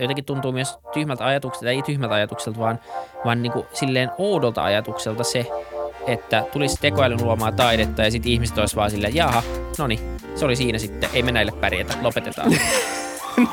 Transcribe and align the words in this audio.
jotenkin 0.00 0.24
tuntuu 0.24 0.52
myös 0.52 0.78
tyhmältä 0.92 1.26
ajatukselta, 1.26 1.70
ei 1.70 1.82
tyhmältä 1.82 2.14
ajatukselta, 2.14 2.58
vaan, 2.58 2.80
vaan 3.24 3.42
niin 3.42 3.52
kuin 3.52 3.66
silleen 3.72 4.10
oudolta 4.18 4.64
ajatukselta 4.64 5.24
se, 5.24 5.46
että 6.06 6.44
tulisi 6.52 6.76
tekoälyn 6.80 7.24
luomaa 7.24 7.52
taidetta 7.52 8.02
ja 8.02 8.10
sitten 8.10 8.32
ihmiset 8.32 8.58
olisi 8.58 8.76
vaan 8.76 8.90
silleen, 8.90 9.14
jaha, 9.14 9.42
no 9.78 9.86
niin, 9.86 10.00
se 10.34 10.44
oli 10.44 10.56
siinä 10.56 10.78
sitten, 10.78 11.10
ei 11.12 11.22
me 11.22 11.32
näille 11.32 11.52
pärjätä, 11.52 11.94
lopetetaan. 12.02 12.50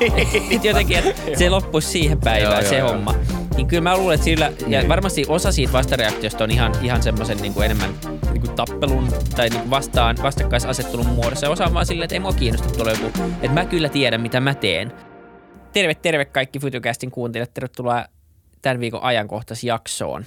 niin. 0.00 0.60
jotenkin, 0.62 0.98
että 0.98 1.38
se 1.38 1.50
loppuisi 1.50 1.88
siihen 1.88 2.20
päivään 2.20 2.62
joo, 2.62 2.70
se 2.70 2.78
joo, 2.78 2.88
homma. 2.88 3.12
Joo. 3.12 3.38
Niin 3.56 3.66
kyllä 3.66 3.82
mä 3.82 3.96
luulen, 3.96 4.14
että 4.14 4.24
sillä, 4.24 4.52
ja 4.66 4.78
niin. 4.78 4.88
varmasti 4.88 5.24
osa 5.28 5.52
siitä 5.52 5.72
vastareaktiosta 5.72 6.44
on 6.44 6.50
ihan, 6.50 6.72
ihan 6.82 7.02
semmoisen 7.02 7.38
niin 7.38 7.54
kuin 7.54 7.64
enemmän 7.64 7.90
niin 8.32 8.40
kuin 8.40 8.56
tappelun 8.56 9.08
tai 9.36 9.48
niin 9.48 9.60
kuin 9.60 9.70
vastaan, 9.70 10.16
vastakkaisasettelun 10.22 11.06
muodossa. 11.06 11.46
Ja 11.46 11.50
osa 11.50 11.64
on 11.64 11.74
vaan 11.74 11.86
silleen, 11.86 12.04
että 12.04 12.14
ei 12.14 12.20
mua 12.20 12.32
kiinnosta 12.32 12.68
tuolla 12.68 12.90
joku, 12.90 13.06
että 13.32 13.54
mä 13.54 13.64
kyllä 13.64 13.88
tiedän, 13.88 14.20
mitä 14.20 14.40
mä 14.40 14.54
teen. 14.54 14.92
Terve, 15.72 15.94
terve 15.94 16.24
kaikki 16.24 16.58
Futucastin 16.58 17.10
kuuntelijat. 17.10 17.54
Tervetuloa 17.54 18.04
tämän 18.62 18.80
viikon 18.80 19.02
ajankohtaisjaksoon. 19.02 20.24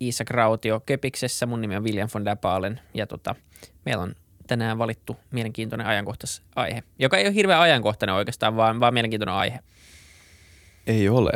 Iisa 0.00 0.24
Krautio 0.24 0.80
Köpiksessä, 0.86 1.46
mun 1.46 1.60
nimi 1.60 1.76
on 1.76 1.84
William 1.84 2.08
von 2.14 2.24
der 2.24 2.36
Baalen 2.36 2.80
ja 2.94 3.06
tota, 3.06 3.34
meillä 3.84 4.02
on 4.02 4.14
tänään 4.46 4.78
valittu 4.78 5.16
mielenkiintoinen 5.30 5.86
ajankohtaisaihe, 5.86 6.82
joka 6.98 7.18
ei 7.18 7.26
ole 7.26 7.34
hirveän 7.34 7.60
ajankohtainen 7.60 8.14
oikeastaan, 8.14 8.56
vaan, 8.56 8.80
vaan 8.80 8.94
mielenkiintoinen 8.94 9.34
aihe. 9.34 9.58
Ei 10.86 11.08
ole. 11.08 11.32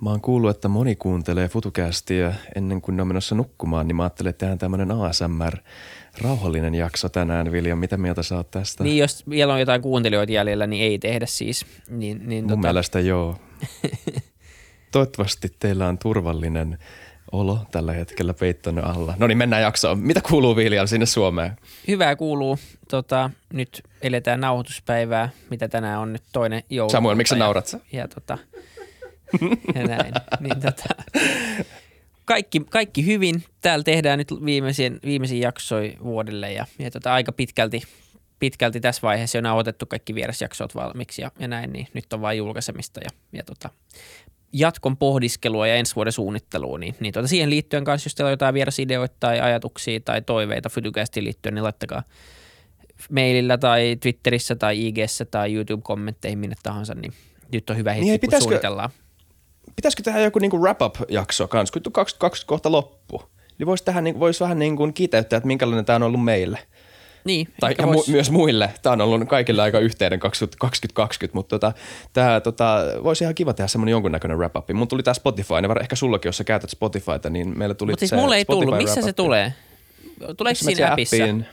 Mä 0.00 0.10
oon 0.10 0.20
kuullut, 0.20 0.50
että 0.50 0.68
moni 0.68 0.96
kuuntelee 0.96 1.48
FutuCastia 1.48 2.32
ennen 2.54 2.80
kuin 2.80 2.96
ne 2.96 3.02
on 3.02 3.08
menossa 3.08 3.34
nukkumaan, 3.34 3.88
niin 3.88 3.96
mä 3.96 4.02
ajattelin, 4.02 4.30
että 4.30 4.56
tämmöinen 4.56 4.90
ASMR 4.90 5.56
rauhallinen 6.22 6.74
jakso 6.74 7.08
tänään. 7.08 7.52
Vilja, 7.52 7.76
mitä 7.76 7.96
mieltä 7.96 8.22
sä 8.22 8.36
oot 8.36 8.50
tästä? 8.50 8.84
Niin, 8.84 8.98
jos 8.98 9.28
vielä 9.30 9.52
on 9.52 9.60
jotain 9.60 9.82
kuuntelijoita 9.82 10.32
jäljellä, 10.32 10.66
niin 10.66 10.84
ei 10.84 10.98
tehdä 10.98 11.26
siis. 11.26 11.66
Niin, 11.88 12.28
niin 12.28 12.44
Mun 12.44 12.48
tota... 12.48 12.60
mielestä 12.60 13.00
joo. 13.00 13.36
Toivottavasti 14.92 15.48
teillä 15.58 15.88
on 15.88 15.98
turvallinen 15.98 16.78
olo 17.32 17.58
tällä 17.70 17.92
hetkellä 17.92 18.34
peitton 18.34 18.84
alla. 18.84 19.14
No 19.18 19.26
niin, 19.26 19.38
mennään 19.38 19.62
jaksoon. 19.62 19.98
Mitä 19.98 20.20
kuuluu 20.20 20.56
Viljan 20.56 20.88
sinne 20.88 21.06
Suomeen? 21.06 21.56
Hyvää 21.88 22.16
kuuluu. 22.16 22.58
Tota, 22.90 23.30
nyt 23.52 23.82
eletään 24.02 24.40
nauhoituspäivää, 24.40 25.28
mitä 25.50 25.68
tänään 25.68 26.00
on 26.00 26.12
nyt 26.12 26.22
toinen 26.32 26.62
joulu. 26.70 26.90
Samuel, 26.90 27.14
miksi 27.14 27.34
sä 27.34 27.38
naurat? 27.38 27.76
Ja, 27.92 28.08
tota, 28.08 28.38
ja 29.74 29.86
näin. 29.86 30.12
Niin, 30.40 30.60
tota, 30.60 30.84
kaikki, 32.30 32.62
kaikki 32.70 33.06
hyvin. 33.06 33.44
Täällä 33.60 33.84
tehdään 33.84 34.18
nyt 34.18 34.28
viimeisiä, 34.44 34.90
viimeisiä 35.04 35.38
jaksoja 35.38 35.92
vuodelle 36.04 36.52
ja, 36.52 36.66
ja 36.78 36.90
tota, 36.90 37.12
aika 37.12 37.32
pitkälti, 37.32 37.82
pitkälti 38.38 38.80
tässä 38.80 39.02
vaiheessa 39.02 39.38
on 39.38 39.46
otettu 39.46 39.86
kaikki 39.86 40.14
vierasjaksot 40.14 40.74
valmiiksi 40.74 41.22
ja, 41.22 41.30
ja 41.38 41.48
näin, 41.48 41.72
niin 41.72 41.88
nyt 41.94 42.12
on 42.12 42.20
vain 42.20 42.38
julkaisemista 42.38 43.00
ja, 43.00 43.10
ja 43.32 43.42
tota, 43.44 43.70
jatkon 44.52 44.96
pohdiskelua 44.96 45.66
ja 45.66 45.74
ensi 45.74 45.96
vuoden 45.96 46.12
suunnittelua, 46.12 46.78
niin, 46.78 46.94
niin 47.00 47.12
tuota 47.12 47.28
siihen 47.28 47.50
liittyen 47.50 47.84
kanssa, 47.84 48.06
jos 48.06 48.14
teillä 48.14 48.28
on 48.28 48.32
jotain 48.32 48.54
vierasideoita 48.54 49.16
tai 49.20 49.40
ajatuksia 49.40 50.00
tai 50.00 50.22
toiveita 50.22 50.68
Fytycastiin 50.68 51.24
liittyen, 51.24 51.54
niin 51.54 51.64
laittakaa 51.64 52.02
mailillä 53.10 53.58
tai 53.58 53.96
Twitterissä 54.00 54.56
tai 54.56 54.86
IGssä 54.86 55.24
tai 55.24 55.54
YouTube-kommentteihin 55.54 56.38
minne 56.38 56.56
tahansa, 56.62 56.94
niin 56.94 57.12
nyt 57.52 57.70
on 57.70 57.76
hyvä 57.76 57.92
hetki, 57.92 58.04
niin, 58.04 58.20
kun 58.20 58.26
pitäisikö, 58.26 58.44
suunnitellaan. 58.44 58.90
Pitäisikö 59.76 60.02
tehdä 60.02 60.20
joku 60.20 60.38
niinku 60.38 60.62
wrap-up-jakso 60.62 61.48
kanssa, 61.48 61.72
kun 61.72 61.92
2020 61.92 62.48
kohta 62.48 62.72
loppu, 62.72 63.22
niin 63.58 63.66
voisi, 63.66 63.84
tähän, 63.84 64.04
niin, 64.04 64.20
voisi 64.20 64.40
vähän 64.40 64.58
niin 64.58 64.76
kuin 64.76 64.94
kiteyttää, 64.94 65.36
että 65.36 65.46
minkälainen 65.46 65.84
tämä 65.84 65.96
on 65.96 66.02
ollut 66.02 66.24
meille– 66.24 66.58
niin, 67.24 67.48
tai 67.60 67.74
ja 67.78 67.86
vois... 67.86 68.08
mu- 68.08 68.10
myös 68.12 68.30
muille. 68.30 68.70
Tämä 68.82 68.92
on 68.92 69.00
ollut 69.00 69.28
kaikille 69.28 69.62
aika 69.62 69.78
yhteinen 69.78 70.20
2020, 70.20 71.34
mutta 71.34 71.58
tota, 71.58 71.72
tämä 72.12 72.40
tota, 72.40 72.84
voisi 73.04 73.24
ihan 73.24 73.34
kiva 73.34 73.52
tehdä 73.52 73.68
semmoinen 73.68 73.90
jonkunnäköinen 73.90 74.38
wrap-up. 74.38 74.70
Mun 74.72 74.88
tuli 74.88 75.02
tämä 75.02 75.14
Spotify, 75.14 75.54
ne 75.62 75.68
ehkä 75.80 75.96
sullakin, 75.96 76.28
jos 76.28 76.36
sä 76.36 76.44
käytät 76.44 76.70
Spotifyta, 76.70 77.30
niin 77.30 77.58
meillä 77.58 77.74
tuli 77.74 77.92
Mutta 77.92 78.00
siis 78.00 78.12
mulle 78.12 78.36
ei 78.36 78.42
Spotify 78.42 78.66
tullut. 78.66 78.82
Missä 78.82 79.02
se 79.02 79.12
tulee? 79.12 79.54
Tuleeko 80.36 80.58
siinä 80.58 80.92
appissa? 80.92 81.16
Appiin? 81.16 81.46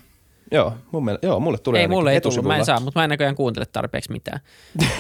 Joo, 0.52 0.74
mun 0.92 1.06
mielestä, 1.06 1.28
joo, 1.28 1.40
mulle 1.40 1.58
tulee 1.58 1.82
Ei, 1.82 1.88
mulle 1.88 2.14
ei 2.14 2.22
tullut. 2.22 2.46
Mä 2.46 2.58
en 2.58 2.66
saa, 2.66 2.80
mutta 2.80 3.00
mä 3.00 3.04
en 3.04 3.10
näköjään 3.10 3.36
kuuntele 3.36 3.66
tarpeeksi 3.66 4.12
mitään. 4.12 4.40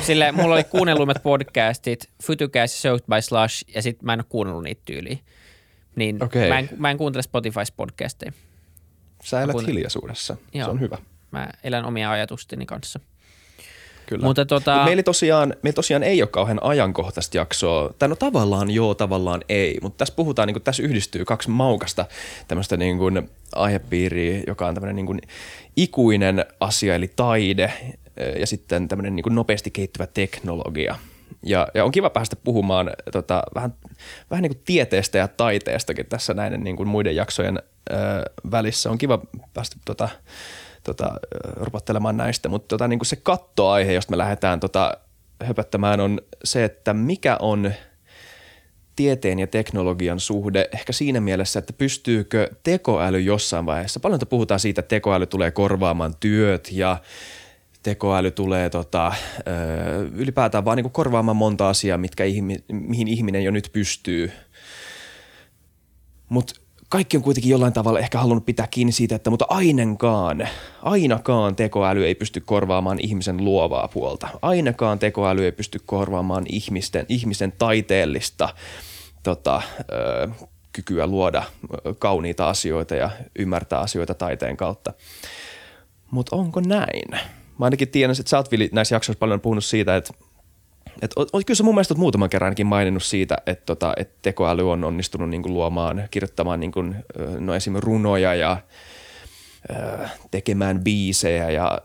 Sille 0.01 0.31
mulla 0.31 0.55
oli 0.55 0.63
kuunnelluimmat 0.63 1.23
podcastit, 1.23 2.09
Futucast 2.23 2.75
ja 2.75 2.81
Soaked 2.81 3.05
by 3.15 3.21
Slush, 3.21 3.75
ja 3.75 3.81
sit 3.81 4.03
mä 4.03 4.13
en 4.13 4.19
ole 4.19 4.25
kuunnellut 4.29 4.63
niitä 4.63 4.81
tyyliä. 4.85 5.17
Niin 5.95 6.23
okay. 6.23 6.49
mä, 6.49 6.59
en, 6.59 6.69
mä 6.77 6.91
en 6.91 6.97
kuuntele 6.97 7.23
Spotifys 7.23 7.71
podcasteja. 7.71 8.31
Sä 9.23 9.41
elät 9.41 9.53
kun... 9.53 9.65
hiljaisuudessa. 9.65 10.37
Joo. 10.53 10.65
Se 10.65 10.71
on 10.71 10.79
hyvä. 10.79 10.97
Mä 11.31 11.49
elän 11.63 11.85
omia 11.85 12.11
ajatusteni 12.11 12.65
kanssa. 12.65 12.99
Kyllä. 14.07 14.25
Mutta 14.25 14.45
tota... 14.45 14.75
Mut 14.75 14.85
meillä, 14.85 15.03
tosiaan, 15.03 15.53
meillä 15.63 15.75
tosiaan 15.75 16.03
ei 16.03 16.21
ole 16.21 16.27
kauhean 16.27 16.63
ajankohtaista 16.63 17.37
jaksoa. 17.37 17.93
Tai 17.99 18.09
no 18.09 18.15
tavallaan 18.15 18.71
joo, 18.71 18.95
tavallaan 18.95 19.41
ei. 19.49 19.77
Mutta 19.81 19.97
tässä 19.97 20.15
puhutaan, 20.15 20.47
niin 20.47 20.53
kuin, 20.53 20.63
tässä 20.63 20.83
yhdistyy 20.83 21.25
kaksi 21.25 21.49
maukasta 21.49 22.05
tämmöistä 22.47 22.77
niin 22.77 22.97
kuin 22.97 23.29
aihepiiriä, 23.55 24.43
joka 24.47 24.67
on 24.67 24.73
tämmöinen 24.73 24.95
niin 24.95 25.05
kuin 25.05 25.21
ikuinen 25.75 26.45
asia, 26.59 26.95
eli 26.95 27.11
taide 27.15 27.73
ja 28.39 28.47
sitten 28.47 28.87
tämmöinen 28.87 29.15
niin 29.15 29.23
kuin 29.23 29.35
nopeasti 29.35 29.71
kehittyvä 29.71 30.07
teknologia. 30.07 30.95
Ja, 31.43 31.67
ja 31.73 31.85
on 31.85 31.91
kiva 31.91 32.09
päästä 32.09 32.35
puhumaan 32.35 32.91
tota, 33.11 33.43
vähän, 33.55 33.73
vähän 34.31 34.43
niin 34.43 34.55
kuin 34.55 34.63
tieteestä 34.65 35.17
ja 35.17 35.27
taiteestakin 35.27 36.05
tässä 36.05 36.33
näiden 36.33 36.63
niin 36.63 36.75
kuin 36.75 36.89
muiden 36.89 37.15
jaksojen 37.15 37.59
välissä. 38.51 38.89
On 38.89 38.97
kiva 38.97 39.19
päästä 39.53 39.75
tota, 39.85 40.09
tota, 40.87 41.11
rupottelemaan 41.55 42.17
näistä, 42.17 42.49
mutta 42.49 42.67
tota, 42.67 42.87
niin 42.87 42.99
kuin 42.99 43.07
se 43.07 43.15
kattoaihe, 43.15 43.93
josta 43.93 44.11
me 44.11 44.17
lähdetään 44.17 44.59
tota, 44.59 44.97
höpöttämään, 45.43 45.99
on 45.99 46.21
se, 46.43 46.63
että 46.63 46.93
mikä 46.93 47.37
on 47.39 47.71
tieteen 48.95 49.39
ja 49.39 49.47
teknologian 49.47 50.19
suhde 50.19 50.69
ehkä 50.73 50.93
siinä 50.93 51.19
mielessä, 51.21 51.59
että 51.59 51.73
pystyykö 51.73 52.49
tekoäly 52.63 53.19
jossain 53.19 53.65
vaiheessa, 53.65 53.99
paljon 53.99 54.19
puhutaan 54.29 54.59
siitä, 54.59 54.79
että 54.79 54.95
tekoäly 54.95 55.25
tulee 55.25 55.51
korvaamaan 55.51 56.15
työt 56.19 56.69
ja 56.71 56.97
tekoäly 57.83 58.31
tulee 58.31 58.69
tota, 58.69 59.13
ylipäätään 60.13 60.65
vaan 60.65 60.77
niin 60.77 60.91
korvaamaan 60.91 61.37
monta 61.37 61.69
asiaa, 61.69 61.97
mitkä 61.97 62.23
ihmi, 62.23 62.55
mihin 62.71 63.07
ihminen 63.07 63.43
jo 63.43 63.51
nyt 63.51 63.69
pystyy. 63.73 64.31
Mutta 66.29 66.66
kaikki 66.89 67.17
on 67.17 67.23
kuitenkin 67.23 67.51
jollain 67.51 67.73
tavalla 67.73 67.99
ehkä 67.99 68.17
halunnut 68.17 68.45
pitää 68.45 68.67
kiinni 68.67 68.91
siitä, 68.91 69.15
että 69.15 69.29
mutta 69.29 69.45
ainakaan, 69.49 70.47
ainakaan 70.81 71.55
tekoäly 71.55 72.05
ei 72.05 72.15
pysty 72.15 72.39
korvaamaan 72.39 72.99
ihmisen 72.99 73.45
luovaa 73.45 73.87
puolta. 73.87 74.27
Ainakaan 74.41 74.99
tekoäly 74.99 75.45
ei 75.45 75.51
pysty 75.51 75.79
korvaamaan 75.85 76.45
ihmisten, 76.49 77.05
ihmisen 77.09 77.53
taiteellista 77.57 78.49
tota, 79.23 79.61
ö, 79.91 80.29
kykyä 80.73 81.07
luoda 81.07 81.43
kauniita 81.99 82.49
asioita 82.49 82.95
ja 82.95 83.09
ymmärtää 83.39 83.79
asioita 83.79 84.13
taiteen 84.13 84.57
kautta. 84.57 84.93
Mutta 86.11 86.35
onko 86.35 86.61
näin? 86.61 87.11
Mä 87.59 87.65
ainakin 87.65 87.87
tiedän, 87.87 88.15
että 88.19 88.29
sä 88.29 88.37
oot 88.37 88.49
näissä 88.71 88.95
jaksoissa 88.95 89.19
paljon 89.19 89.41
puhunut 89.41 89.65
siitä, 89.65 89.95
että 89.95 90.13
et, 91.01 91.11
o, 91.17 91.25
kyllä 91.45 91.57
sä 91.57 91.63
mun 91.63 91.75
mielestä 91.75 91.95
muutaman 91.95 92.29
kerran 92.29 92.45
ainakin 92.45 92.67
maininnut 92.67 93.03
siitä, 93.03 93.37
että 93.45 93.65
tota, 93.65 93.93
et 93.97 94.09
tekoäly 94.21 94.71
on 94.71 94.83
onnistunut 94.83 95.29
niin 95.29 95.43
kuin 95.43 95.53
luomaan, 95.53 96.07
kirjoittamaan 96.11 96.59
niin 96.59 96.71
kuin, 96.71 96.95
no 97.39 97.55
esimerkiksi 97.55 97.85
runoja 97.85 98.35
ja 98.35 98.57
tekemään 100.31 100.79
biisejä 100.83 101.49
ja 101.49 101.81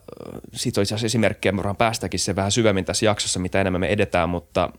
siitä 0.52 0.80
on 0.80 0.82
itse 0.82 0.94
asiassa 0.94 1.06
esimerkkejä, 1.06 1.52
me 1.52 1.62
päästäkin 1.78 2.20
se 2.20 2.36
vähän 2.36 2.52
syvemmin 2.52 2.84
tässä 2.84 3.06
jaksossa, 3.06 3.40
mitä 3.40 3.60
enemmän 3.60 3.80
me 3.80 3.86
edetään, 3.86 4.28
mutta 4.28 4.70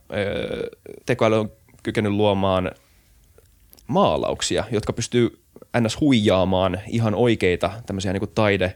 tekoäly 1.06 1.40
on 1.40 1.52
kykenyt 1.84 2.12
luomaan 2.12 2.72
maalauksia, 3.88 4.64
jotka 4.72 4.94
pystyy 4.94 5.44
ns. 5.82 6.00
huijaamaan 6.02 6.82
ihan 6.88 7.16
oikeita 7.16 7.72
tämmöisiä 7.86 8.14
niin 8.14 8.22
kuin 8.22 8.32
taide 8.36 8.76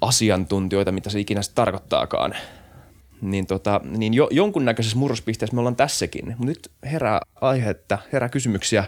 asiantuntijoita, 0.00 0.92
mitä 0.92 1.10
se 1.10 1.20
ikinä 1.20 1.40
tarkoittaakaan 1.54 2.34
niin, 3.20 3.46
tota, 3.46 3.80
niin 3.84 4.14
jo, 4.14 4.28
jonkunnäköisessä 4.30 4.98
murrospisteessä 4.98 5.54
me 5.54 5.60
ollaan 5.60 5.76
tässäkin. 5.76 6.26
Mutta 6.26 6.44
nyt 6.44 6.70
herää 6.84 7.20
aihetta, 7.40 7.98
herää 8.12 8.28
kysymyksiä 8.28 8.84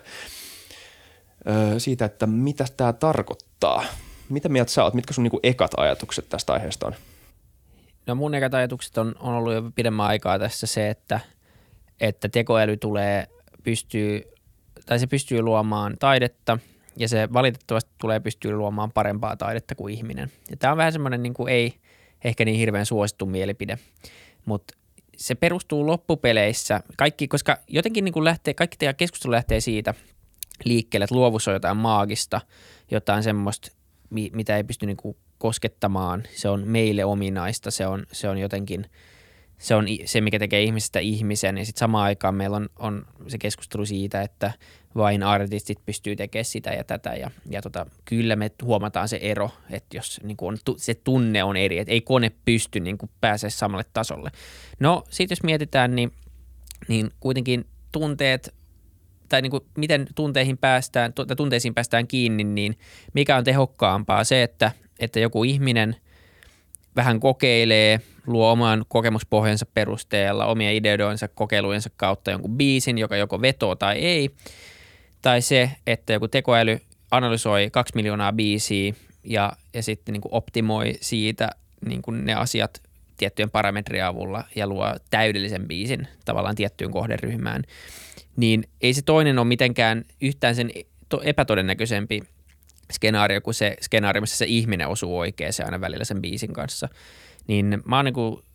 ö, 1.48 1.80
siitä, 1.80 2.04
että 2.04 2.26
mitä 2.26 2.64
tämä 2.76 2.92
tarkoittaa. 2.92 3.84
Mitä 4.28 4.48
mieltä 4.48 4.70
sä 4.70 4.84
oot? 4.84 4.94
Mitkä 4.94 5.14
sun 5.14 5.25
niinku 5.25 5.40
ekat 5.42 5.70
ajatukset 5.76 6.28
tästä 6.28 6.52
aiheesta 6.52 6.86
on? 6.86 6.94
No 8.06 8.14
mun 8.14 8.34
ekat 8.34 8.54
ajatukset 8.54 8.98
on, 8.98 9.14
on 9.20 9.34
ollut 9.34 9.54
jo 9.54 9.70
pidemmän 9.75 10.06
aikaa 10.06 10.38
tässä 10.38 10.66
se, 10.66 10.90
että, 10.90 11.20
että 12.00 12.28
tekoäly 12.28 12.76
tulee, 12.76 13.26
pystyy, 13.62 14.22
tai 14.86 14.98
se 14.98 15.06
pystyy 15.06 15.42
luomaan 15.42 15.96
taidetta 15.98 16.58
ja 16.96 17.08
se 17.08 17.28
valitettavasti 17.32 17.90
tulee 18.00 18.20
pystyy 18.20 18.52
luomaan 18.52 18.92
parempaa 18.92 19.36
taidetta 19.36 19.75
kuin 19.75 19.94
ihminen. 19.94 20.32
Ja 20.50 20.56
tämä 20.56 20.72
on 20.72 20.76
vähän 20.76 20.92
semmoinen 20.92 21.22
niin 21.22 21.34
kuin 21.34 21.48
ei– 21.48 21.75
ehkä 22.24 22.44
niin 22.44 22.58
hirveän 22.58 22.86
suosittu 22.86 23.26
mielipide. 23.26 23.78
Mutta 24.44 24.74
se 25.16 25.34
perustuu 25.34 25.86
loppupeleissä, 25.86 26.80
kaikki, 26.96 27.28
koska 27.28 27.58
jotenkin 27.68 28.04
niin 28.04 28.12
kuin 28.12 28.24
lähtee, 28.24 28.54
kaikki 28.54 28.76
teidän 28.76 28.96
keskustelu 28.96 29.32
lähtee 29.32 29.60
siitä 29.60 29.94
liikkeelle, 30.64 31.04
että 31.04 31.14
luovuus 31.14 31.48
on 31.48 31.54
jotain 31.54 31.76
maagista, 31.76 32.40
jotain 32.90 33.22
semmoista, 33.22 33.72
mitä 34.10 34.56
ei 34.56 34.64
pysty 34.64 34.86
niin 34.86 34.96
kuin 34.96 35.16
koskettamaan. 35.38 36.22
Se 36.34 36.48
on 36.48 36.68
meille 36.68 37.04
ominaista, 37.04 37.70
se 37.70 37.86
on, 37.86 38.06
se 38.12 38.28
on 38.28 38.38
jotenkin 38.38 38.86
se 39.58 39.75
on 39.75 39.87
se, 40.05 40.20
mikä 40.20 40.38
tekee 40.38 40.62
ihmisestä 40.62 40.99
ihmisen. 40.99 41.58
Ja 41.58 41.64
sitten 41.64 41.81
samaan 41.81 42.05
aikaan 42.05 42.34
meillä 42.34 42.56
on, 42.56 42.69
on 42.78 43.06
se 43.28 43.38
keskustelu 43.38 43.87
siitä, 43.87 44.22
että 44.22 44.52
vain 44.96 45.22
artistit 45.22 45.87
pystyy 45.87 46.16
tekemään 46.16 46.44
sitä 46.44 46.70
ja 46.70 46.84
tätä. 46.84 47.14
Ja, 47.14 47.31
ja 47.50 47.62
tota, 47.62 47.87
kyllä 48.05 48.37
me 48.37 48.50
huomataan 48.62 49.08
se 49.08 49.19
ero, 49.22 49.50
että 49.70 49.96
jos 49.96 50.20
niin 50.22 50.37
on, 50.40 50.58
se 50.76 50.94
tunne 50.94 51.44
on 51.44 51.56
eri, 51.56 51.78
että 51.78 51.93
ei 51.93 52.00
kone 52.00 52.32
pysty 52.44 52.81
niin 52.81 52.99
pääsemään 53.20 53.50
samalle 53.50 53.84
tasolle. 53.93 54.31
No 54.81 55.05
sitten 55.10 55.37
jos 55.37 55.43
mietitään, 55.43 55.94
niin, 55.94 56.12
niin 56.88 57.11
kuitenkin 57.20 57.66
tunteet 57.93 58.54
tai 59.28 59.43
niin 59.43 59.50
kuin 59.50 59.64
miten 59.76 60.06
tunteihin 60.14 60.58
päästään, 60.58 61.12
tunteisiin 61.37 61.75
päästään 61.75 62.06
kiinni, 62.06 62.44
niin 62.44 62.78
mikä 63.14 63.37
on 63.37 63.44
tehokkaampaa 63.44 64.25
se, 64.25 64.43
että, 64.43 64.72
että 64.99 65.20
joku 65.20 65.44
ihminen 65.44 65.96
vähän 66.98 67.20
kokeilee, 67.20 68.00
luo 68.26 68.52
oman 68.52 68.84
kokemuspohjansa 68.88 69.66
perusteella, 69.74 70.46
omia 70.46 70.70
ideoidensa, 70.72 71.28
kokeilujensa 71.28 71.90
kautta 71.96 72.30
jonkun 72.30 72.56
biisin, 72.56 72.98
joka 72.98 73.16
joko 73.16 73.40
vetoo 73.40 73.76
tai 73.76 73.96
ei, 73.96 74.30
tai 75.22 75.42
se, 75.42 75.70
että 75.86 76.12
joku 76.12 76.28
tekoäly 76.28 76.80
analysoi 77.10 77.68
kaksi 77.70 77.92
miljoonaa 77.94 78.32
biisiä 78.32 78.94
ja, 79.24 79.52
ja 79.74 79.82
sitten 79.82 80.12
niin 80.12 80.22
kuin 80.22 80.34
optimoi 80.34 80.94
siitä 81.00 81.50
niin 81.86 82.02
kuin 82.02 82.24
ne 82.24 82.34
asiat 82.34 82.82
tiettyjen 83.16 83.50
parametrien 83.50 84.06
avulla 84.06 84.44
ja 84.54 84.66
luo 84.66 84.94
täydellisen 85.10 85.68
biisin 85.68 86.08
tavallaan 86.24 86.54
tiettyyn 86.54 86.90
kohderyhmään– 86.90 87.62
niin 88.38 88.64
ei 88.80 88.94
se 88.94 89.02
toinen 89.02 89.38
ole 89.38 89.46
mitenkään 89.46 90.04
yhtään 90.20 90.54
sen 90.54 90.70
epätodennäköisempi 91.22 92.22
skenaario 92.93 93.40
kuin 93.40 93.55
se 93.55 93.76
skenaario, 93.81 94.20
missä 94.20 94.37
se 94.37 94.44
ihminen 94.44 94.88
osuu 94.88 95.19
oikein 95.19 95.52
se 95.52 95.62
aina 95.62 95.81
välillä 95.81 96.05
sen 96.05 96.23
biisin 96.23 96.52
kanssa. 96.52 96.88
Niin 97.46 97.82
mä 97.85 97.96
oon 97.96 98.05
niin 98.05 98.14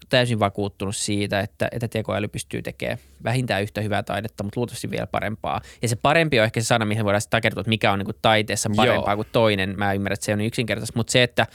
täysin 0.09 0.39
vakuuttunut 0.39 0.95
siitä, 0.95 1.39
että, 1.39 1.67
että 1.71 1.87
tekoäly 1.87 2.27
pystyy 2.27 2.61
tekemään 2.61 2.97
vähintään 3.23 3.63
yhtä 3.63 3.81
hyvää 3.81 4.03
taidetta, 4.03 4.43
mutta 4.43 4.59
luultavasti 4.59 4.91
vielä 4.91 5.07
parempaa. 5.07 5.61
Ja 5.81 5.87
se 5.87 5.95
parempi 5.95 6.39
on 6.39 6.45
ehkä 6.45 6.61
se 6.61 6.65
sana, 6.65 6.85
mihin 6.85 7.05
voidaan 7.05 7.21
takertua, 7.29 7.61
että 7.61 7.69
mikä 7.69 7.91
on 7.91 7.99
niin 7.99 8.05
kuin 8.05 8.17
taiteessa 8.21 8.69
parempaa 8.75 9.11
Joo. 9.11 9.15
kuin 9.15 9.27
toinen. 9.31 9.73
Mä 9.77 9.93
ymmärrän, 9.93 10.13
että 10.13 10.25
se 10.25 10.31
on 10.31 10.37
niin 10.37 10.47
yksinkertaisesti, 10.47 10.97
mutta 10.97 11.11
se, 11.11 11.23
että, 11.23 11.47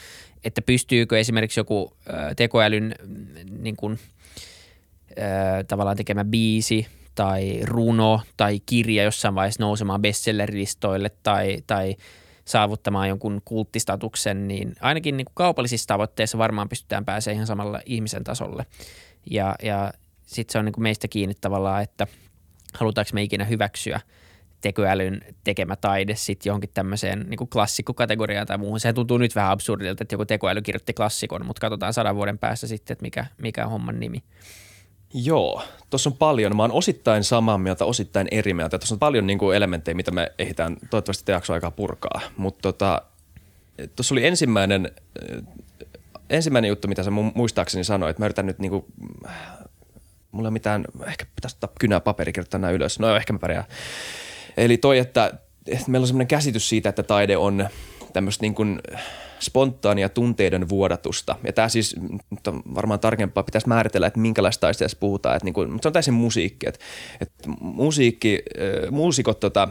että 0.43 0.61
pystyykö 0.61 1.19
esimerkiksi 1.19 1.59
joku 1.59 1.93
tekoälyn 2.35 2.95
niin 3.59 3.75
kuin, 3.75 3.99
tavallaan 5.67 5.97
tekemä 5.97 6.25
biisi– 6.25 6.87
tai 7.19 7.59
runo 7.63 8.21
tai 8.37 8.59
kirja 8.65 9.03
jossain 9.03 9.35
vaiheessa 9.35 9.63
nousemaan 9.63 10.01
bestsellerilistoille 10.01 11.11
tai, 11.23 11.57
tai 11.67 11.95
saavuttamaan 12.49 13.09
jonkun 13.09 13.41
kulttistatuksen, 13.45 14.47
niin 14.47 14.75
ainakin 14.81 15.17
niin 15.17 15.25
kuin 15.25 15.35
kaupallisissa 15.35 15.87
tavoitteissa 15.87 16.37
varmaan 16.37 16.69
pystytään 16.69 17.05
pääsemään 17.05 17.35
ihan 17.35 17.47
samalla 17.47 17.81
ihmisen 17.85 18.23
tasolle. 18.23 18.65
Ja, 19.31 19.55
ja 19.63 19.93
sitten 20.25 20.51
se 20.51 20.59
on 20.59 20.65
niin 20.65 20.73
kuin 20.73 20.83
meistä 20.83 21.07
kiinni 21.07 21.35
tavallaan, 21.41 21.83
että 21.83 22.07
halutaanko 22.73 23.09
me 23.13 23.23
ikinä 23.23 23.45
hyväksyä 23.45 23.99
tekoälyn 24.61 25.21
tekemä 25.43 25.75
taide 25.75 26.15
sitten 26.15 26.49
johonkin 26.49 26.69
tämmöiseen 26.73 27.25
niin 27.29 27.37
kuin 27.37 27.49
klassikkokategoriaan 27.49 28.47
tai 28.47 28.57
muuhun. 28.57 28.79
Se 28.79 28.93
tuntuu 28.93 29.17
nyt 29.17 29.35
vähän 29.35 29.51
absurdilta, 29.51 30.03
että 30.03 30.13
joku 30.13 30.25
tekoäly 30.25 30.61
kirjoitti 30.61 30.93
klassikon, 30.93 31.45
mutta 31.45 31.61
katsotaan 31.61 31.93
sadan 31.93 32.15
vuoden 32.15 32.39
päässä 32.39 32.67
sitten, 32.67 32.93
että 32.93 33.03
mikä, 33.03 33.25
mikä 33.37 33.65
on 33.65 33.71
homman 33.71 33.99
nimi. 33.99 34.23
Joo, 35.13 35.61
tuossa 35.89 36.09
on 36.09 36.17
paljon. 36.17 36.55
Mä 36.55 36.63
oon 36.63 36.71
osittain 36.71 37.23
samaa 37.23 37.57
mieltä, 37.57 37.85
osittain 37.85 38.27
eri 38.31 38.53
mieltä. 38.53 38.79
Tuossa 38.79 38.95
on 38.95 38.99
paljon 38.99 39.27
niin 39.27 39.39
kuin 39.39 39.57
elementtejä, 39.57 39.95
mitä 39.95 40.11
me 40.11 40.31
ehditään 40.39 40.77
toivottavasti 40.89 41.25
te 41.25 41.53
aikaa 41.53 41.71
purkaa. 41.71 42.21
Mutta 42.37 42.61
tota, 42.61 43.01
tuossa 43.95 44.15
oli 44.15 44.25
ensimmäinen, 44.25 44.91
äh, 45.31 45.43
ensimmäinen 46.29 46.69
juttu, 46.69 46.87
mitä 46.87 47.03
sä 47.03 47.11
muistaakseni 47.11 47.83
sanoit. 47.83 48.19
Mä 48.19 48.25
yritän 48.25 48.45
nyt 48.45 48.59
niin 48.59 48.69
kuin, 48.69 48.85
mulla 50.31 50.47
ei 50.47 50.51
mitään, 50.51 50.85
ehkä 51.07 51.25
pitäisi 51.35 51.55
ottaa 51.55 51.69
kynää 51.79 51.99
paperi 51.99 52.33
kirjoittaa 52.33 52.59
nämä 52.59 52.71
ylös. 52.71 52.99
No 52.99 53.15
ehkä 53.15 53.33
mä 53.33 53.39
pärjään. 53.39 53.65
Eli 54.57 54.77
toi, 54.77 54.97
että, 54.97 55.33
että 55.67 55.91
meillä 55.91 56.03
on 56.03 56.07
semmoinen 56.07 56.27
käsitys 56.27 56.69
siitä, 56.69 56.89
että 56.89 57.03
taide 57.03 57.37
on 57.37 57.69
tämmöistä 58.13 58.41
niin 58.41 58.55
kuin 58.55 58.79
spontaania 59.39 60.09
tunteiden 60.09 60.69
vuodatusta. 60.69 61.35
Ja 61.43 61.53
tämä 61.53 61.69
siis 61.69 61.95
varmaan 62.75 62.99
tarkempaa 62.99 63.43
pitäisi 63.43 63.67
määritellä, 63.67 64.07
että 64.07 64.19
minkälaista 64.19 64.61
taiteesta 64.61 64.99
puhutaan. 64.99 65.35
Että 65.35 65.45
niin 65.45 65.53
kuin, 65.53 65.71
mutta 65.71 65.83
se 65.83 65.89
on 65.89 65.93
täysin 65.93 66.13
musiikki. 66.13 66.69
Että, 66.69 66.85
että 67.21 67.49
musiikki, 67.61 68.43
äh, 68.59 68.91
muusikot 68.91 69.39
tota, 69.39 69.69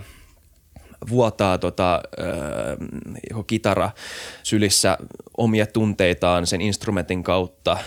vuotaa 1.10 1.58
tota, 1.58 2.02
äh, 2.20 3.44
kitara 3.46 3.90
sylissä 4.42 4.98
omia 5.36 5.66
tunteitaan 5.66 6.46
sen 6.46 6.60
instrumentin 6.60 7.22
kautta. 7.22 7.72
Äh, 7.72 7.78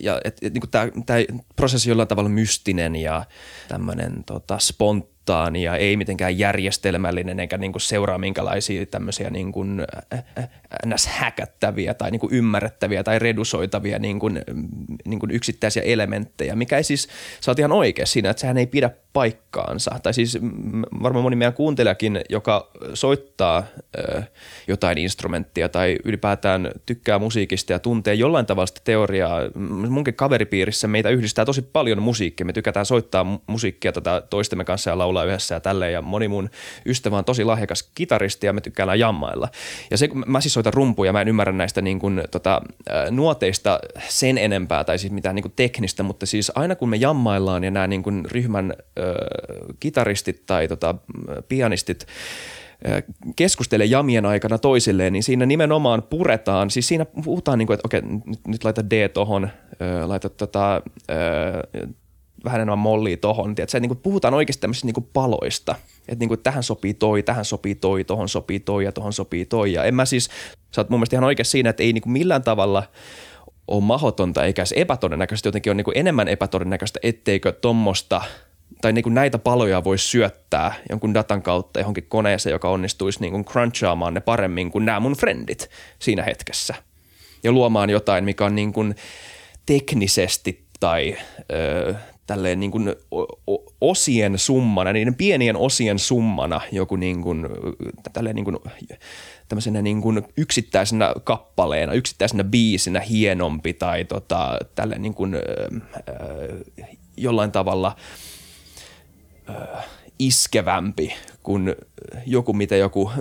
ja 0.00 0.20
et, 0.24 0.38
et, 0.42 0.54
niin 0.54 0.70
tämä 1.06 1.18
prosessi 1.56 1.88
on 1.88 1.90
jollain 1.90 2.08
tavalla 2.08 2.28
mystinen 2.28 2.96
ja 2.96 3.24
tämmöinen 3.68 4.24
tota, 4.24 4.58
spont, 5.22 5.56
ja 5.56 5.76
ei 5.76 5.96
mitenkään 5.96 6.38
järjestelmällinen 6.38 7.40
eikä 7.40 7.58
niin 7.58 7.72
kuin 7.72 7.82
seuraa 7.82 8.18
minkälaisia 8.18 8.86
tämmöisiä 8.86 9.30
niin 9.30 9.52
kuin 9.52 9.82
ns. 10.86 11.06
häkättäviä 11.06 11.94
tai 11.94 12.10
niin 12.10 12.20
kuin 12.20 12.34
ymmärrettäviä 12.34 13.02
tai 13.02 13.18
redusoitavia 13.18 13.98
niin 13.98 14.18
kuin, 14.18 14.42
niin 15.04 15.18
kuin 15.18 15.30
yksittäisiä 15.30 15.82
elementtejä, 15.82 16.56
mikä 16.56 16.76
ei 16.76 16.84
siis, 16.84 17.08
sä 17.40 17.50
oot 17.50 17.58
ihan 17.58 17.72
oikein 17.72 18.06
siinä, 18.06 18.30
että 18.30 18.40
sehän 18.40 18.58
ei 18.58 18.66
pidä 18.66 18.90
paikkaansa. 19.12 19.90
Tai 20.02 20.14
siis 20.14 20.38
varmaan 21.02 21.22
moni 21.22 21.36
meidän 21.36 21.54
kuuntelijakin, 21.54 22.20
joka 22.28 22.70
soittaa 22.94 23.64
ö, 23.98 24.22
jotain 24.68 24.98
instrumenttia 24.98 25.68
tai 25.68 25.98
ylipäätään 26.04 26.70
tykkää 26.86 27.18
musiikista 27.18 27.72
ja 27.72 27.78
tuntee 27.78 28.14
jollain 28.14 28.46
tavalla 28.46 28.66
sitä 28.66 28.80
teoriaa. 28.84 29.40
Munkin 29.88 30.14
kaveripiirissä 30.14 30.88
meitä 30.88 31.08
yhdistää 31.08 31.44
tosi 31.44 31.62
paljon 31.62 32.02
musiikkia. 32.02 32.46
Me 32.46 32.52
tykätään 32.52 32.86
soittaa 32.86 33.40
musiikkia 33.46 33.92
tätä 33.92 34.22
toistemme 34.30 34.64
kanssa 34.64 34.90
ja 34.90 34.98
laulaa 34.98 35.11
yhdessä 35.20 35.54
ja 35.54 35.60
tälleen. 35.60 35.92
Ja 35.92 36.02
moni 36.02 36.28
mun 36.28 36.50
ystävä 36.86 37.18
on 37.18 37.24
tosi 37.24 37.44
lahjakas 37.44 37.90
kitaristi 37.94 38.46
ja 38.46 38.52
me 38.52 38.60
tykkäällä 38.60 38.94
jammailla. 38.94 39.48
Ja 39.90 39.98
se, 39.98 40.08
mä 40.26 40.40
siis 40.40 40.54
soitan 40.54 40.72
rumpuja, 40.74 41.12
mä 41.12 41.20
en 41.20 41.28
ymmärrä 41.28 41.52
näistä 41.52 41.82
niin 41.82 41.98
kuin, 41.98 42.22
tota, 42.30 42.62
nuoteista 43.10 43.80
sen 44.08 44.38
enempää 44.38 44.84
tai 44.84 44.98
siis 44.98 45.12
mitään 45.12 45.34
niin 45.34 45.42
kuin 45.42 45.52
teknistä, 45.56 46.02
mutta 46.02 46.26
siis 46.26 46.52
aina 46.54 46.74
kun 46.74 46.88
me 46.88 46.96
jammaillaan 46.96 47.64
ja 47.64 47.70
nämä 47.70 47.86
niin 47.86 48.02
kuin 48.02 48.24
ryhmän 48.30 48.74
ö, 48.98 49.14
kitaristit 49.80 50.42
tai 50.46 50.68
tota, 50.68 50.94
pianistit 51.48 52.06
keskustelee 53.36 53.86
jamien 53.86 54.26
aikana 54.26 54.58
toisilleen, 54.58 55.12
niin 55.12 55.22
siinä 55.22 55.46
nimenomaan 55.46 56.02
puretaan, 56.02 56.70
siis 56.70 56.88
siinä 56.88 57.04
puhutaan 57.24 57.58
niin 57.58 57.66
kuin, 57.66 57.74
että 57.74 57.86
okei, 57.86 58.02
nyt, 58.02 58.40
nyt 58.46 58.64
laita 58.64 58.90
D 58.90 59.08
tohon, 59.08 59.48
laita 60.06 60.28
tota, 60.28 60.82
vähän 62.44 62.58
enemmän 62.58 62.78
mollia 62.78 63.16
tohon, 63.16 63.54
tiedätkö? 63.54 63.80
Niin 63.80 63.96
puhutaan 63.96 64.34
oikeasti 64.34 64.60
tämmöisistä 64.60 64.86
niin 64.86 65.08
paloista, 65.12 65.74
että 66.08 66.26
niin 66.26 66.38
tähän 66.42 66.62
sopii 66.62 66.94
toi, 66.94 67.22
tähän 67.22 67.44
sopii 67.44 67.74
toi, 67.74 68.04
tohon 68.04 68.28
sopii 68.28 68.60
toi 68.60 68.84
ja 68.84 68.92
tohon 68.92 69.12
sopii 69.12 69.44
toi. 69.44 69.72
Ja 69.72 69.84
en 69.84 69.94
mä 69.94 70.04
siis, 70.04 70.28
sä 70.74 70.80
oot 70.80 70.90
mun 70.90 70.98
mielestä 70.98 71.16
ihan 71.16 71.24
oikein 71.24 71.46
siinä, 71.46 71.70
että 71.70 71.82
ei 71.82 71.92
niin 71.92 72.02
millään 72.12 72.42
tavalla 72.42 72.82
ole 73.68 73.84
mahdotonta 73.84 74.44
eikä 74.44 74.64
se 74.64 74.74
epätodennäköistä, 74.78 75.48
jotenkin 75.48 75.70
on 75.70 75.76
niin 75.76 75.86
enemmän 75.94 76.28
epätodennäköistä, 76.28 77.00
etteikö 77.02 77.52
tuommoista 77.52 78.22
tai 78.80 78.92
niin 78.92 79.14
näitä 79.14 79.38
paloja 79.38 79.84
voisi 79.84 80.08
syöttää 80.08 80.74
jonkun 80.90 81.14
datan 81.14 81.42
kautta 81.42 81.80
johonkin 81.80 82.06
koneeseen, 82.08 82.52
joka 82.52 82.70
onnistuisi 82.70 83.20
niin 83.20 83.44
crunchaamaan 83.44 84.14
ne 84.14 84.20
paremmin 84.20 84.70
kuin 84.70 84.84
nämä 84.84 85.00
mun 85.00 85.16
friendit 85.16 85.70
siinä 85.98 86.22
hetkessä. 86.22 86.74
Ja 87.42 87.52
luomaan 87.52 87.90
jotain, 87.90 88.24
mikä 88.24 88.44
on 88.44 88.54
niin 88.54 88.94
teknisesti 89.66 90.64
tai 90.80 91.16
ö, 91.52 91.94
tälleen 92.26 92.60
niin 92.60 92.70
kuin 92.70 92.94
osien 93.80 94.38
summana, 94.38 94.92
niiden 94.92 95.14
pienien 95.14 95.56
osien 95.56 95.98
summana 95.98 96.60
joku 96.72 96.96
niin 96.96 97.22
kuin, 97.22 97.48
tälleen 98.12 98.36
niin 98.36 98.44
kuin, 98.44 98.58
tämmöisenä 99.48 99.82
niin 99.82 100.02
kuin 100.02 100.22
yksittäisenä 100.36 101.14
kappaleena, 101.24 101.92
yksittäisenä 101.92 102.44
biisinä 102.44 103.00
hienompi 103.00 103.72
tai 103.72 104.04
tota, 104.04 104.58
tälleen 104.74 105.02
niin 105.02 105.14
kuin, 105.14 105.34
äh, 105.34 106.88
jollain 107.16 107.52
tavalla 107.52 107.96
äh, 109.50 109.84
iskevämpi 110.26 111.14
kuin 111.42 111.74
joku, 112.26 112.52
mitä 112.52 112.76
joku 112.76 113.12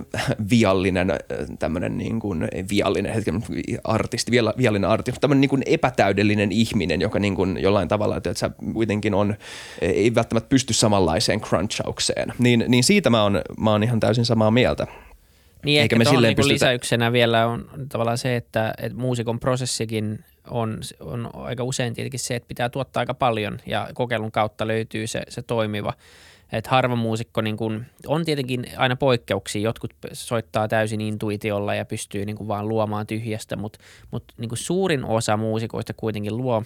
viallinen, 0.50 1.13
tämmöinen 1.60 1.98
niin 1.98 2.20
kuin, 2.20 2.48
viallinen, 2.70 3.13
hetken, 3.13 3.43
artisti, 3.84 4.31
viallinen 4.58 4.89
artisti, 4.89 5.20
tämmöinen 5.20 5.41
niin 5.41 5.50
kuin 5.50 5.63
epätäydellinen 5.65 6.51
ihminen, 6.51 7.01
joka 7.01 7.20
niin 7.20 7.36
kuin 7.36 7.58
jollain 7.62 7.88
tavalla, 7.88 8.17
että 8.17 8.34
sä 8.34 8.50
kuitenkin 8.74 9.13
on, 9.13 9.36
ei 9.81 10.15
välttämättä 10.15 10.50
pysty 10.50 10.74
samanlaiseen 10.74 11.41
crunchaukseen. 11.41 12.34
Niin, 12.39 12.65
niin 12.67 12.84
siitä 12.84 13.10
mä 13.10 13.24
oon, 13.24 13.41
mä 13.58 13.72
oon 13.72 13.84
ihan 13.84 14.00
täysin 14.00 14.25
samaa 14.25 14.51
mieltä. 14.51 14.88
Niin 15.65 15.81
Eikä 15.81 15.96
me 15.96 16.05
silleen 16.05 16.29
niin 16.29 16.36
pystytä... 16.36 16.53
lisäyksenä 16.53 17.12
vielä 17.12 17.48
on 17.48 17.70
tavallaan 17.89 18.17
se, 18.17 18.36
että, 18.36 18.74
että 18.77 18.98
muusikon 18.98 19.39
prosessikin 19.39 20.20
on, 20.50 20.77
on 21.00 21.29
aika 21.34 21.63
usein 21.63 21.93
tietenkin 21.93 22.20
se, 22.20 22.36
että 22.36 22.48
pitää 22.48 22.70
tuottaa 22.70 23.01
aika 23.01 23.13
paljon 23.13 23.60
ja 23.65 23.88
kokeilun 23.93 24.31
kautta 24.31 24.67
löytyy 24.67 25.08
se, 25.08 25.22
se 25.29 25.41
toimiva– 25.41 25.93
että 26.51 26.70
harva 26.70 26.96
muusikko 26.96 27.41
niin 27.41 27.58
kun, 27.58 27.86
on 28.08 28.25
tietenkin 28.25 28.65
aina 28.77 28.96
poikkeuksia. 28.96 29.62
Jotkut 29.62 29.93
soittaa 30.13 30.67
täysin 30.67 31.01
intuitiolla 31.01 31.75
ja 31.75 31.86
pystyy 31.86 32.25
niin 32.25 32.48
vaan 32.48 32.67
luomaan 32.67 33.08
tyhjästä, 33.08 33.55
mutta 33.55 33.79
mut, 34.12 34.24
niin 34.38 34.50
suurin 34.53 35.03
osa 35.05 35.38
muusikoista 35.38 35.93
kuitenkin 35.93 36.38
luo 36.38 36.63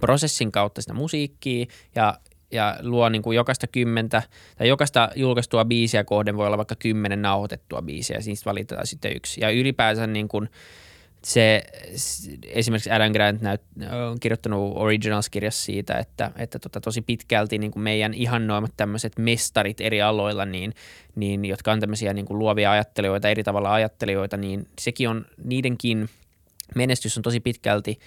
prosessin 0.00 0.52
kautta 0.52 0.80
sitä 0.80 0.94
musiikkia 0.94 1.66
ja 1.94 2.18
ja 2.50 2.76
luo 2.82 3.08
niin 3.08 3.22
kuin 3.22 3.36
jokaista 3.36 3.66
kymmentä 3.66 4.22
tai 4.58 4.68
jokaista 4.68 5.08
julkaistua 5.16 5.64
biisiä 5.64 6.04
kohden 6.04 6.36
voi 6.36 6.46
olla 6.46 6.56
vaikka 6.56 6.76
kymmenen 6.78 7.22
nauhoitettua 7.22 7.82
biisiä, 7.82 8.20
siis 8.20 8.46
valitaan 8.46 8.86
sitten 8.86 9.16
yksi. 9.16 9.40
Ja 9.40 9.50
ylipäänsä 9.50 10.06
niin 10.06 10.28
kuin 10.28 10.48
se, 11.24 11.62
esimerkiksi 12.48 12.90
Adam 12.90 13.12
Grant 13.12 13.42
näyt, 13.42 13.60
on 14.10 14.20
kirjoittanut 14.20 14.76
Originals-kirjassa 14.76 15.64
siitä, 15.64 15.94
että, 15.94 16.30
että 16.36 16.58
tota, 16.58 16.80
tosi 16.80 17.02
pitkälti 17.02 17.58
niin 17.58 17.70
kuin 17.70 17.82
meidän 17.82 18.14
ihannoimat 18.14 18.72
tämmöiset 18.76 19.18
mestarit 19.18 19.80
eri 19.80 20.02
aloilla, 20.02 20.44
niin, 20.44 20.74
niin, 21.16 21.44
jotka 21.44 21.72
on 21.72 21.80
tämmöisiä 21.80 22.12
niin 22.12 22.26
kuin 22.26 22.38
luovia 22.38 22.70
ajattelijoita, 22.70 23.28
eri 23.28 23.42
tavalla 23.42 23.74
ajattelijoita, 23.74 24.36
niin 24.36 24.66
sekin 24.78 25.08
on, 25.08 25.26
niidenkin 25.44 26.08
menestys 26.74 27.16
on 27.16 27.22
tosi 27.22 27.40
pitkälti 27.40 27.98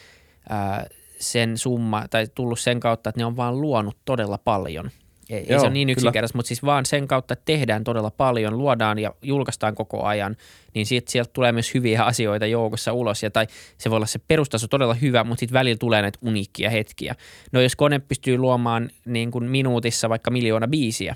ää, 0.49 0.87
sen 1.19 1.57
summa 1.57 2.05
tai 2.09 2.27
tullut 2.35 2.59
sen 2.59 2.79
kautta, 2.79 3.09
että 3.09 3.21
ne 3.21 3.25
on 3.25 3.37
vaan 3.37 3.61
luonut 3.61 3.97
todella 4.05 4.37
paljon. 4.37 4.91
Ei, 5.29 5.45
Joo, 5.49 5.53
ei 5.53 5.59
se 5.59 5.65
ole 5.65 5.73
niin 5.73 5.89
yksinkertaista, 5.89 6.37
mutta 6.37 6.47
siis 6.47 6.63
vaan 6.63 6.85
sen 6.85 7.07
kautta, 7.07 7.33
että 7.33 7.45
tehdään 7.45 7.83
todella 7.83 8.11
paljon, 8.11 8.57
luodaan 8.57 8.99
ja 8.99 9.13
julkaistaan 9.21 9.75
koko 9.75 10.03
ajan, 10.03 10.35
niin 10.73 10.85
siitä, 10.85 11.11
sieltä 11.11 11.29
tulee 11.33 11.51
myös 11.51 11.73
hyviä 11.73 12.03
asioita 12.11 12.45
joukossa 12.45 12.93
ulos. 12.93 13.23
Ja, 13.23 13.31
tai 13.31 13.47
se 13.77 13.89
voi 13.89 13.95
olla 13.95 14.05
se 14.05 14.19
perustaso 14.27 14.67
todella 14.67 14.93
hyvä, 14.93 15.23
mutta 15.23 15.39
sitten 15.39 15.53
välillä 15.53 15.77
tulee 15.77 16.01
näitä 16.01 16.19
uniikkia 16.21 16.69
hetkiä. 16.69 17.15
No 17.51 17.61
jos 17.61 17.75
kone 17.75 17.99
pystyy 17.99 18.37
luomaan 18.37 18.89
niin 19.05 19.31
kuin 19.31 19.43
minuutissa 19.43 20.09
vaikka 20.09 20.31
miljoona 20.31 20.67
biisiä, 20.67 21.15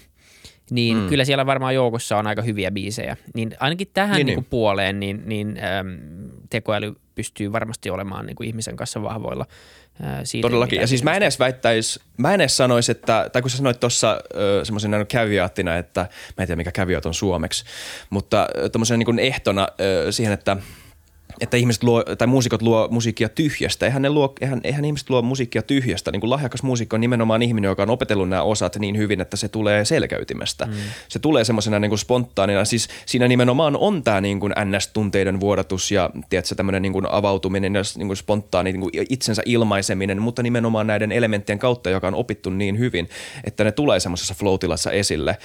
niin 0.72 0.98
mm. 0.98 1.08
kyllä 1.08 1.26
siellä 1.26 1.46
varmaan 1.46 1.76
joukossa 1.76 2.18
on 2.18 2.28
aika 2.28 2.42
hyviä 2.42 2.72
biisejä. 2.72 3.18
Niin 3.36 3.52
ainakin 3.60 3.88
tähän 3.94 4.16
niin, 4.16 4.26
niin. 4.26 4.36
Niin 4.36 4.46
puoleen 4.46 5.00
niin, 5.00 5.22
niin 5.26 5.60
äm, 5.80 5.98
tekoäly 6.50 6.96
pystyy 7.22 7.52
varmasti 7.52 7.90
olemaan 7.90 8.26
niin 8.26 8.36
kuin 8.36 8.48
ihmisen 8.48 8.76
kanssa 8.76 9.02
vahvoilla– 9.02 9.46
siitä 10.24 10.46
Todellakin. 10.46 10.82
Ja 10.82 10.88
siis 10.88 11.04
mä 11.04 11.16
en 11.16 11.24
edes 11.24 11.40
väittäisi, 11.40 12.00
mä 12.18 12.34
en 12.34 12.42
edes 12.42 12.58
sanoisi, 12.58 12.92
että, 12.92 13.30
tai 13.34 13.42
kun 13.42 13.52
sä 13.52 13.58
sanoit 13.58 13.80
tuossa 13.80 14.22
semmoisen 14.64 15.06
käviaattina, 15.08 15.78
että 15.78 16.02
mä 16.02 16.44
en 16.44 16.48
tiedä 16.48 16.56
mikä 16.56 16.72
käviot 16.72 17.06
on 17.06 17.14
suomeksi, 17.14 17.66
mutta 18.10 18.48
tuommoisen 18.72 19.00
niin 19.00 19.20
ehtona 19.20 19.68
ö, 19.82 20.12
siihen, 20.12 20.34
että– 20.34 20.58
että 21.40 21.58
ihmiset 21.58 21.84
luo, 21.84 22.04
tai 22.04 22.28
muusikot 22.28 22.62
luo 22.62 22.88
musiikkia 22.92 23.30
tyhjästä. 23.30 23.86
Eihän, 23.86 24.02
ne 24.02 24.10
luo, 24.10 24.34
eihän, 24.42 24.62
eihän 24.64 24.86
ihmiset 24.86 25.10
luo 25.10 25.22
musiikkia 25.22 25.62
tyhjästä. 25.62 26.12
Niin 26.12 26.20
kuin 26.20 26.30
lahjakas 26.30 26.64
muusikko 26.64 26.96
on 26.96 27.02
nimenomaan 27.02 27.42
ihminen, 27.42 27.70
joka 27.70 27.84
on 27.84 27.90
opetellut 27.90 28.30
nämä 28.30 28.44
osat 28.44 28.76
niin 28.76 28.98
hyvin, 28.98 29.22
että 29.22 29.38
se 29.38 29.50
tulee 29.50 29.86
selkäytimestä. 29.86 30.66
Mm. 30.66 30.74
Se 31.08 31.20
tulee 31.20 31.44
semmoisena 31.44 31.80
niin 31.80 31.90
kuin 31.90 32.00
spontaanina. 32.00 32.66
Siis 32.66 32.88
siinä 33.06 33.28
nimenomaan 33.28 33.78
on 33.78 34.04
tämä 34.04 34.22
niin 34.22 34.40
kuin 34.40 34.54
NS-tunteiden 34.66 35.40
vuodatus 35.40 35.92
ja 35.92 36.10
tiedätkö, 36.30 36.56
tämmöinen 36.56 36.82
niin 36.82 36.94
kuin 36.94 37.06
avautuminen 37.12 37.76
ja 37.76 37.82
niin 37.98 38.08
kuin 38.08 38.18
spontaani 38.18 38.72
niin 38.72 38.82
kuin 38.82 38.92
itsensä 39.10 39.42
ilmaiseminen, 39.46 40.22
mutta 40.22 40.44
nimenomaan 40.44 40.88
näiden 40.88 41.12
elementtien 41.12 41.60
kautta, 41.60 41.90
joka 41.90 42.08
on 42.08 42.16
opittu 42.16 42.50
niin 42.50 42.80
hyvin, 42.80 43.10
että 43.44 43.64
ne 43.64 43.72
tulee 43.72 44.00
semmoisessa 44.00 44.34
flow 44.34 44.52
esille 44.92 45.38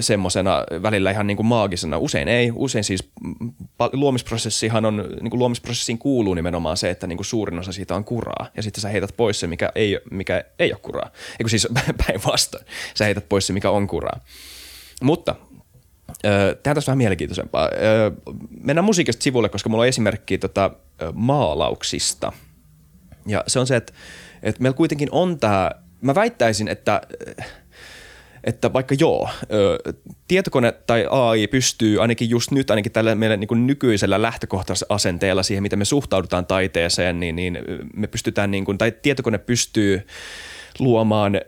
semmoisena 0.00 0.64
välillä 0.82 1.10
ihan 1.10 1.26
niin 1.26 1.36
kuin 1.36 1.46
maagisena. 1.46 1.98
Usein 1.98 2.28
ei. 2.28 2.52
Usein 2.54 2.84
siis 2.84 3.10
luomisprosessihan 3.92 4.84
on 4.84 5.05
niin 5.20 5.30
kuin 5.30 5.38
luomisprosessiin 5.38 5.98
kuuluu 5.98 6.34
nimenomaan 6.34 6.76
se, 6.76 6.90
että 6.90 7.06
niin 7.06 7.16
kuin 7.16 7.26
suurin 7.26 7.58
osa 7.58 7.72
siitä 7.72 7.94
on 7.94 8.04
kuraa 8.04 8.46
ja 8.56 8.62
sitten 8.62 8.82
sä 8.82 8.88
heität 8.88 9.16
pois 9.16 9.40
se, 9.40 9.46
mikä 9.46 9.72
ei, 9.74 10.00
mikä 10.10 10.44
ei 10.58 10.72
ole 10.72 10.80
kuraa. 10.82 11.10
Eikö 11.38 11.48
siis 11.48 11.68
päinvastoin, 12.06 12.64
sä 12.94 13.04
heität 13.04 13.28
pois 13.28 13.46
se, 13.46 13.52
mikä 13.52 13.70
on 13.70 13.86
kuraa. 13.86 14.20
Mutta 15.02 15.34
Tehdään 16.22 16.74
tässä 16.74 16.90
vähän 16.90 16.98
mielenkiintoisempaa. 16.98 17.70
Mennään 18.62 18.84
musiikista 18.84 19.22
sivulle, 19.22 19.48
koska 19.48 19.68
mulla 19.68 19.82
on 19.82 19.88
esimerkki 19.88 20.38
tota, 20.38 20.70
maalauksista. 21.12 22.32
Ja 23.26 23.44
se 23.46 23.58
on 23.58 23.66
se, 23.66 23.76
että, 23.76 23.92
että 24.42 24.62
meillä 24.62 24.76
kuitenkin 24.76 25.08
on 25.12 25.38
tämä, 25.38 25.70
mä 26.00 26.14
väittäisin, 26.14 26.68
että 26.68 27.00
että 28.46 28.72
vaikka 28.72 28.94
joo, 29.00 29.28
tietokone 30.28 30.72
tai 30.72 31.06
AI 31.10 31.46
pystyy 31.46 32.02
ainakin 32.02 32.30
just 32.30 32.50
nyt, 32.50 32.70
ainakin 32.70 32.92
tällä 32.92 33.14
meidän 33.14 33.40
niin 33.40 33.66
nykyisellä 33.66 34.22
lähtökohtaisella 34.22 34.94
asenteella 34.94 35.42
siihen, 35.42 35.62
miten 35.62 35.78
me 35.78 35.84
suhtaudutaan 35.84 36.46
taiteeseen, 36.46 37.20
niin, 37.20 37.36
niin 37.36 37.58
me 37.94 38.06
pystytään, 38.06 38.50
niin 38.50 38.64
kuin, 38.64 38.78
tai 38.78 38.92
tietokone 39.02 39.38
pystyy 39.38 40.06
luomaan 40.78 41.40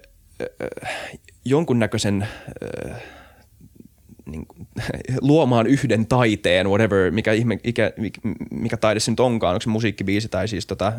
jonkunnäköisen 1.45 2.29
niin 4.27 4.47
kuin, 4.47 4.69
luomaan 5.21 5.67
yhden 5.67 6.07
taiteen, 6.07 6.67
whatever, 6.67 7.11
mikä, 7.11 7.31
mikä, 7.45 7.93
mikä 8.51 8.77
taide 8.77 9.01
se 9.01 9.11
nyt 9.11 9.21
onkaan, 9.21 9.55
onko 9.55 9.63
se 9.63 9.69
musiikkibiisi 9.69 10.29
tai 10.29 10.49
siis 10.49 10.67
tota, 10.67 10.93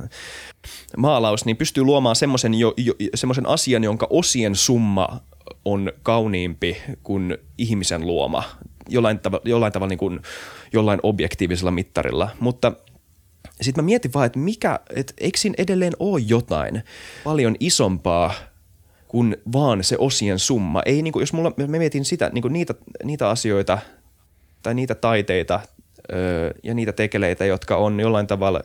maalaus, 0.98 1.46
niin 1.46 1.58
pystyy 1.58 1.84
luomaan 1.84 2.16
semmoisen 2.16 3.46
asian, 3.46 3.84
jonka 3.84 4.08
osien 4.10 4.56
summa 4.56 5.22
on 5.66 5.92
kauniimpi 6.04 6.78
kuin 7.04 7.38
ihmisen 7.58 8.08
luoma 8.08 8.44
jollain, 8.90 9.18
tav- 9.18 9.42
jollain 9.46 9.74
tavalla 9.74 9.90
niin 9.90 10.00
kuin 10.00 10.20
jollain 10.74 11.00
objektiivisella 11.04 11.72
mittarilla. 11.72 12.30
Mutta 12.40 12.72
sitten 13.62 13.84
mä 13.84 13.86
mietin 13.86 14.14
vaan, 14.14 14.26
että 14.26 14.40
mikä, 14.40 14.80
että 14.96 15.14
eikö 15.18 15.38
siinä 15.38 15.56
edelleen 15.58 15.94
ole 16.00 16.22
jotain 16.28 16.84
paljon 17.24 17.56
isompaa 17.60 18.34
kuin 19.08 19.38
vaan 19.52 19.84
se 19.84 19.96
osien 20.00 20.40
summa. 20.40 20.82
Ei 20.86 21.02
niin 21.02 21.14
kuin, 21.14 21.22
jos 21.22 21.34
mulla, 21.34 21.52
mä 21.68 21.78
mietin 21.78 22.06
sitä, 22.06 22.30
niin 22.34 22.42
kuin 22.42 22.54
niitä, 22.54 22.76
niitä 23.04 23.30
asioita 23.30 23.78
tai 24.64 24.74
niitä 24.74 24.96
taiteita 24.96 25.60
öö, 26.14 26.52
ja 26.64 26.74
niitä 26.74 26.94
tekeleitä, 26.94 27.46
jotka 27.46 27.76
on 27.76 28.00
jollain 28.00 28.28
tavalla 28.28 28.62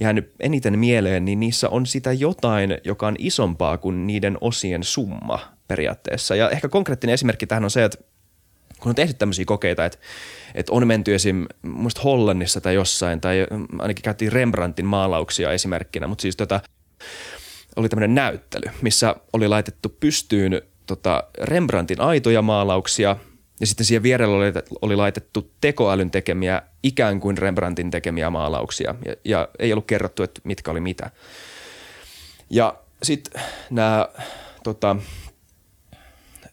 jäänyt 0.00 0.32
eniten 0.40 0.78
mieleen, 0.78 1.24
niin 1.24 1.40
niissä 1.40 1.68
on 1.68 1.86
sitä 1.86 2.12
jotain, 2.12 2.78
joka 2.84 3.06
on 3.06 3.16
isompaa 3.18 3.78
kuin 3.78 4.06
niiden 4.06 4.38
osien 4.40 4.82
summa 4.82 5.38
periaatteessa. 5.72 6.36
Ja 6.36 6.50
ehkä 6.50 6.68
konkreettinen 6.68 7.14
esimerkki 7.14 7.46
tähän 7.46 7.64
on 7.64 7.70
se, 7.70 7.84
että 7.84 7.98
kun 8.80 8.88
on 8.88 8.94
tehty 8.94 9.14
tämmöisiä 9.14 9.44
kokeita, 9.44 9.84
että, 9.84 9.98
että 10.54 10.72
on 10.72 10.86
menty 10.86 11.14
esim. 11.14 11.46
muista 11.62 12.00
Hollannissa 12.00 12.60
tai 12.60 12.74
jossain, 12.74 13.20
tai 13.20 13.46
ainakin 13.78 14.02
käytiin 14.02 14.32
Rembrandtin 14.32 14.86
maalauksia 14.86 15.52
esimerkkinä, 15.52 16.06
mutta 16.06 16.22
siis 16.22 16.36
tota, 16.36 16.60
oli 17.76 17.88
tämmöinen 17.88 18.14
näyttely, 18.14 18.70
missä 18.82 19.16
oli 19.32 19.48
laitettu 19.48 19.96
pystyyn 20.00 20.62
tota 20.86 21.24
Rembrandtin 21.38 22.00
aitoja 22.00 22.42
maalauksia 22.42 23.16
ja 23.60 23.66
sitten 23.66 23.86
siihen 23.86 24.02
vierellä 24.02 24.36
oli, 24.36 24.52
oli 24.82 24.96
laitettu 24.96 25.50
tekoälyn 25.60 26.10
tekemiä 26.10 26.62
ikään 26.82 27.20
kuin 27.20 27.38
Rembrandtin 27.38 27.90
tekemiä 27.90 28.30
maalauksia 28.30 28.94
ja, 29.04 29.14
ja 29.24 29.48
ei 29.58 29.72
ollut 29.72 29.86
kerrottu, 29.86 30.22
että 30.22 30.40
mitkä 30.44 30.70
oli 30.70 30.80
mitä. 30.80 31.10
Ja 32.50 32.74
sitten 33.02 33.42
nämä 33.70 34.08
tota, 34.62 34.96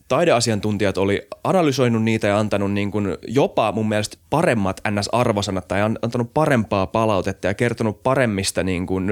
taideasiantuntijat 0.09 0.97
oli 0.97 1.27
analysoinut 1.43 2.03
niitä 2.03 2.27
ja 2.27 2.39
antanut 2.39 2.71
niin 2.71 2.91
kuin 2.91 3.17
jopa 3.27 3.71
mun 3.71 3.89
mielestä 3.89 4.17
paremmat 4.29 4.81
NS-arvosanat 4.87 5.67
tai 5.67 5.81
antanut 5.81 6.33
parempaa 6.33 6.87
palautetta 6.87 7.47
ja 7.47 7.53
kertonut 7.53 8.03
paremmista 8.03 8.63
niin 8.63 8.87
kuin, 8.87 9.07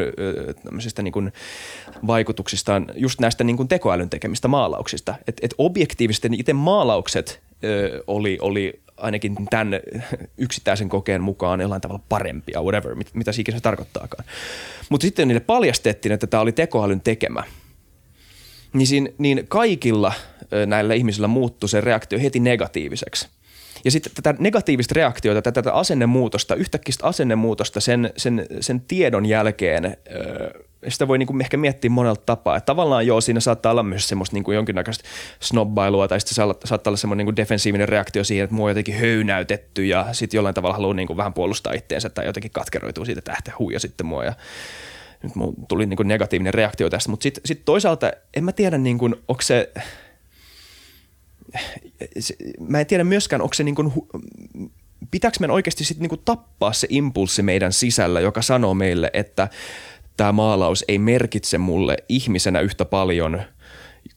niin 1.01 1.11
kuin 1.11 1.33
vaikutuksistaan 2.07 2.85
just 2.95 3.19
näistä 3.19 3.43
niin 3.43 3.57
kuin 3.57 3.67
tekoälyn 3.67 4.09
tekemistä 4.09 4.47
maalauksista. 4.47 5.15
Et, 5.27 5.37
et 5.41 5.53
objektiivisesti 5.57 6.29
itse 6.31 6.53
maalaukset 6.53 7.41
ö, 7.63 8.03
oli, 8.07 8.37
oli 8.41 8.81
ainakin 8.97 9.35
tämän 9.49 9.79
yksittäisen 10.37 10.89
kokeen 10.89 11.21
mukaan 11.21 11.61
jollain 11.61 11.81
tavalla 11.81 12.03
parempia, 12.09 12.61
whatever, 12.61 12.95
mit, 12.95 13.09
mitä 13.13 13.31
se 13.31 13.41
ikinä 13.41 13.59
tarkoittaakaan. 13.59 14.25
Mutta 14.89 15.05
sitten 15.05 15.27
niille 15.27 15.39
paljastettiin, 15.39 16.11
että 16.11 16.27
tämä 16.27 16.41
oli 16.41 16.51
tekoälyn 16.51 17.01
tekemä– 17.01 17.43
niin, 18.73 18.87
siinä, 18.87 19.09
niin 19.17 19.45
kaikilla 19.47 20.13
näillä 20.65 20.93
ihmisillä 20.93 21.27
muuttui 21.27 21.69
se 21.69 21.81
reaktio 21.81 22.19
heti 22.19 22.39
negatiiviseksi. 22.39 23.27
Ja 23.85 23.91
sitten 23.91 24.11
tätä 24.15 24.35
negatiivista 24.39 24.93
reaktiota, 24.95 25.41
tätä, 25.41 25.61
tätä 25.61 25.73
asennemuutosta, 25.73 26.55
yhtäkkiä 26.55 26.93
asennemuutosta 27.01 27.79
sen, 27.79 28.13
sen, 28.17 28.45
sen 28.59 28.81
tiedon 28.81 29.25
jälkeen, 29.25 29.97
sitä 30.87 31.07
voi 31.07 31.17
niin 31.17 31.41
ehkä 31.41 31.57
miettiä 31.57 31.89
monelta 31.89 32.21
tapaa. 32.25 32.57
Että 32.57 32.65
tavallaan 32.65 33.07
joo, 33.07 33.21
siinä 33.21 33.39
saattaa 33.39 33.71
olla 33.71 33.83
myös 33.83 34.09
semmoista 34.09 34.33
niin 34.33 34.43
kuin 34.43 34.55
jonkinnäköistä 34.55 35.03
snobbailua 35.39 36.07
tai 36.07 36.19
sitten 36.19 36.35
saattaa 36.65 36.91
olla 36.91 36.97
semmoinen 36.97 37.25
niin 37.25 37.35
defensiivinen 37.35 37.89
reaktio 37.89 38.23
siihen, 38.23 38.43
että 38.43 38.55
mua 38.55 38.65
on 38.65 38.71
jotenkin 38.71 38.95
höynäytetty 38.95 39.85
ja 39.85 40.05
sitten 40.11 40.37
jollain 40.37 40.55
tavalla 40.55 40.75
haluaa 40.75 40.93
niin 40.93 41.07
kuin 41.07 41.17
vähän 41.17 41.33
puolustaa 41.33 41.73
itteensä 41.73 42.09
tai 42.09 42.25
jotenkin 42.25 42.51
katkeroituu 42.51 43.05
siitä, 43.05 43.19
että 43.19 43.31
ähtä 43.31 43.51
huija 43.59 43.79
sitten 43.79 44.05
mua 44.05 44.25
ja 44.25 44.33
nyt 45.23 45.33
tuli 45.67 45.85
niin 45.85 45.97
kuin 45.97 46.07
negatiivinen 46.07 46.53
reaktio 46.53 46.89
tästä, 46.89 47.09
mutta 47.09 47.23
sitten 47.23 47.41
sit 47.45 47.65
toisaalta 47.65 48.11
en 48.33 48.43
mä 48.43 48.51
tiedä, 48.51 48.77
niin 48.77 48.97
kuin, 48.97 49.15
onko 49.27 49.41
se, 49.41 49.71
mä 52.59 52.79
en 52.79 52.85
tiedä 52.85 53.03
myöskään, 53.03 53.41
onko 53.41 53.53
se 53.53 53.63
niin 53.63 53.75
kuin, 53.75 53.93
pitääkö 55.11 55.37
meidän 55.39 55.53
oikeasti 55.53 55.83
sitten 55.83 56.01
niin 56.01 56.09
kuin 56.09 56.21
tappaa 56.25 56.73
se 56.73 56.87
impulssi 56.89 57.41
meidän 57.41 57.73
sisällä, 57.73 58.19
joka 58.19 58.41
sanoo 58.41 58.73
meille, 58.73 59.11
että 59.13 59.47
tämä 60.17 60.31
maalaus 60.31 60.85
ei 60.87 60.99
merkitse 60.99 61.57
mulle 61.57 61.97
ihmisenä 62.09 62.59
yhtä 62.59 62.85
paljon, 62.85 63.41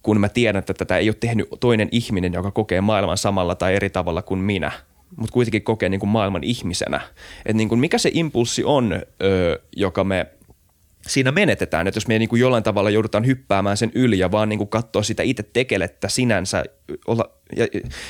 kun 0.02 0.20
mä 0.20 0.28
tiedän, 0.28 0.58
että 0.58 0.74
tätä 0.74 0.98
ei 0.98 1.08
ole 1.08 1.16
tehnyt 1.20 1.48
toinen 1.60 1.88
ihminen, 1.92 2.32
joka 2.32 2.50
kokee 2.50 2.80
maailman 2.80 3.18
samalla 3.18 3.54
tai 3.54 3.74
eri 3.74 3.90
tavalla 3.90 4.22
kuin 4.22 4.40
minä, 4.40 4.72
mutta 5.16 5.32
kuitenkin 5.32 5.62
kokee 5.62 5.88
niin 5.88 6.00
kuin 6.00 6.10
maailman 6.10 6.44
ihmisenä. 6.44 7.00
Et 7.46 7.56
niin 7.56 7.68
kuin 7.68 7.78
mikä 7.78 7.98
se 7.98 8.10
impulssi 8.12 8.64
on, 8.64 9.02
ö, 9.22 9.60
joka 9.76 10.04
me– 10.04 10.26
siinä 11.06 11.32
menetetään, 11.32 11.86
että 11.86 11.96
jos 11.96 12.08
me 12.08 12.18
niin 12.18 12.28
kuin 12.28 12.40
jollain 12.40 12.62
tavalla 12.62 12.90
joudutaan 12.90 13.26
hyppäämään 13.26 13.76
sen 13.76 13.92
yli 13.94 14.18
ja 14.18 14.30
vaan 14.30 14.48
niin 14.48 14.58
kuin 14.58 14.68
katsoa 14.68 15.02
sitä 15.02 15.22
itse 15.22 15.42
tekelettä 15.42 16.08
sinänsä 16.08 16.64
olla, 17.06 17.30
ja, 17.56 17.66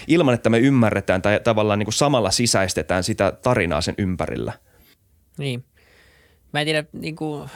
ilman, 0.06 0.34
että 0.34 0.50
me 0.50 0.58
ymmärretään 0.58 1.22
tai 1.22 1.40
tavallaan 1.44 1.78
niin 1.78 1.86
kuin 1.86 1.94
samalla 1.94 2.30
sisäistetään 2.30 3.04
sitä 3.04 3.32
tarinaa 3.42 3.80
sen 3.80 3.94
ympärillä. 3.98 4.52
Niin. 5.38 5.64
Mä 6.52 6.60
en 6.60 6.66
tiedä, 6.66 6.84
niin 6.92 7.16
kuin, 7.16 7.48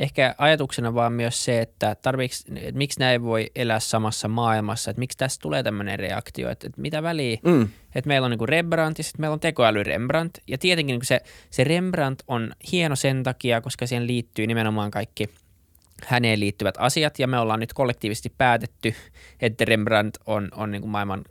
ehkä 0.00 0.34
ajatuksena 0.38 0.94
vaan 0.94 1.12
myös 1.12 1.44
se, 1.44 1.60
että, 1.60 1.94
tarviks, 2.02 2.44
että 2.56 2.78
miksi 2.78 3.00
näin 3.00 3.22
voi 3.22 3.50
elää 3.54 3.80
samassa 3.80 4.28
maailmassa, 4.28 4.90
että 4.90 4.98
miksi 4.98 5.18
tässä 5.18 5.40
tulee 5.40 5.62
tämmöinen 5.62 5.98
reaktio, 5.98 6.50
että, 6.50 6.66
että 6.66 6.80
mitä 6.80 7.02
väliä, 7.02 7.38
mm. 7.44 7.68
että 7.94 8.08
meillä 8.08 8.24
on 8.24 8.30
niin 8.30 8.48
Rembrandt 8.48 8.98
ja 8.98 9.04
sitten 9.04 9.20
meillä 9.20 9.34
on 9.34 9.40
tekoäly 9.40 9.82
Rembrandt. 9.82 10.38
Ja 10.46 10.58
tietenkin 10.58 10.94
niin 10.94 11.06
se, 11.06 11.20
se 11.50 11.64
Rembrandt 11.64 12.22
on 12.28 12.52
hieno 12.72 12.96
sen 12.96 13.22
takia, 13.22 13.60
koska 13.60 13.86
siihen 13.86 14.06
liittyy 14.06 14.46
nimenomaan 14.46 14.90
kaikki 14.90 15.30
häneen 16.06 16.40
liittyvät 16.40 16.74
asiat. 16.78 17.18
Ja 17.18 17.26
me 17.26 17.38
ollaan 17.38 17.60
nyt 17.60 17.72
kollektiivisesti 17.72 18.32
päätetty, 18.38 18.94
että 19.40 19.64
Rembrandt 19.64 20.18
on, 20.26 20.48
on 20.52 20.70
niin 20.70 20.82
kuin 20.82 20.90
maailman 20.90 21.24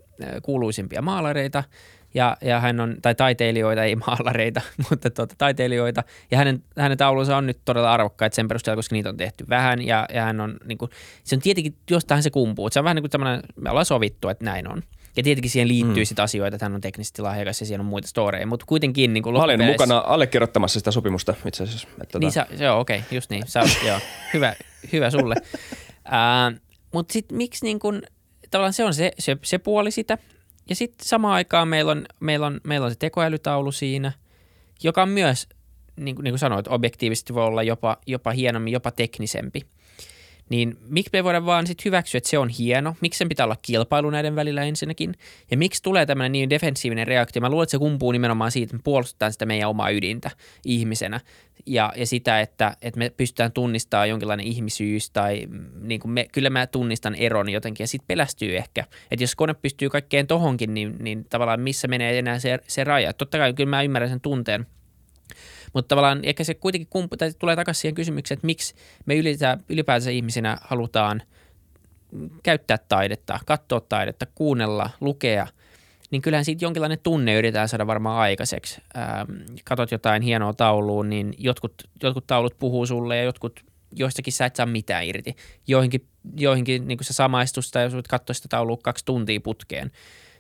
kuuluisimpia 0.43 1.01
maalareita– 1.01 1.63
ja, 2.13 2.37
ja 2.41 2.59
hän 2.59 2.79
on, 2.79 2.95
tai 3.01 3.15
taiteilijoita, 3.15 3.83
ei 3.83 3.95
maalareita, 3.95 4.61
mutta 4.89 5.09
tuota, 5.09 5.35
taiteilijoita. 5.37 6.03
Ja 6.31 6.37
hänen, 6.37 6.63
hänen 6.77 6.97
taulunsa 6.97 7.37
on 7.37 7.45
nyt 7.45 7.59
todella 7.65 7.93
arvokkaita 7.93 8.35
sen 8.35 8.47
perusteella, 8.47 8.75
koska 8.75 8.95
niitä 8.95 9.09
on 9.09 9.17
tehty 9.17 9.45
vähän. 9.49 9.85
Ja, 9.87 10.05
ja 10.13 10.23
hän 10.23 10.41
on, 10.41 10.57
niin 10.65 10.77
kuin, 10.77 10.91
se 11.23 11.35
on 11.35 11.41
tietenkin, 11.41 11.75
jostain 11.89 12.23
se 12.23 12.29
kumpuu. 12.29 12.69
Se 12.69 12.79
on 12.79 12.83
vähän 12.83 12.95
niin 12.95 13.03
kuin 13.03 13.11
tämmöinen, 13.11 13.41
me 13.55 13.69
ollaan 13.69 13.85
sovittu, 13.85 14.29
että 14.29 14.45
näin 14.45 14.67
on. 14.67 14.83
Ja 15.17 15.23
tietenkin 15.23 15.51
siihen 15.51 15.67
liittyy 15.67 16.03
mm. 16.03 16.05
sitten 16.05 16.23
asioita, 16.23 16.55
että 16.55 16.65
hän 16.65 16.75
on 16.75 16.81
teknisesti 16.81 17.21
lahjakas 17.21 17.59
ja 17.59 17.67
siinä 17.67 17.81
on 17.81 17.85
muita 17.85 18.07
storeja, 18.07 18.47
mutta 18.47 18.65
kuitenkin 18.65 19.13
niin 19.13 19.23
kuin 19.23 19.35
Mä 19.35 19.43
olen 19.43 19.65
mukana 19.65 20.03
allekirjoittamassa 20.05 20.79
sitä 20.79 20.91
sopimusta 20.91 21.33
itse 21.45 21.63
asiassa. 21.63 21.87
Että 22.01 22.19
niin, 22.19 22.29
tota- 22.29 22.33
sä, 22.33 22.47
joo, 22.63 22.79
okei, 22.79 22.99
okay, 22.99 23.17
just 23.17 23.29
niin. 23.29 23.43
Sä, 23.47 23.63
joo, 23.85 23.99
hyvä, 24.33 24.53
hyvä 24.93 25.09
sulle. 25.09 25.35
Uh, 26.09 26.59
mutta 26.93 27.13
sitten 27.13 27.37
miksi 27.37 27.65
niin 27.65 27.79
kuin, 27.79 28.01
tavallaan 28.51 28.73
se 28.73 28.83
on 28.83 28.93
se, 28.93 29.11
se, 29.19 29.37
se 29.43 29.57
puoli 29.57 29.91
sitä, 29.91 30.17
ja 30.69 30.75
sitten 30.75 31.07
samaan 31.07 31.33
aikaan 31.33 31.67
meillä 31.67 31.91
on, 31.91 32.05
meillä, 32.19 32.45
on, 32.45 32.61
meillä 32.63 32.85
on 32.85 32.91
se 32.91 32.97
tekoälytaulu 32.99 33.71
siinä, 33.71 34.11
joka 34.83 35.01
on 35.01 35.09
myös, 35.09 35.47
niin 35.95 36.15
kuin, 36.15 36.23
niin 36.23 36.31
kuin 36.31 36.39
sanoit, 36.39 36.67
objektiivisesti 36.67 37.33
voi 37.33 37.43
olla 37.43 37.63
jopa, 37.63 37.97
jopa 38.07 38.31
hienommin, 38.31 38.73
jopa 38.73 38.91
teknisempi– 38.91 39.61
niin 40.50 40.77
miksi 40.88 41.10
me 41.13 41.24
voidaan 41.24 41.46
vaan 41.46 41.68
sitten 41.68 41.86
hyväksyä, 41.86 42.18
että 42.18 42.29
se 42.29 42.38
on 42.38 42.50
hieno? 42.50 42.96
Miksi 43.01 43.18
sen 43.18 43.29
pitää 43.29 43.46
olla 43.46 43.58
kilpailu 43.62 44.10
näiden 44.10 44.36
välillä 44.36 44.63
ensinnäkin? 44.63 45.13
Ja 45.51 45.58
miksi 45.58 45.84
tulee 45.84 46.06
tämmöinen 46.06 46.32
niin 46.32 46.50
defensiivinen 46.50 47.08
reaktio? 47.08 47.41
Mä 47.41 47.50
luulen, 47.50 47.63
että 47.63 47.72
se 47.72 47.77
kumpuu 47.77 48.12
nimenomaan 48.12 48.51
siitä, 48.51 48.63
että 48.63 48.75
me 48.75 48.82
puolustetaan 48.84 49.32
sitä 49.32 49.46
meidän 49.46 49.70
omaa 49.70 49.89
ydintä 49.89 50.32
ihmisenä 50.65 51.20
ja, 51.65 51.94
ja 51.96 52.06
sitä, 52.06 52.41
että, 52.41 52.77
että 52.82 52.98
me 52.98 53.10
pystytään 53.10 53.51
tunnistamaan 53.51 54.10
jonkinlainen 54.10 54.46
ihmisyys 54.46 55.10
tai 55.10 55.46
mm, 55.50 55.65
niin 55.82 56.00
kuin 56.00 56.12
me, 56.12 56.27
kyllä 56.32 56.50
mä 56.50 56.68
tunnistan 56.68 57.15
eron 57.15 57.50
jotenkin 57.50 57.84
ja 57.84 57.88
sitten 57.88 58.08
pelästyy 58.08 58.58
ehkä. 58.58 58.86
Että 59.12 59.24
jos 59.24 59.36
kone 59.36 59.53
pystyy 59.53 59.89
kaikkeen 59.89 60.27
tohonkin, 60.27 60.74
niin, 60.74 60.96
niin 61.00 61.25
tavallaan 61.29 61.62
missä 61.62 61.88
menee 61.88 62.20
enää 62.20 62.39
se, 62.39 62.60
se 62.68 62.84
raja. 62.84 63.13
Totta 63.13 63.38
kai 63.38 63.53
kyllä 63.53 63.70
mä 63.70 63.84
ymmärrän 63.84 64.10
sen 64.10 64.22
tunteen– 64.22 64.65
mutta 65.73 65.88
tavallaan 65.88 66.19
ehkä 66.23 66.43
se 66.43 66.53
kuitenkin 66.53 66.88
kumpu, 66.89 67.17
tai 67.17 67.33
tulee 67.39 67.55
takaisin 67.55 67.81
siihen 67.81 67.95
kysymykseen, 67.95 68.35
että 68.35 68.45
miksi 68.45 68.75
me 69.05 69.15
ylipäätänsä 69.69 70.09
ihmisinä 70.09 70.57
halutaan 70.61 71.21
käyttää 72.43 72.77
taidetta, 72.89 73.39
katsoa 73.45 73.79
taidetta, 73.79 74.25
kuunnella, 74.35 74.89
lukea, 75.01 75.47
niin 76.11 76.21
kyllähän 76.21 76.45
siitä 76.45 76.65
jonkinlainen 76.65 76.99
tunne 77.03 77.35
yritetään 77.35 77.69
saada 77.69 77.88
varmaan 77.88 78.19
aikaiseksi. 78.19 78.81
Ähm, 78.97 79.31
katot 79.63 79.91
jotain 79.91 80.21
hienoa 80.21 80.53
taulua, 80.53 81.03
niin 81.03 81.33
jotkut, 81.38 81.73
jotkut 82.03 82.27
taulut 82.27 82.59
puhuu 82.59 82.85
sulle 82.85 83.17
ja 83.17 83.23
jotkut 83.23 83.59
joistakin 83.95 84.33
sä 84.33 84.45
et 84.45 84.55
saa 84.55 84.65
mitään 84.65 85.05
irti. 85.05 85.35
Joihinkin, 85.67 86.07
joihinkin 86.38 86.88
niin 86.88 86.97
sä 87.01 87.13
samaistus 87.13 87.71
tai 87.71 87.83
jos 87.83 87.93
katsoo 88.09 88.33
sitä 88.33 88.47
taulua 88.49 88.77
kaksi 88.83 89.05
tuntia 89.05 89.41
putkeen. 89.41 89.91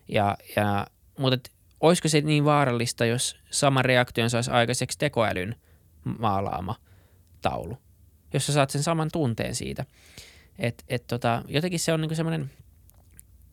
Ja, 0.07 0.37
ja, 0.55 0.87
mutta 1.19 1.49
olisiko 1.79 2.07
se 2.07 2.21
niin 2.21 2.45
vaarallista, 2.45 3.05
jos 3.05 3.39
sama 3.51 3.81
reaktion 3.81 4.29
saisi 4.29 4.51
aikaiseksi 4.51 4.97
tekoälyn 4.97 5.55
maalaama 6.19 6.75
taulu, 7.41 7.77
jos 8.33 8.45
sä 8.45 8.53
saat 8.53 8.69
sen 8.69 8.83
saman 8.83 9.09
tunteen 9.13 9.55
siitä. 9.55 9.85
Et, 10.59 10.83
et 10.87 11.07
tota, 11.07 11.43
jotenkin 11.47 11.79
se 11.79 11.93
on 11.93 12.01
niinku 12.01 12.15
semmoinen 12.15 12.51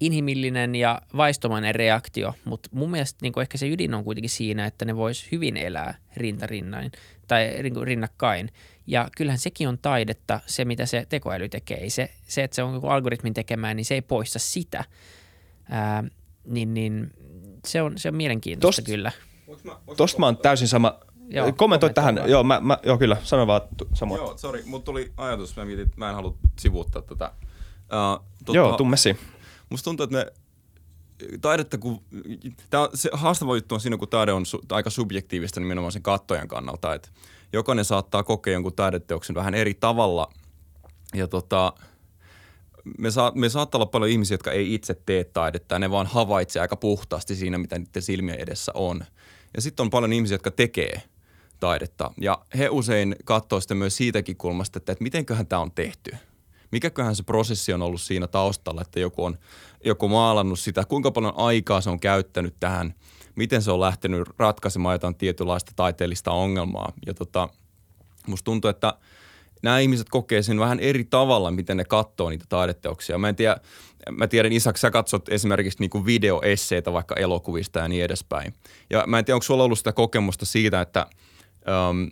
inhimillinen 0.01 0.75
ja 0.75 1.03
vaistomainen 1.17 1.75
reaktio, 1.75 2.35
mutta 2.45 2.69
mun 2.73 2.91
mielestä 2.91 3.19
niinku 3.23 3.41
ehkä 3.41 3.59
se 3.59 3.69
ydin 3.69 3.95
on 3.95 4.05
kuitenkin 4.05 4.31
siinä, 4.31 4.67
että 4.67 4.85
ne 4.85 4.97
vois 4.97 5.33
hyvin 5.33 5.57
elää 5.57 5.95
rintarinnain 6.17 6.93
tai 7.29 7.63
niinku 7.63 7.85
rinnakkain. 7.85 8.53
Ja 8.87 9.09
kyllähän 9.17 9.39
sekin 9.39 9.69
on 9.69 9.79
taidetta, 9.79 10.41
se 10.47 10.65
mitä 10.65 10.87
se 10.87 11.07
tekoäly 11.09 11.49
tekee. 11.49 11.91
Se, 11.91 12.11
se 12.29 12.45
että 12.45 12.55
se 12.55 12.63
on 12.63 12.85
algoritmin 12.85 13.35
tekemään, 13.35 13.77
niin 13.77 13.85
se 13.85 13.95
ei 13.95 14.03
poista 14.03 14.39
sitä. 14.39 14.85
Ää, 15.71 16.05
niin, 16.45 16.75
niin 16.75 17.11
se 17.67 17.83
on, 17.83 17.99
se 17.99 18.09
on 18.09 18.15
mielenkiintoista 18.17 18.83
Tost, 18.83 18.87
kyllä. 18.87 19.13
Tosta 19.97 20.19
mä 20.19 20.27
oon 20.27 20.37
täysin 20.37 20.69
sama. 20.69 20.99
Joo, 21.29 21.53
kommentoi 21.53 21.95
tähän. 21.95 22.21
Joo, 22.27 22.45
mä, 22.45 22.61
mä, 22.61 22.79
joo, 22.83 22.99
kyllä, 22.99 23.17
sano 23.23 23.47
vaan 23.47 23.61
samoin. 23.95 24.19
Joo, 24.19 24.37
sori, 24.37 24.63
mut 24.67 24.85
tuli 24.85 25.13
ajatus, 25.17 25.57
mä 25.57 25.65
mietin, 25.65 25.85
että 25.85 25.99
mä 25.99 26.09
en 26.09 26.15
halua 26.15 26.37
sivuuttaa 26.59 27.03
tätä. 27.03 27.33
Uh, 27.81 28.27
tota, 28.45 28.57
joo, 28.59 28.77
tuu 28.77 28.87
messiin. 28.87 29.19
Musta 29.71 29.85
tuntuu, 29.85 30.05
että 30.05 30.17
me 30.17 30.33
taidetta, 31.41 31.79
kun, 31.79 32.03
tää 32.71 32.81
on, 32.81 32.89
se 32.95 33.11
haastava 33.13 33.57
juttu 33.57 33.75
on 33.75 33.81
siinä, 33.81 33.97
kun 33.97 34.09
taide 34.09 34.33
on 34.33 34.47
su, 34.47 34.61
aika 34.71 34.91
subjektiivista 34.91 35.61
nimenomaan 35.61 35.93
sen 35.93 36.03
kattojan 36.03 36.49
kannalta, 36.49 36.95
että 36.95 37.09
jokainen 37.53 37.85
saattaa 37.85 38.23
kokea 38.23 38.53
jonkun 38.53 38.73
taideteoksen 38.73 39.35
vähän 39.35 39.55
eri 39.55 39.75
tavalla 39.75 40.33
ja 41.15 41.29
tota, 41.29 41.73
me, 42.99 43.11
saa, 43.11 43.33
me 43.35 43.49
saattaa 43.49 43.79
olla 43.79 43.87
paljon 43.87 44.11
ihmisiä, 44.11 44.35
jotka 44.35 44.53
ei 44.53 44.75
itse 44.75 44.95
tee 45.07 45.25
taidetta 45.25 45.79
ne 45.79 45.91
vaan 45.91 46.07
havaitsee 46.07 46.63
aika 46.63 46.77
puhtaasti 46.77 47.35
siinä, 47.35 47.59
mitä 47.59 47.79
niiden 47.79 48.03
silmien 48.03 48.41
edessä 48.41 48.73
on. 48.75 49.05
Ja 49.57 49.63
sitten 49.63 49.85
on 49.85 49.91
paljon 49.91 50.13
ihmisiä, 50.13 50.35
jotka 50.35 50.51
tekee 50.51 51.03
taidetta 51.61 52.11
ja 52.21 52.39
he 52.59 52.69
usein 52.69 53.17
katsoo 53.25 53.61
sitä 53.61 53.75
myös 53.75 53.97
siitäkin 53.97 54.37
kulmasta, 54.37 54.79
että, 54.79 54.93
että 54.93 55.03
mitenköhän 55.03 55.47
tämä 55.47 55.63
on 55.63 55.73
tehty. 55.73 56.17
Mikäköhän 56.73 57.17
se 57.17 57.23
prosessi 57.23 57.73
on 57.73 57.83
ollut 57.83 58.01
siinä 58.01 58.27
taustalla, 58.27 58.83
että 58.83 59.01
joku 59.01 59.25
on 59.25 59.39
joku 59.85 60.09
maalannut 60.09 60.59
sitä, 60.59 60.85
kuinka 60.85 61.11
paljon 61.11 61.35
aikaa 61.37 61.81
se 61.81 61.91
on 61.91 62.01
käyttänyt 62.01 62.55
tähän, 62.61 62.95
miten 63.35 63.63
se 63.63 63.71
on 63.71 63.81
lähtenyt 63.81 64.29
ratkaisemaan 64.39 64.95
jotain 64.95 65.15
tietynlaista 65.15 65.73
taiteellista 65.77 66.31
ongelmaa. 66.31 66.93
Ja 67.07 67.15
tota, 67.15 67.49
musta 68.27 68.45
tuntuu, 68.45 68.69
että– 68.69 68.95
nämä 69.63 69.79
ihmiset 69.79 70.09
kokee 70.09 70.43
sen 70.43 70.61
vähän 70.61 70.81
eri 70.81 71.05
tavalla, 71.05 71.51
miten 71.51 71.77
ne 71.77 71.85
katsoo 71.85 72.31
niitä 72.31 72.45
taideteoksia. 72.49 73.19
Mä 73.19 73.29
en 73.29 73.37
tiedä, 73.37 73.57
mä 74.11 74.27
tiedän 74.27 74.53
Isak, 74.53 74.77
sä 74.77 74.91
katsot 74.91 75.29
esimerkiksi 75.29 75.81
niinku 75.81 76.07
videoesseitä 76.07 76.93
vaikka 76.93 77.15
elokuvista 77.15 77.79
ja 77.79 77.89
niin 77.89 78.05
edespäin. 78.05 78.55
Ja 78.91 79.05
mä 79.07 79.19
en 79.19 79.25
tiedä, 79.25 79.37
onko 79.37 79.45
sulla 79.45 79.65
ollut 79.65 79.79
sitä 79.79 79.93
kokemusta 79.93 80.47
siitä, 80.47 80.81
että, 80.81 81.07
um, 81.91 82.11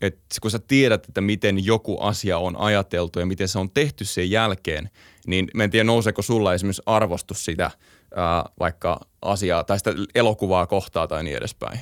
että 0.00 0.24
kun 0.42 0.50
sä 0.50 0.58
tiedät, 0.58 1.08
että 1.08 1.20
miten 1.20 1.64
joku 1.64 2.00
asia 2.00 2.38
on 2.38 2.56
ajateltu 2.56 3.20
ja 3.20 3.26
miten 3.26 3.48
se 3.48 3.58
on 3.58 3.70
tehty 3.70 4.04
sen 4.04 4.30
jälkeen, 4.30 4.90
niin 5.26 5.48
mä 5.54 5.64
en 5.64 5.70
tiedä, 5.70 5.84
nouseeko 5.84 6.22
sulla 6.22 6.54
esimerkiksi 6.54 6.82
arvostus 6.86 7.44
sitä 7.44 7.70
uh, 7.76 8.52
vaikka 8.60 9.00
asiaa 9.22 9.64
tai 9.64 9.78
sitä 9.78 9.94
elokuvaa 10.14 10.66
kohtaa 10.66 11.06
tai 11.06 11.24
niin 11.24 11.36
edespäin. 11.36 11.80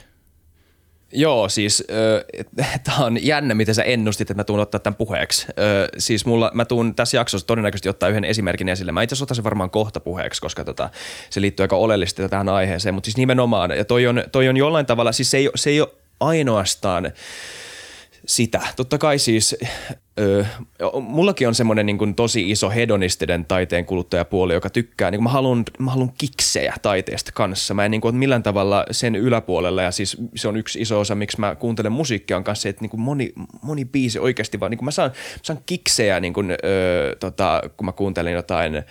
Joo, 1.15 1.49
siis 1.49 1.85
tämä 2.85 3.07
on 3.07 3.27
jännä, 3.27 3.55
miten 3.55 3.75
sä 3.75 3.83
ennustit, 3.83 4.31
että 4.31 4.41
mä 4.41 4.45
tuun 4.45 4.61
ottaa 4.61 4.81
tämän 4.81 4.97
puheeksi. 4.97 5.47
Äh, 5.49 5.55
siis 5.99 6.27
mulla, 6.27 6.51
mä 6.55 6.65
tuun 6.65 6.95
tässä 6.95 7.17
jaksossa 7.17 7.47
todennäköisesti 7.47 7.89
ottaa 7.89 8.09
yhden 8.09 8.25
esimerkin 8.25 8.69
esille. 8.69 8.93
Mä 8.93 9.03
itse 9.03 9.15
asiassa 9.15 9.35
sen 9.35 9.45
varmaan 9.45 9.71
kohta 9.71 10.01
puheeksi, 10.01 10.41
koska 10.41 10.65
tota, 10.65 10.91
se 11.31 11.41
liittyy 11.41 11.65
aika 11.65 11.77
oleellisesti 11.77 12.29
tähän 12.29 12.49
aiheeseen. 12.49 12.95
Mutta 12.95 13.07
siis 13.07 13.17
nimenomaan, 13.17 13.71
ja 13.71 13.85
toi 13.85 14.07
on, 14.07 14.25
toi 14.33 14.49
on 14.49 14.57
jollain 14.57 14.87
tavalla, 14.87 15.13
siis 15.13 15.31
se 15.31 15.37
ei, 15.37 15.51
se 15.55 15.71
ei 15.71 15.81
ole 15.81 15.89
ainoastaan– 16.21 17.13
sitä. 18.27 18.61
Totta 18.77 18.99
kai 18.99 19.19
siis, 19.19 19.57
ö, 20.21 20.45
mullakin 21.01 21.49
on 21.49 21.55
semmoinen 21.55 21.87
niin 21.87 22.15
tosi 22.15 22.51
iso 22.51 22.71
hedonistinen 22.71 23.45
taiteen 23.45 23.87
kuluttajapuoli, 23.87 24.55
joka 24.55 24.71
tykkää, 24.71 25.11
niin 25.11 25.23
mä 25.23 25.29
haluan, 25.29 25.65
mä 25.79 25.91
haluan 25.91 26.13
kiksejä 26.19 26.75
taiteesta 26.83 27.33
kanssa. 27.33 27.75
Mä 27.75 27.85
en 27.85 27.91
niin 27.91 28.01
kuin, 28.01 28.17
millään 28.17 28.43
tavalla 28.43 28.85
sen 28.91 29.17
yläpuolella 29.17 29.83
ja 29.83 29.91
siis 29.91 30.17
se 30.35 30.49
on 30.49 30.57
yksi 30.57 30.81
iso 30.81 31.01
osa, 31.01 31.15
miksi 31.15 31.41
mä 31.41 31.55
kuuntelen 31.55 31.93
musiikkia 31.93 32.37
on 32.37 32.45
kanssa 32.45 32.63
se, 32.63 32.69
että 32.69 32.83
niin 32.83 32.91
kuin 32.91 33.01
moni, 33.01 33.33
moni 33.63 33.85
biisi 33.85 34.19
oikeasti 34.19 34.61
vaan, 34.61 34.71
niin 34.71 34.79
kuin 34.79 34.85
mä 34.85 34.91
saan, 34.91 35.11
mä 35.11 35.39
saan 35.43 35.61
kiksejä, 35.67 36.21
niin 36.21 36.33
kuin, 36.33 36.51
ö, 36.51 37.17
tota, 37.21 37.63
kun 37.77 37.85
mä 37.85 37.93
kuuntelen 37.93 38.33
jotain, 38.33 38.83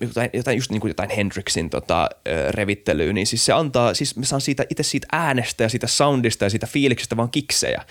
jotain, 0.00 0.30
jotain 0.32 0.56
just 0.56 0.70
niin 0.70 0.80
kuin 0.80 0.90
jotain 0.90 1.10
Hendrixin 1.10 1.70
tota, 1.70 2.08
revittelyä, 2.50 3.12
niin 3.12 3.26
siis 3.26 3.44
se 3.44 3.52
antaa, 3.52 3.94
siis 3.94 4.16
mä 4.16 4.24
saan 4.24 4.40
siitä 4.40 4.64
itse 4.70 4.82
siitä 4.82 5.06
äänestä 5.12 5.64
ja 5.64 5.68
siitä 5.68 5.86
soundista 5.86 6.44
ja 6.44 6.50
siitä 6.50 6.66
fiiliksestä 6.66 7.16
vaan 7.16 7.30
kiksejä 7.30 7.84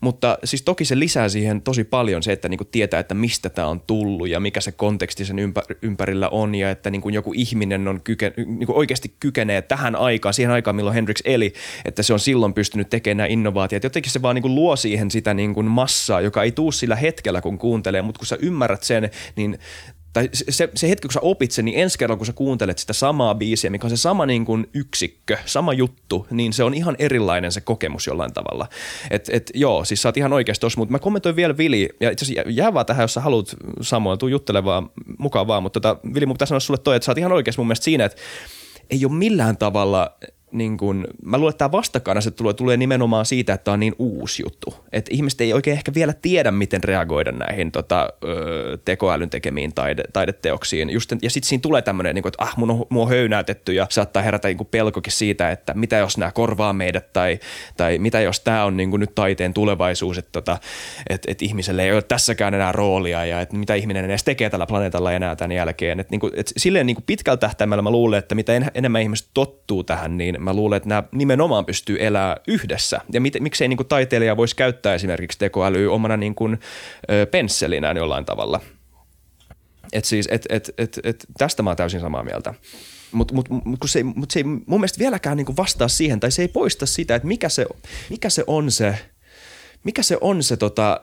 Mutta 0.00 0.38
siis 0.44 0.62
toki 0.62 0.84
se 0.84 0.98
lisää 0.98 1.28
siihen 1.28 1.62
tosi 1.62 1.84
paljon 1.84 2.22
se, 2.22 2.32
että 2.32 2.48
niinku 2.48 2.64
tietää, 2.64 3.00
että 3.00 3.14
mistä 3.14 3.50
tämä 3.50 3.68
on 3.68 3.80
tullut 3.80 4.28
ja 4.28 4.40
mikä 4.40 4.60
se 4.60 4.72
konteksti 4.72 5.24
sen 5.24 5.38
ympä- 5.38 5.62
ympärillä 5.82 6.28
on 6.28 6.54
ja 6.54 6.70
että 6.70 6.90
niinku 6.90 7.08
joku 7.08 7.32
ihminen 7.36 7.88
on 7.88 8.00
kyken, 8.00 8.32
niinku 8.36 8.78
oikeasti 8.78 9.14
kykenee 9.20 9.62
tähän 9.62 9.96
aikaan, 9.96 10.34
siihen 10.34 10.52
aikaan 10.52 10.76
milloin 10.76 10.94
Hendrix 10.94 11.20
eli, 11.24 11.52
että 11.84 12.02
se 12.02 12.12
on 12.12 12.20
silloin 12.20 12.54
pystynyt 12.54 12.90
tekemään 12.90 13.16
nämä 13.16 13.26
innovaatiot. 13.26 13.84
Jotenkin 13.84 14.12
se 14.12 14.22
vaan 14.22 14.34
niinku 14.34 14.48
luo 14.48 14.76
siihen 14.76 15.10
sitä 15.10 15.34
niinku 15.34 15.62
massaa, 15.62 16.20
joka 16.20 16.42
ei 16.42 16.52
tuu 16.52 16.72
sillä 16.72 16.96
hetkellä, 16.96 17.40
kun 17.40 17.58
kuuntelee, 17.58 18.02
mutta 18.02 18.18
kun 18.18 18.26
sä 18.26 18.38
ymmärrät 18.40 18.82
sen, 18.82 19.10
niin 19.36 19.58
tai 20.18 20.28
se, 20.32 20.68
se 20.74 20.88
hetki, 20.88 21.08
kun 21.08 21.12
sä 21.12 21.20
opit 21.20 21.50
sen, 21.50 21.64
niin 21.64 21.80
ensi 21.80 21.98
kerralla, 21.98 22.16
kun 22.18 22.26
sä 22.26 22.32
kuuntelet 22.32 22.78
sitä 22.78 22.92
samaa 22.92 23.34
biisiä, 23.34 23.70
mikä 23.70 23.86
on 23.86 23.90
se 23.90 23.96
sama 23.96 24.26
niin 24.26 24.44
kuin 24.44 24.66
yksikkö, 24.74 25.36
sama 25.46 25.72
juttu, 25.72 26.26
niin 26.30 26.52
se 26.52 26.64
on 26.64 26.74
ihan 26.74 26.96
erilainen 26.98 27.52
se 27.52 27.60
kokemus 27.60 28.06
jollain 28.06 28.32
tavalla. 28.32 28.68
Et, 29.10 29.28
et, 29.32 29.50
joo, 29.54 29.84
siis 29.84 30.02
sä 30.02 30.08
oot 30.08 30.16
ihan 30.16 30.32
oikeasti 30.32 30.60
tossa, 30.60 30.78
mutta 30.78 30.92
mä 30.92 30.98
kommentoin 30.98 31.36
vielä 31.36 31.56
Vili, 31.56 31.88
ja 32.00 32.10
itse 32.10 32.24
asiassa 32.24 32.50
jää 32.50 32.74
vaan 32.74 32.86
tähän, 32.86 33.04
jos 33.04 33.14
sä 33.14 33.20
haluat 33.20 33.56
Samuel, 33.80 34.16
tuu 34.16 34.28
juttelemaan 34.28 34.90
mukaan 35.18 35.46
vaan, 35.46 35.62
mutta 35.62 35.80
tota, 35.80 36.00
Vili, 36.14 36.26
mun 36.26 36.34
pitää 36.34 36.46
sanoa 36.46 36.60
sulle 36.60 36.80
toi, 36.84 36.96
että 36.96 37.06
sä 37.06 37.12
oot 37.12 37.18
ihan 37.18 37.32
oikeasti 37.32 37.60
mun 37.60 37.66
mielestä 37.66 37.84
siinä, 37.84 38.04
että 38.04 38.18
ei 38.90 39.04
ole 39.04 39.12
millään 39.12 39.56
tavalla 39.56 40.10
niin 40.52 40.76
kun, 40.76 41.06
mä 41.24 41.38
luulen, 41.38 41.50
että 41.50 41.58
tämä 41.58 41.72
vastakkainasettelu 41.72 42.54
tulee 42.54 42.76
nimenomaan 42.76 43.26
siitä, 43.26 43.52
että 43.52 43.64
tämä 43.64 43.72
on 43.72 43.80
niin 43.80 43.94
uusi 43.98 44.42
juttu. 44.42 44.74
Että 44.92 45.10
ihmiset 45.14 45.40
ei 45.40 45.52
oikein 45.52 45.76
ehkä 45.76 45.94
vielä 45.94 46.12
tiedä, 46.12 46.50
miten 46.50 46.84
reagoida 46.84 47.32
näihin 47.32 47.72
tota, 47.72 48.08
ö, 48.24 48.78
tekoälyn 48.84 49.30
tekemiin 49.30 49.74
taide, 49.74 50.02
taideteoksiin. 50.12 50.90
Just, 50.90 51.12
ja 51.22 51.30
sitten 51.30 51.48
siinä 51.48 51.62
tulee 51.62 51.82
tämmöinen, 51.82 52.14
niin 52.14 52.28
että 52.28 52.44
ah, 52.44 52.56
mun 52.56 52.70
on, 52.70 52.86
mun 52.88 53.02
on 53.02 53.08
höynäytetty 53.08 53.72
ja 53.72 53.86
saattaa 53.90 54.22
herätä 54.22 54.48
niin 54.48 54.68
pelkokin 54.70 55.12
siitä, 55.12 55.50
että 55.50 55.74
mitä 55.74 55.96
jos 55.96 56.18
nämä 56.18 56.32
korvaa 56.32 56.72
meidät 56.72 57.12
tai, 57.12 57.38
tai 57.76 57.98
mitä 57.98 58.20
jos 58.20 58.40
tämä 58.40 58.64
on 58.64 58.76
niin 58.76 58.90
nyt 58.90 59.14
taiteen 59.14 59.54
tulevaisuus, 59.54 60.18
että 60.18 60.32
tota, 60.32 60.58
et, 61.10 61.22
et 61.26 61.42
ihmiselle 61.42 61.84
ei 61.84 61.92
ole 61.92 62.02
tässäkään 62.02 62.54
enää 62.54 62.72
roolia 62.72 63.24
ja 63.24 63.40
että 63.40 63.56
mitä 63.56 63.74
ihminen 63.74 64.04
edes 64.04 64.24
tekee 64.24 64.50
tällä 64.50 64.66
planeetalla 64.66 65.12
enää 65.12 65.36
tämän 65.36 65.52
jälkeen. 65.52 66.00
Et, 66.00 66.10
niin 66.10 66.20
kuin, 66.20 66.32
et 66.36 66.52
silleen 66.56 66.86
niin 66.86 66.96
kuin 66.96 67.04
pitkällä 67.06 67.36
tähtäimellä 67.36 67.82
mä 67.82 67.90
luulen, 67.90 68.18
että 68.18 68.34
mitä 68.34 68.54
en, 68.54 68.70
enemmän 68.74 69.02
ihmiset 69.02 69.28
tottuu 69.34 69.84
tähän, 69.84 70.16
niin 70.18 70.37
mä 70.38 70.54
luulen, 70.54 70.76
että 70.76 70.88
nämä 70.88 71.02
nimenomaan 71.12 71.64
pystyy 71.64 71.96
elämään 72.00 72.36
yhdessä. 72.46 73.00
Ja 73.12 73.20
mit, 73.20 73.34
miksei 73.40 73.68
niin 73.68 73.76
kuin 73.76 73.86
taiteilija 73.86 74.36
voisi 74.36 74.56
käyttää 74.56 74.94
esimerkiksi 74.94 75.38
tekoälyä 75.38 75.90
omana 75.90 76.16
niin 76.16 76.34
kuin, 76.34 76.60
ö, 77.10 77.26
pensselinään 77.26 77.96
jollain 77.96 78.24
tavalla. 78.24 78.60
Et 79.92 80.04
siis, 80.04 80.28
et, 80.30 80.46
et, 80.48 80.70
et, 80.78 81.00
et, 81.04 81.26
tästä 81.38 81.62
mä 81.62 81.70
oon 81.70 81.76
täysin 81.76 82.00
samaa 82.00 82.22
mieltä. 82.22 82.54
Mutta 83.12 83.34
mut, 83.34 83.48
mut, 83.50 83.78
se, 83.86 84.02
mut 84.02 84.30
se 84.30 84.38
ei 84.38 84.44
mun 84.44 84.80
mielestä 84.80 84.98
vieläkään 84.98 85.36
niinku 85.36 85.56
vastaa 85.56 85.88
siihen, 85.88 86.20
tai 86.20 86.30
se 86.30 86.42
ei 86.42 86.48
poista 86.48 86.86
sitä, 86.86 87.14
että 87.14 87.28
mikä 87.28 87.48
se, 87.48 87.66
mikä 88.10 88.30
se 88.30 88.44
on 88.46 88.70
se, 88.70 88.98
mikä 89.84 90.02
se 90.02 90.18
on 90.20 90.42
se 90.42 90.56
tota, 90.56 91.00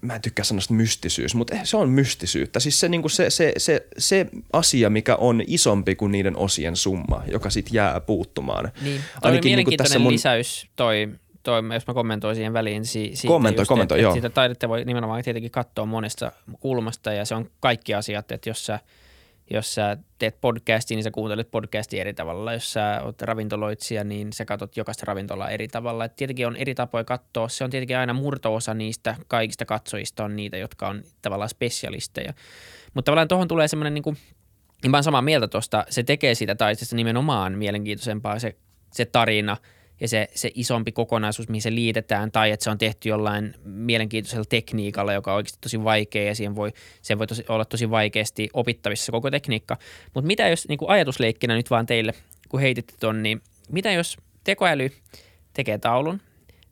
mä 0.00 0.14
en 0.14 0.22
tykkää 0.22 0.44
sanoa 0.44 0.62
mystisyys, 0.70 1.34
mutta 1.34 1.56
se 1.62 1.76
on 1.76 1.90
mystisyyttä. 1.90 2.60
Siis 2.60 2.80
se, 2.80 2.88
niin 2.88 3.00
kuin 3.00 3.10
se, 3.10 3.30
se, 3.30 3.52
se, 3.56 3.86
se 3.98 4.26
asia, 4.52 4.90
mikä 4.90 5.16
on 5.16 5.42
isompi 5.46 5.94
kuin 5.94 6.12
niiden 6.12 6.36
osien 6.36 6.76
summa, 6.76 7.22
joka 7.30 7.50
sitten 7.50 7.74
jää 7.74 8.00
puuttumaan. 8.00 8.72
Niin, 8.82 9.00
toi 9.00 9.30
Ainakin, 9.30 9.48
mielenkiintoinen 9.50 9.66
niin 9.68 9.76
tässä 9.78 9.98
mun... 9.98 10.12
lisäys 10.12 10.66
toi, 10.76 11.08
toi, 11.42 11.62
jos 11.74 11.86
mä 11.86 11.94
kommentoin 11.94 12.36
siihen 12.36 12.52
väliin 12.52 12.84
si, 12.84 13.10
siitä 13.14 13.28
kommentoi, 13.28 13.62
just, 13.62 13.68
kommentoi, 13.68 13.98
että, 13.98 14.02
joo. 14.02 14.12
että 14.12 14.18
sitä 14.18 14.34
taidetta 14.34 14.68
voi 14.68 14.84
nimenomaan 14.84 15.22
tietenkin 15.22 15.50
katsoa 15.50 15.86
monesta 15.86 16.32
kulmasta 16.60 17.12
ja 17.12 17.24
se 17.24 17.34
on 17.34 17.50
kaikki 17.60 17.94
asiat, 17.94 18.32
että 18.32 18.50
jos 18.50 18.66
sä– 18.66 18.80
jos 19.50 19.74
sä 19.74 19.96
teet 20.18 20.40
podcastia, 20.40 20.96
niin 20.96 21.04
sä 21.04 21.10
kuuntelet 21.10 21.50
podcastia 21.50 22.00
eri 22.00 22.14
tavalla. 22.14 22.52
Jos 22.52 22.72
sä 22.72 23.00
oot 23.04 23.22
ravintoloitsija, 23.22 24.04
niin 24.04 24.32
sä 24.32 24.44
katsot 24.44 24.76
jokaista 24.76 25.04
ravintolaa 25.06 25.50
eri 25.50 25.68
tavalla. 25.68 26.04
Et 26.04 26.16
tietenkin 26.16 26.46
on 26.46 26.56
eri 26.56 26.74
tapoja 26.74 27.04
katsoa. 27.04 27.48
Se 27.48 27.64
on 27.64 27.70
tietenkin 27.70 27.98
aina 27.98 28.12
murto-osa 28.12 28.74
niistä 28.74 29.16
kaikista 29.28 29.64
katsojista 29.64 30.24
on 30.24 30.36
niitä, 30.36 30.56
jotka 30.56 30.88
on 30.88 31.02
tavallaan 31.22 31.48
spesialisteja. 31.48 32.32
Mutta 32.94 33.06
tavallaan 33.06 33.28
tuohon 33.28 33.48
tulee 33.48 33.68
semmoinen, 33.68 33.94
niin 33.94 34.02
kuin, 34.02 34.16
niin 34.82 34.90
mä 34.90 34.96
oon 34.96 35.04
samaa 35.04 35.22
mieltä 35.22 35.48
tuosta, 35.48 35.84
se 35.90 36.02
tekee 36.02 36.34
siitä 36.34 36.54
taiteesta 36.54 36.96
nimenomaan 36.96 37.52
mielenkiintoisempaa 37.52 38.38
se, 38.38 38.56
se 38.92 39.04
tarina– 39.04 39.56
ja 40.00 40.08
se, 40.08 40.28
se 40.34 40.50
isompi 40.54 40.92
kokonaisuus, 40.92 41.48
mihin 41.48 41.62
se 41.62 41.74
liitetään, 41.74 42.32
tai 42.32 42.50
että 42.50 42.64
se 42.64 42.70
on 42.70 42.78
tehty 42.78 43.08
jollain 43.08 43.54
mielenkiintoisella 43.64 44.44
tekniikalla, 44.48 45.12
joka 45.12 45.32
on 45.32 45.36
oikeasti 45.36 45.58
tosi 45.60 45.84
vaikea 45.84 46.24
ja 46.24 46.34
siihen 46.34 46.56
voi, 46.56 46.72
se 47.02 47.18
voi 47.18 47.26
tosi, 47.26 47.44
olla 47.48 47.64
tosi 47.64 47.90
vaikeasti 47.90 48.48
opittavissa 48.52 49.12
koko 49.12 49.30
tekniikka. 49.30 49.76
Mutta 50.14 50.26
mitä 50.26 50.48
jos 50.48 50.68
niin 50.68 50.78
kuin 50.78 50.90
ajatusleikkinä 50.90 51.54
nyt 51.54 51.70
vaan 51.70 51.86
teille, 51.86 52.12
kun 52.48 52.60
heititte 52.60 52.94
ton, 53.00 53.22
niin 53.22 53.42
mitä 53.72 53.92
jos 53.92 54.16
tekoäly 54.44 54.92
tekee 55.52 55.78
taulun, 55.78 56.20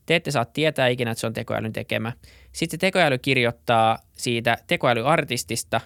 te 0.07 0.17
ette 0.17 0.31
saa 0.31 0.45
tietää 0.45 0.89
ikinä, 0.89 1.11
että 1.11 1.21
se 1.21 1.27
on 1.27 1.33
tekoälyn 1.33 1.73
tekemä. 1.73 2.13
Sitten 2.53 2.77
se 2.77 2.81
tekoäly 2.81 3.19
kirjoittaa 3.19 3.99
siitä 4.13 4.57
tekoälyartistista 4.67 5.81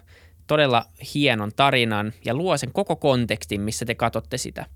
todella 0.46 0.84
hienon 1.14 1.52
tarinan 1.56 2.12
ja 2.24 2.34
luo 2.34 2.56
sen 2.56 2.72
koko 2.72 2.96
kontekstin, 2.96 3.60
missä 3.60 3.84
te 3.84 3.94
katsotte 3.94 4.38
sitä. 4.38 4.66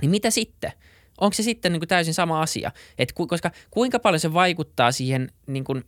Niin 0.00 0.10
mitä 0.10 0.30
sitten? 0.30 0.72
Onko 1.20 1.34
se 1.34 1.42
sitten 1.42 1.72
niin 1.72 1.80
kuin 1.80 1.88
täysin 1.88 2.14
sama 2.14 2.42
asia? 2.42 2.72
Et 2.98 3.12
ku, 3.12 3.26
koska 3.26 3.50
kuinka 3.70 3.98
paljon 3.98 4.20
se 4.20 4.32
vaikuttaa 4.32 4.92
siihen, 4.92 5.32
niin 5.46 5.64
kuin, 5.64 5.84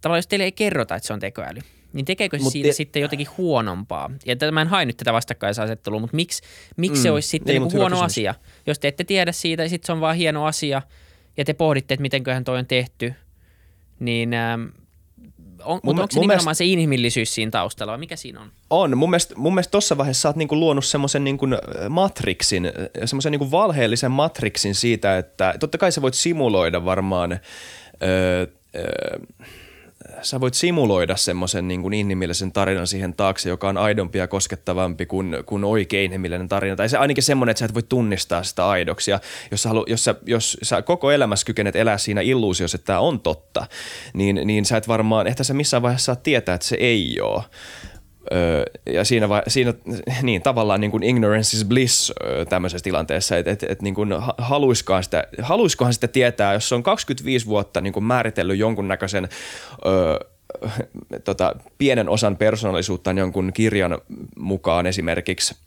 tavallaan 0.00 0.18
jos 0.18 0.26
teille 0.26 0.44
ei 0.44 0.52
kerrota, 0.52 0.94
että 0.94 1.06
se 1.06 1.12
on 1.12 1.20
tekoäly, 1.20 1.60
niin 1.92 2.04
tekeekö 2.04 2.38
se 2.38 2.50
siitä 2.50 2.68
te... 2.68 2.72
sitten 2.72 3.02
jotenkin 3.02 3.28
huonompaa? 3.38 4.10
Ja 4.26 4.52
mä 4.52 4.60
en 4.60 4.68
hae 4.68 4.84
nyt 4.84 4.96
tätä 4.96 5.12
vastakkaisasettelua, 5.12 6.00
mutta 6.00 6.16
miksi, 6.16 6.42
miksi 6.76 6.98
mm, 6.98 7.02
se 7.02 7.10
olisi 7.10 7.28
sitten 7.28 7.54
niin, 7.54 7.62
niin 7.62 7.72
huono 7.72 7.96
kysymys. 7.96 8.12
asia? 8.12 8.34
Jos 8.66 8.78
te 8.78 8.88
ette 8.88 9.04
tiedä 9.04 9.32
siitä, 9.32 9.68
sitten 9.68 9.86
se 9.86 9.92
on 9.92 10.00
vaan 10.00 10.16
hieno 10.16 10.46
asia, 10.46 10.82
ja 11.36 11.44
te 11.44 11.54
pohditte, 11.54 11.94
että 11.94 12.02
mitenköhän 12.02 12.44
toi 12.44 12.58
on 12.58 12.66
tehty, 12.66 13.14
niin 14.00 14.34
ähm, 14.34 14.64
on, 15.64 15.80
mun, 15.82 15.98
onko 15.98 16.12
se 16.12 16.18
mun 16.18 16.22
nimenomaan 16.22 16.44
mielestä, 16.44 16.54
se 16.54 16.64
inhimillisyys 16.64 17.34
siinä 17.34 17.50
taustalla 17.50 17.90
vai 17.90 17.98
mikä 17.98 18.16
siinä 18.16 18.40
on? 18.40 18.50
On. 18.70 18.98
Mun 18.98 19.10
mielestä, 19.10 19.34
mun 19.36 19.54
mielestä 19.54 19.70
tuossa 19.70 19.98
vaiheessa 19.98 20.22
sä 20.22 20.28
oot 20.28 20.36
niinku 20.36 20.56
luonut 20.56 20.84
semmoisen 20.84 21.24
niinku 21.24 21.46
matriksin, 21.88 22.72
semmoisen 23.04 23.32
niinku 23.32 23.50
valheellisen 23.50 24.10
matriksin 24.10 24.74
siitä, 24.74 25.18
että 25.18 25.54
totta 25.60 25.78
kai 25.78 25.92
sä 25.92 26.02
voit 26.02 26.14
simuloida 26.14 26.84
varmaan 26.84 27.32
öö, 28.02 28.46
öö, 28.74 29.18
sä 30.22 30.40
voit 30.40 30.54
simuloida 30.54 31.16
semmoisen 31.16 31.68
niin 31.68 31.82
kuin 31.82 31.94
inhimillisen 31.94 32.52
tarinan 32.52 32.86
siihen 32.86 33.14
taakse, 33.14 33.48
joka 33.48 33.68
on 33.68 33.76
aidompi 33.76 34.18
ja 34.18 34.28
koskettavampi 34.28 35.06
kuin, 35.06 35.36
kuin 35.46 35.64
oikein 35.64 36.04
inhimillinen 36.04 36.48
tarina. 36.48 36.76
Tai 36.76 36.88
se 36.88 36.98
ainakin 36.98 37.22
semmoinen, 37.22 37.50
että 37.50 37.58
sä 37.58 37.64
et 37.64 37.74
voi 37.74 37.82
tunnistaa 37.82 38.42
sitä 38.42 38.68
aidoksi. 38.68 39.10
Ja 39.10 39.20
jos 39.50 39.62
sä, 39.62 39.68
halu, 39.68 39.84
jos 39.88 40.04
sä, 40.04 40.14
jos 40.26 40.58
sä 40.62 40.82
koko 40.82 41.10
elämässä 41.10 41.46
kykenet 41.46 41.76
elää 41.76 41.98
siinä 41.98 42.20
illuusiossa, 42.20 42.76
että 42.76 42.86
tämä 42.86 43.00
on 43.00 43.20
totta, 43.20 43.66
niin, 44.12 44.40
niin 44.44 44.64
sä 44.64 44.76
et 44.76 44.88
varmaan, 44.88 45.26
ehkä 45.26 45.44
sä 45.44 45.54
missään 45.54 45.82
vaiheessa 45.82 46.04
saa 46.04 46.16
tietää, 46.16 46.54
että 46.54 46.66
se 46.66 46.76
ei 46.80 47.20
ole. 47.20 47.42
Öö, 48.32 48.64
ja 48.86 49.04
siinä, 49.04 49.28
vai, 49.28 49.42
siinä 49.48 49.74
niin, 50.22 50.42
tavallaan 50.42 50.80
niin 50.80 50.90
kuin 50.90 51.02
ignorance 51.02 51.56
is 51.56 51.64
bliss 51.64 52.12
öö, 52.24 52.44
tämmöisessä 52.44 52.84
tilanteessa, 52.84 53.36
että 53.36 53.50
et, 53.50 53.62
et, 53.62 53.82
niin 53.82 53.94
kuin 53.94 54.10
haluiskohan, 54.38 55.04
sitä, 55.04 55.24
haluiskohan 55.42 55.94
sitä 55.94 56.08
tietää, 56.08 56.52
jos 56.52 56.72
on 56.72 56.82
25 56.82 57.46
vuotta 57.46 57.80
niin 57.80 57.92
kuin 57.92 58.04
määritellyt 58.04 58.58
jonkunnäköisen 58.58 59.28
öö, 59.86 60.16
tota, 61.24 61.56
pienen 61.78 62.08
osan 62.08 62.36
persoonallisuuttaan 62.36 63.18
jonkun 63.18 63.52
kirjan 63.52 63.98
mukaan 64.36 64.86
esimerkiksi– 64.86 65.54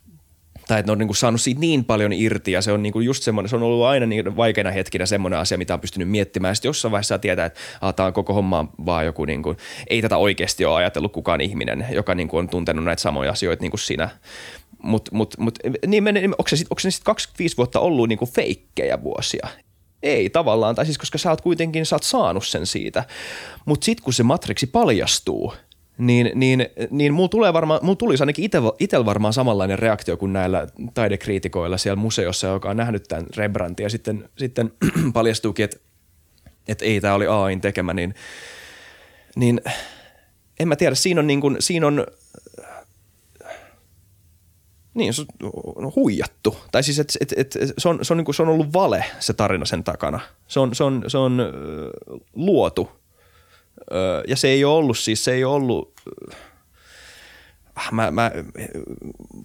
tai 0.68 0.80
että 0.80 0.88
ne 0.88 0.92
on 0.92 0.98
niin 0.98 1.08
kuin 1.08 1.18
saanut 1.18 1.42
siitä 1.42 1.60
niin 1.60 1.86
paljon 1.86 2.14
irti 2.14 2.52
ja 2.52 2.62
se 2.62 2.72
on 2.72 2.84
niin 2.84 2.94
kuin 2.94 3.06
just 3.06 3.24
semmoinen, 3.24 3.50
se 3.50 3.56
on 3.56 3.64
ollut 3.64 3.86
aina 3.86 4.06
niin 4.06 4.38
vaikeina 4.38 4.72
hetkinä 4.72 5.06
semmoinen 5.06 5.40
asia, 5.40 5.58
mitä 5.58 5.74
on 5.74 5.80
pystynyt 5.80 6.10
miettimään. 6.10 6.56
Sitten 6.56 6.70
jossain 6.70 6.92
vaiheessa 6.92 7.20
tietää, 7.20 7.46
että 7.46 7.60
tämä 7.96 8.08
on 8.08 8.14
koko 8.14 8.34
homma 8.34 8.74
vaan 8.86 9.06
joku, 9.06 9.26
niin 9.26 9.44
kuin, 9.44 9.58
ei 9.88 10.02
tätä 10.02 10.18
oikeasti 10.18 10.66
ole 10.66 10.76
ajatellut 10.76 11.12
kukaan 11.12 11.42
ihminen, 11.42 11.86
joka 11.92 12.16
niin 12.16 12.28
kuin 12.28 12.40
on 12.40 12.50
tuntenut 12.50 12.86
näitä 12.86 13.02
samoja 13.02 13.32
asioita 13.32 13.62
niin 13.62 13.72
kuin 13.72 13.80
sinä. 13.80 14.10
Mutta 14.84 15.12
mut, 15.14 15.36
mut, 15.38 15.60
niin, 15.88 16.04
sit, 16.54 16.68
onko 16.70 16.80
se 16.80 16.92
sitten 16.92 17.06
25 17.06 17.58
vuotta 17.58 17.80
ollut 17.80 18.10
niin 18.10 18.20
kuin 18.20 18.32
feikkejä 18.32 19.04
vuosia? 19.04 19.48
Ei 20.04 20.30
tavallaan, 20.30 20.76
tai 20.76 20.86
siis 20.86 20.98
koska 20.98 21.18
sä 21.18 21.30
oot 21.30 21.42
kuitenkin, 21.42 21.86
sä 21.86 21.96
oot 21.96 22.04
saanut 22.04 22.48
sen 22.48 22.66
siitä. 22.66 23.04
Mutta 23.66 23.86
sitten 23.86 24.04
kun 24.04 24.14
se 24.14 24.24
matriksi 24.24 24.68
paljastuu– 24.68 25.54
niin, 25.98 26.32
niin, 26.36 26.66
niin 26.90 27.14
mulla, 27.14 27.30
tulee 27.30 27.54
varmaan, 27.54 27.80
mulla 27.84 27.96
tulisi 27.96 28.24
ainakin 28.24 28.50
itsellä 28.80 29.06
varmaan 29.06 29.34
samanlainen 29.34 29.80
reaktio 29.80 30.18
kuin 30.18 30.34
näillä 30.34 30.68
taidekriitikoilla 30.94 31.78
siellä 31.78 31.96
museossa, 31.96 32.48
joka 32.48 32.70
on 32.70 32.78
nähnyt 32.78 33.04
tämän 33.04 33.26
Rembrandtin 33.38 33.84
ja 33.84 33.90
sitten, 33.90 34.30
sitten 34.38 34.72
paljastuukin, 35.14 35.64
että, 35.64 35.78
että 36.68 36.86
ei 36.86 37.02
tämä 37.02 37.14
oli 37.14 37.28
AIN 37.28 37.62
tekemä, 37.62 37.94
niin, 37.94 38.16
niin 39.36 39.62
en 40.60 40.68
mä 40.68 40.76
tiedä, 40.76 40.96
siinä 40.96 41.20
on, 41.20 41.28
niin 41.28 41.42
kuin, 41.42 41.56
siinä 41.60 41.88
on 41.88 42.06
niin, 44.94 45.14
se 45.14 45.26
on 45.76 45.92
huijattu. 45.96 46.58
Tai 46.72 46.84
siis, 46.84 47.00
että 47.00 47.14
et, 47.22 47.34
et, 47.38 47.58
se, 47.78 47.90
on, 47.90 48.00
se, 48.02 48.14
on, 48.14 48.18
niin 48.18 48.26
kuin, 48.26 48.36
se 48.36 48.42
on 48.42 48.50
ollut 48.50 48.74
vale 48.74 49.06
se 49.20 49.34
tarina 49.34 49.66
sen 49.66 49.84
takana. 49.84 50.20
Se 50.48 50.60
on, 50.60 50.76
se 50.76 50.84
on, 50.84 51.04
se 51.08 51.18
on 51.18 51.42
luotu 52.34 52.90
ja 54.28 54.36
se 54.36 54.48
ei 54.48 54.66
ollut 54.66 54.98
siis, 54.98 55.24
se 55.24 55.34
ei 55.34 55.44
ollut, 55.44 55.94
Ah, 57.76 57.92
mä, 57.92 58.12
mä, 58.12 58.32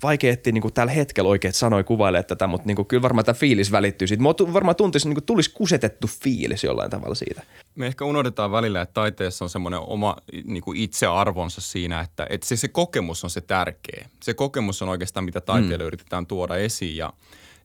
vaikea 0.02 0.32
etsiä 0.32 0.52
niin 0.52 0.72
tällä 0.74 0.92
hetkellä 0.92 1.30
oikein 1.30 1.54
sanoja 1.54 1.84
kuvailee 1.84 2.22
tätä, 2.22 2.46
mutta 2.46 2.66
niin 2.66 2.76
kuin, 2.76 2.86
kyllä 2.86 3.02
varmaan 3.02 3.24
tämä 3.24 3.34
fiilis 3.34 3.72
välittyy 3.72 4.08
siitä. 4.08 4.22
Mä 4.22 4.28
varmaan 4.52 4.76
tuntisi, 4.76 5.08
niin 5.08 5.14
kuin, 5.14 5.24
tulisi 5.24 5.50
kusetettu 5.54 6.06
fiilis 6.06 6.64
jollain 6.64 6.90
tavalla 6.90 7.14
siitä. 7.14 7.42
Me 7.74 7.86
ehkä 7.86 8.04
unohdetaan 8.04 8.52
välillä, 8.52 8.80
että 8.80 8.94
taiteessa 8.94 9.44
on 9.44 9.50
semmoinen 9.50 9.80
oma 9.80 10.16
niin 10.44 10.62
kuin 10.62 10.78
itsearvonsa 10.78 11.60
siinä, 11.60 12.00
että, 12.00 12.26
että 12.30 12.46
se, 12.46 12.56
se 12.56 12.68
kokemus 12.68 13.24
on 13.24 13.30
se 13.30 13.40
tärkeä. 13.40 14.08
Se 14.22 14.34
kokemus 14.34 14.82
on 14.82 14.88
oikeastaan, 14.88 15.24
mitä 15.24 15.40
taiteilijoilla 15.40 15.84
mm. 15.84 15.86
yritetään 15.86 16.26
tuoda 16.26 16.56
esiin 16.56 16.96
ja, 16.96 17.12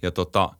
ja 0.02 0.12
tota– 0.12 0.50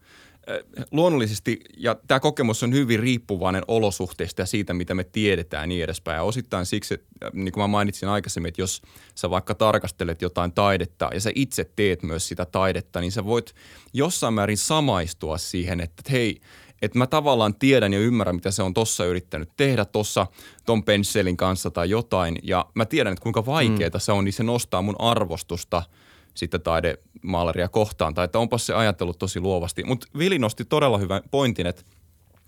luonnollisesti, 0.92 1.60
ja 1.78 1.96
tämä 2.08 2.20
kokemus 2.20 2.64
on 2.64 2.74
hyvin 2.74 3.00
riippuvainen 3.00 3.64
olosuhteista 3.68 4.42
ja 4.42 4.46
siitä, 4.46 4.74
mitä 4.74 4.94
me 4.94 5.04
tiedetään 5.04 5.64
ja 5.64 5.68
niin 5.68 5.84
edespäin. 5.84 6.16
Ja 6.16 6.24
osittain 6.24 6.66
siksi, 6.66 6.94
että, 6.94 7.08
niin 7.34 7.52
kuin 7.52 7.64
mä 7.64 7.68
mainitsin 7.68 8.10
aikaisemmin, 8.10 8.50
että 8.50 8.62
jos 8.62 8.82
sä 9.16 9.30
vaikka 9.30 9.56
tarkastelet 9.56 10.22
jotain 10.22 10.52
taidetta 10.52 11.10
ja 11.14 11.20
sä 11.20 11.32
itse 11.36 11.70
teet 11.76 12.04
myös 12.04 12.28
sitä 12.28 12.46
taidetta, 12.46 13.02
niin 13.02 13.12
sä 13.12 13.26
voit 13.26 13.56
jossain 13.94 14.34
määrin 14.34 14.58
samaistua 14.58 15.38
siihen, 15.38 15.82
että 15.82 16.04
hei, 16.12 16.42
että 16.82 16.98
mä 16.98 17.08
tavallaan 17.08 17.56
tiedän 17.56 17.94
ja 17.94 18.00
ymmärrän, 18.00 18.36
mitä 18.36 18.52
se 18.52 18.64
on 18.64 18.74
tossa 18.74 19.06
yrittänyt 19.06 19.50
tehdä 19.58 19.86
tossa 19.86 20.28
ton 20.66 20.84
pensselin 20.84 21.38
kanssa 21.38 21.72
tai 21.72 21.90
jotain. 21.90 22.40
Ja 22.44 22.66
mä 22.74 22.86
tiedän, 22.86 23.14
että 23.14 23.24
kuinka 23.24 23.46
vaikeaa 23.46 23.90
mm. 23.94 24.00
se 24.00 24.12
on, 24.12 24.26
niin 24.26 24.34
se 24.34 24.44
nostaa 24.44 24.82
mun 24.82 24.96
arvostusta– 25.00 25.84
sitten 26.36 26.62
taidemaalaria 26.62 27.70
kohtaan, 27.70 28.14
tai 28.14 28.26
että 28.26 28.40
onpas 28.40 28.66
se 28.66 28.74
ajatellut 28.74 29.20
tosi 29.20 29.40
luovasti. 29.40 29.84
Mutta 29.84 30.08
Vili 30.18 30.40
nosti 30.40 30.66
todella 30.66 30.98
hyvän 30.98 31.22
pointin, 31.32 31.68
että 31.68 31.82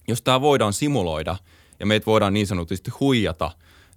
jos 0.07 0.21
tämä 0.21 0.41
voidaan 0.41 0.73
simuloida 0.73 1.35
ja 1.79 1.85
meitä 1.85 2.05
voidaan 2.05 2.33
niin 2.33 2.47
sanotusti 2.47 2.91
huijata, 2.99 3.51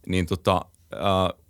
niin 0.06 0.26
tota, 0.26 0.60
äh, 0.94 1.40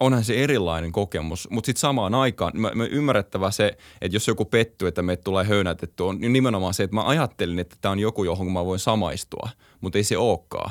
onhan 0.00 0.24
se 0.24 0.34
erilainen 0.34 0.92
kokemus. 0.92 1.50
Mutta 1.50 1.66
sitten 1.66 1.80
samaan 1.80 2.14
aikaan 2.14 2.52
me, 2.54 2.70
me 2.74 2.86
ymmärrettävä 2.86 3.50
se, 3.50 3.76
että 4.00 4.16
jos 4.16 4.28
joku 4.28 4.44
pettyy, 4.44 4.88
että 4.88 5.02
meitä 5.02 5.22
tulee 5.22 5.44
höynätetty, 5.44 6.02
on 6.02 6.18
nimenomaan 6.20 6.74
se, 6.74 6.82
että 6.82 6.96
mä 6.96 7.06
ajattelin, 7.06 7.58
että 7.58 7.76
tämä 7.80 7.92
on 7.92 7.98
joku, 7.98 8.24
johon 8.24 8.52
mä 8.52 8.64
voin 8.64 8.78
samaistua, 8.78 9.48
mutta 9.80 9.98
ei 9.98 10.04
se 10.04 10.18
olekaan 10.18 10.70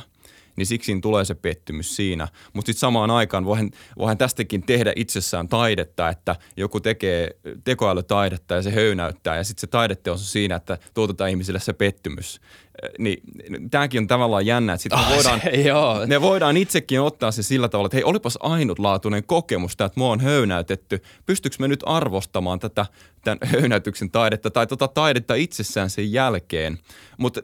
niin 0.59 0.67
siksi 0.67 0.99
tulee 1.01 1.25
se 1.25 1.35
pettymys 1.35 1.95
siinä. 1.95 2.27
Mutta 2.53 2.69
sitten 2.69 2.79
samaan 2.79 3.11
aikaan 3.11 3.45
voihan, 3.45 3.71
voihan 3.97 4.17
tästäkin 4.17 4.63
tehdä 4.63 4.93
itsessään 4.95 5.47
taidetta, 5.47 6.09
että 6.09 6.35
joku 6.57 6.79
tekee 6.79 7.29
tekoälytaidetta 7.63 8.55
ja 8.55 8.61
se 8.61 8.71
höynäyttää 8.71 9.37
ja 9.37 9.43
sitten 9.43 9.61
se 9.61 9.67
taideteos 9.67 10.21
on 10.21 10.25
siinä, 10.25 10.55
että 10.55 10.77
tuotetaan 10.93 11.29
ihmisille 11.29 11.59
se 11.59 11.73
pettymys 11.73 12.41
niin 12.99 13.23
tämäkin 13.71 13.99
on 13.99 14.07
tavallaan 14.07 14.45
jännä, 14.45 14.73
että 14.73 14.83
sitten 14.83 14.99
me, 14.99 15.15
voidaan, 15.15 15.41
se, 15.41 16.07
me 16.07 16.21
voidaan 16.21 16.57
itsekin 16.57 17.01
ottaa 17.01 17.31
se 17.31 17.43
sillä 17.43 17.69
tavalla, 17.69 17.85
että 17.85 17.97
hei, 17.97 18.03
olipas 18.03 18.37
ainutlaatuinen 18.41 19.23
kokemus 19.23 19.77
tämä, 19.77 19.85
että 19.85 19.99
mua 19.99 20.11
on 20.11 20.19
höynäytetty. 20.19 21.01
Pystyykö 21.25 21.55
me 21.59 21.67
nyt 21.67 21.83
arvostamaan 21.85 22.59
tätä 22.59 22.85
tämän 23.23 23.39
höynäytyksen 23.53 24.11
taidetta 24.11 24.51
tai 24.51 24.67
tota 24.67 24.87
taidetta 24.87 25.35
itsessään 25.35 25.89
sen 25.89 26.11
jälkeen? 26.11 26.77
Mutta 27.17 27.41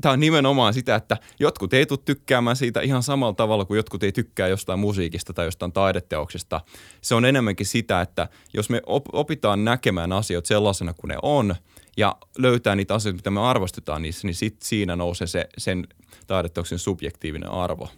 tämä 0.00 0.12
on 0.12 0.20
nimenomaan 0.20 0.74
sitä, 0.74 0.94
että 0.94 1.16
jotkut 1.40 1.74
ei 1.74 1.86
tule 1.86 1.98
tykkäämään 2.04 2.56
siitä 2.56 2.80
ihan 2.80 3.02
samalla 3.02 3.34
tavalla 3.34 3.64
kuin 3.64 3.76
jotkut 3.76 4.02
ei 4.02 4.12
tykkää 4.12 4.48
jostain 4.48 4.78
musiikista 4.78 5.32
tai 5.32 5.44
jostain 5.44 5.72
taideteoksesta. 5.72 6.60
Se 7.00 7.14
on 7.14 7.24
enemmänkin 7.24 7.66
sitä, 7.66 8.00
että 8.00 8.28
jos 8.54 8.70
me 8.70 8.82
opitaan 9.12 9.64
näkemään 9.64 10.12
asioita 10.12 10.48
sellaisena 10.48 10.94
kuin 10.94 11.08
ne 11.08 11.16
on– 11.22 11.54
ja 11.96 12.16
löytää 12.38 12.76
niitä 12.76 12.94
asioita, 12.94 13.16
mitä 13.16 13.30
me 13.30 13.40
arvostetaan 13.40 14.02
niissä, 14.02 14.26
niin 14.26 14.34
sit 14.34 14.56
siinä 14.62 14.96
nousee 14.96 15.26
se, 15.26 15.48
sen 15.58 15.86
taideteoksen 16.26 16.78
subjektiivinen 16.78 17.50
arvo. 17.50 17.88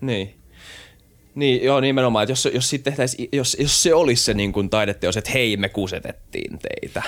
Niin. 0.00 0.34
Niin, 1.34 1.64
joo, 1.64 1.80
nimenomaan, 1.80 2.22
että 2.22 2.32
jos, 2.32 2.48
jos, 2.54 2.70
siitä 2.70 2.92
jos, 3.32 3.56
jos 3.60 3.82
se 3.82 3.94
olisi 3.94 4.22
se 4.24 4.34
niin 4.34 4.52
kuin 4.52 4.70
taideteos, 4.70 5.16
että 5.16 5.30
hei, 5.30 5.56
me 5.56 5.68
kusetettiin 5.68 6.58
teitä. 6.58 7.02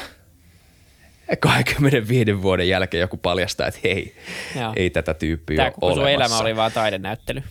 25 1.41 2.43
vuoden 2.43 2.69
jälkeen 2.69 3.01
joku 3.01 3.17
paljastaa, 3.17 3.67
että 3.67 3.81
hei, 3.85 4.17
Joo. 4.61 4.73
ei 4.77 4.91
tätä 4.91 5.15
tyyppiä 5.15 5.57
Tämä 5.57 5.71
ole 5.81 5.93
olemassa. 5.93 6.11
elämä 6.11 6.39
oli 6.39 6.57
vaan 6.57 6.73
taidenäyttely. 6.73 7.43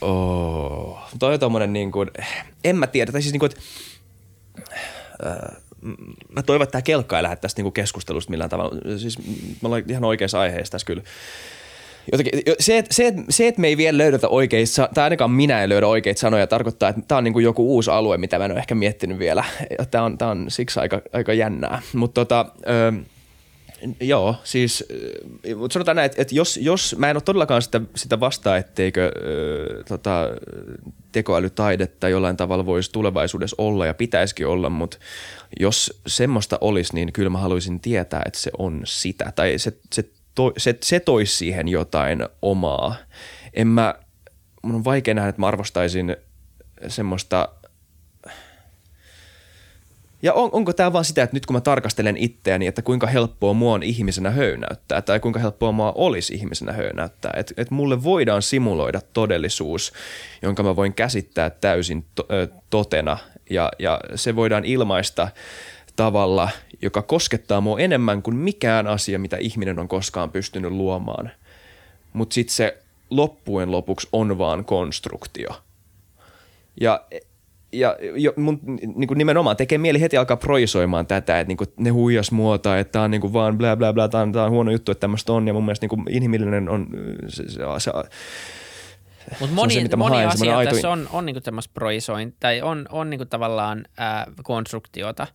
Oh, 0.00 0.98
toi 1.18 1.34
on 1.34 1.40
tommonen 1.40 1.72
niin 1.72 1.92
kuin, 1.92 2.10
en 2.64 2.76
mä 2.76 2.86
tiedä, 2.86 3.12
tai 3.12 3.22
siis 3.22 3.32
niin 3.32 3.40
kuin, 3.40 3.50
että, 3.52 3.62
äh, 5.26 5.62
mä 6.28 6.42
toivon, 6.42 6.62
että 6.62 6.72
tämä 6.72 6.82
kelkka 6.82 7.16
ei 7.16 7.22
lähde 7.22 7.36
tästä 7.36 7.58
niinku 7.58 7.70
keskustelusta 7.70 8.30
millään 8.30 8.50
tavalla. 8.50 8.98
Siis 8.98 9.18
me 9.18 9.66
ollaan 9.66 9.82
ihan 9.88 10.04
oikeassa 10.04 10.40
aiheessa 10.40 10.72
tässä 10.72 10.86
kyllä. 10.86 11.02
Jotenkin, 12.12 12.42
se, 12.58 12.78
että, 12.78 12.94
se, 12.94 13.06
että, 13.06 13.22
se, 13.30 13.48
että 13.48 13.60
me 13.60 13.68
ei 13.68 13.76
vielä 13.76 13.98
löydetä 13.98 14.28
oikeita, 14.28 14.88
tai 14.94 15.04
ainakaan 15.04 15.30
minä 15.30 15.62
en 15.62 15.68
löydä 15.68 15.86
oikeita 15.86 16.20
sanoja, 16.20 16.46
tarkoittaa, 16.46 16.88
että 16.88 17.02
tämä 17.08 17.18
on 17.18 17.24
niin 17.24 17.32
kuin 17.32 17.44
joku 17.44 17.74
uusi 17.74 17.90
alue, 17.90 18.18
mitä 18.18 18.38
mä 18.38 18.44
en 18.44 18.52
ole 18.52 18.58
ehkä 18.58 18.74
miettinyt 18.74 19.18
vielä. 19.18 19.44
Tämä 19.90 20.04
on, 20.04 20.18
tämä 20.18 20.30
on 20.30 20.46
siksi 20.48 20.80
aika, 20.80 21.02
aika 21.12 21.32
jännää. 21.32 21.82
Mutta 21.94 22.20
tota, 22.24 22.46
Joo, 24.00 24.34
siis 24.44 24.84
mutta 25.56 25.74
sanotaan 25.74 25.96
näin, 25.96 26.06
että, 26.06 26.22
että 26.22 26.34
jos, 26.34 26.56
jos 26.56 26.96
mä 26.98 27.10
en 27.10 27.16
ole 27.16 27.22
todellakaan 27.22 27.62
sitä, 27.62 27.80
sitä 27.94 28.20
vastaa, 28.20 28.56
etteikö 28.56 29.04
äh, 29.04 29.84
tota, 29.88 30.28
tekoälytaidetta 31.12 32.08
jollain 32.08 32.36
tavalla 32.36 32.66
voisi 32.66 32.92
tulevaisuudessa 32.92 33.56
olla 33.58 33.86
ja 33.86 33.94
pitäisikin 33.94 34.46
olla, 34.46 34.70
mutta 34.70 34.98
jos 35.60 36.00
semmoista 36.06 36.58
olisi, 36.60 36.94
niin 36.94 37.12
kyllä 37.12 37.30
mä 37.30 37.38
haluaisin 37.38 37.80
tietää, 37.80 38.22
että 38.26 38.38
se 38.38 38.50
on 38.58 38.80
sitä 38.84 39.32
tai 39.34 39.58
se, 39.58 39.72
se, 39.92 40.10
to, 40.34 40.52
se, 40.56 40.78
se 40.82 41.00
toisi 41.00 41.36
siihen 41.36 41.68
jotain 41.68 42.28
omaa. 42.42 42.96
En 43.54 43.66
mä, 43.66 43.94
mun 44.62 44.74
on 44.74 44.84
vaikea 44.84 45.14
nähdä, 45.14 45.28
että 45.28 45.40
mä 45.40 45.46
arvostaisin 45.46 46.16
semmoista– 46.88 47.48
ja 50.22 50.32
on, 50.32 50.50
onko 50.52 50.72
tämä 50.72 50.92
vaan 50.92 51.04
sitä, 51.04 51.22
että 51.22 51.36
nyt 51.36 51.46
kun 51.46 51.56
mä 51.56 51.60
tarkastelen 51.60 52.16
itseäni, 52.16 52.66
että 52.66 52.82
kuinka 52.82 53.06
helppoa 53.06 53.52
mua 53.52 53.74
on 53.74 53.82
ihmisenä 53.82 54.30
höynäyttää 54.30 55.02
tai 55.02 55.20
kuinka 55.20 55.40
helppoa 55.40 55.72
mua 55.72 55.92
olisi 55.92 56.34
ihmisenä 56.34 56.72
höynäyttää. 56.72 57.32
Että 57.36 57.54
et 57.56 57.70
mulle 57.70 58.02
voidaan 58.02 58.42
simuloida 58.42 59.00
todellisuus, 59.12 59.92
jonka 60.42 60.62
mä 60.62 60.76
voin 60.76 60.94
käsittää 60.94 61.50
täysin 61.50 62.04
to, 62.14 62.26
ö, 62.32 62.48
totena 62.70 63.18
ja, 63.50 63.70
ja 63.78 64.00
se 64.14 64.36
voidaan 64.36 64.64
ilmaista 64.64 65.28
tavalla, 65.96 66.48
joka 66.82 67.02
koskettaa 67.02 67.60
mua 67.60 67.78
enemmän 67.78 68.22
kuin 68.22 68.36
mikään 68.36 68.86
asia, 68.86 69.18
mitä 69.18 69.36
ihminen 69.36 69.78
on 69.78 69.88
koskaan 69.88 70.30
pystynyt 70.30 70.72
luomaan. 70.72 71.30
Mutta 72.12 72.34
sitten 72.34 72.54
se 72.54 72.78
loppujen 73.10 73.70
lopuksi 73.70 74.08
on 74.12 74.38
vaan 74.38 74.64
konstruktio. 74.64 75.50
Ja 76.80 77.04
ja 77.78 77.96
jo, 78.14 78.32
mun 78.36 78.60
niin 78.96 79.08
kuin 79.08 79.18
nimenomaan 79.18 79.56
tekee 79.56 79.78
mieli 79.78 80.00
heti 80.00 80.16
alkaa 80.16 80.36
projisoimaan 80.36 81.06
tätä, 81.06 81.40
että 81.40 81.48
niin 81.48 81.56
kuin 81.56 81.68
ne 81.76 81.90
huijas 81.90 82.32
muota, 82.32 82.78
että 82.78 82.92
tämä 82.92 83.04
on 83.04 83.10
niin 83.10 83.20
kuin 83.20 83.32
vaan 83.32 83.58
bla 83.58 83.76
bla 83.76 83.92
bla, 83.92 84.08
tämä 84.08 84.22
on, 84.22 84.32
tämä 84.32 84.44
on 84.44 84.50
huono 84.50 84.70
juttu, 84.70 84.92
että 84.92 85.00
tämmöistä 85.00 85.32
on 85.32 85.46
ja 85.46 85.52
mun 85.52 85.64
mielestä 85.64 85.84
niin 85.84 85.88
kuin 85.88 86.04
inhimillinen 86.10 86.68
on 86.68 86.86
se, 87.28 87.48
se, 87.48 87.60
se 87.78 87.90
mutta 89.40 89.54
moni, 89.54 89.74
se, 89.74 89.82
mitä 89.82 89.96
moni 89.96 90.16
haen, 90.16 90.28
asia 90.28 90.64
tässä 90.64 90.90
on, 90.90 91.08
on 91.12 91.26
niinku 91.26 91.40
tämmöistä 91.40 91.74
projisointia 91.74 92.36
tai 92.40 92.62
on, 92.62 92.86
on 92.90 93.10
niinku 93.10 93.24
tavallaan 93.24 93.84
ää, 93.98 94.26
konstruktiota. 94.44 95.26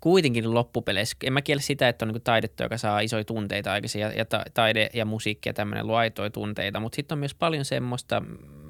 Kuitenkin 0.00 0.54
loppupeleissä, 0.54 1.16
en 1.24 1.32
mä 1.32 1.42
kiellä 1.42 1.60
sitä, 1.60 1.88
että 1.88 2.04
on 2.04 2.08
niinku 2.08 2.20
taidetta, 2.24 2.62
joka 2.62 2.78
saa 2.78 3.00
isoja 3.00 3.24
tunteita 3.24 3.72
aikaisin 3.72 4.00
ja, 4.00 4.12
ja 4.12 4.24
ta, 4.24 4.42
taide 4.54 4.88
ja 4.94 5.04
musiikki 5.04 5.48
ja 5.48 5.52
tämmöinen 5.52 5.86
luo 5.86 5.96
aitoja 5.96 6.30
tunteita, 6.30 6.80
mutta 6.80 6.96
sitten 6.96 7.16
on 7.16 7.18
myös 7.18 7.34
paljon 7.34 7.64
semmoista, 7.64 8.22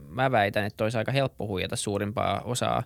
mä 0.08 0.30
väitän, 0.30 0.64
että 0.64 0.84
olisi 0.84 0.98
aika 0.98 1.12
helppo 1.12 1.46
huijata 1.46 1.76
suurimpaa 1.76 2.40
osaa 2.44 2.82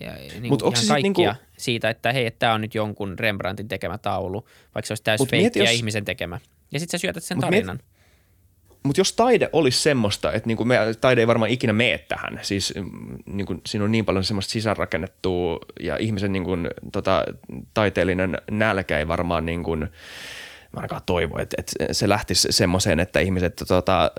ja 0.00 0.12
niin 0.12 0.48
Mut 0.48 0.62
ihan 0.62 0.72
kaikkia 0.88 1.02
niinku... 1.02 1.44
siitä, 1.56 1.90
että 1.90 2.12
hei, 2.12 2.30
tämä 2.30 2.54
on 2.54 2.60
nyt 2.60 2.74
jonkun 2.74 3.18
Rembrandtin 3.18 3.68
tekemä 3.68 3.98
taulu, 3.98 4.46
vaikka 4.74 4.86
se 4.86 4.92
olisi 4.92 5.02
täysin 5.02 5.28
feikkiä 5.28 5.62
jos... 5.62 5.72
ihmisen 5.72 6.04
tekemä. 6.04 6.40
Ja 6.72 6.80
sitten 6.80 6.98
sä 6.98 7.02
syötät 7.02 7.24
sen 7.24 7.36
Mut 7.36 7.44
tarinan. 7.44 7.76
Miet... 7.76 7.90
Mutta 8.82 9.00
jos 9.00 9.12
taide 9.12 9.50
olisi 9.52 9.80
semmoista, 9.80 10.32
että 10.32 10.46
niinku 10.46 10.64
me, 10.64 10.78
taide 11.00 11.20
ei 11.20 11.26
varmaan 11.26 11.50
ikinä 11.50 11.72
mene 11.72 11.98
tähän, 11.98 12.38
siis 12.42 12.74
mm, 12.76 13.18
niinku, 13.26 13.60
siinä 13.66 13.84
on 13.84 13.92
niin 13.92 14.04
paljon 14.04 14.24
semmoista 14.24 14.52
sisäänrakennettua 14.52 15.58
ja 15.80 15.96
ihmisen 15.96 16.32
niinku, 16.32 16.50
tota, 16.92 17.24
taiteellinen 17.74 18.38
nälkä 18.50 18.98
ei 18.98 19.08
varmaan 19.08 19.46
niinku, 19.46 19.76
mä 20.72 20.80
ainakaan 20.80 21.02
toivo, 21.06 21.38
että, 21.38 21.56
että 21.58 21.94
se 21.94 22.08
lähtisi 22.08 22.48
semmoiseen, 22.50 23.00
että 23.00 23.20
ihmiset 23.20 23.62
tota, 23.68 24.10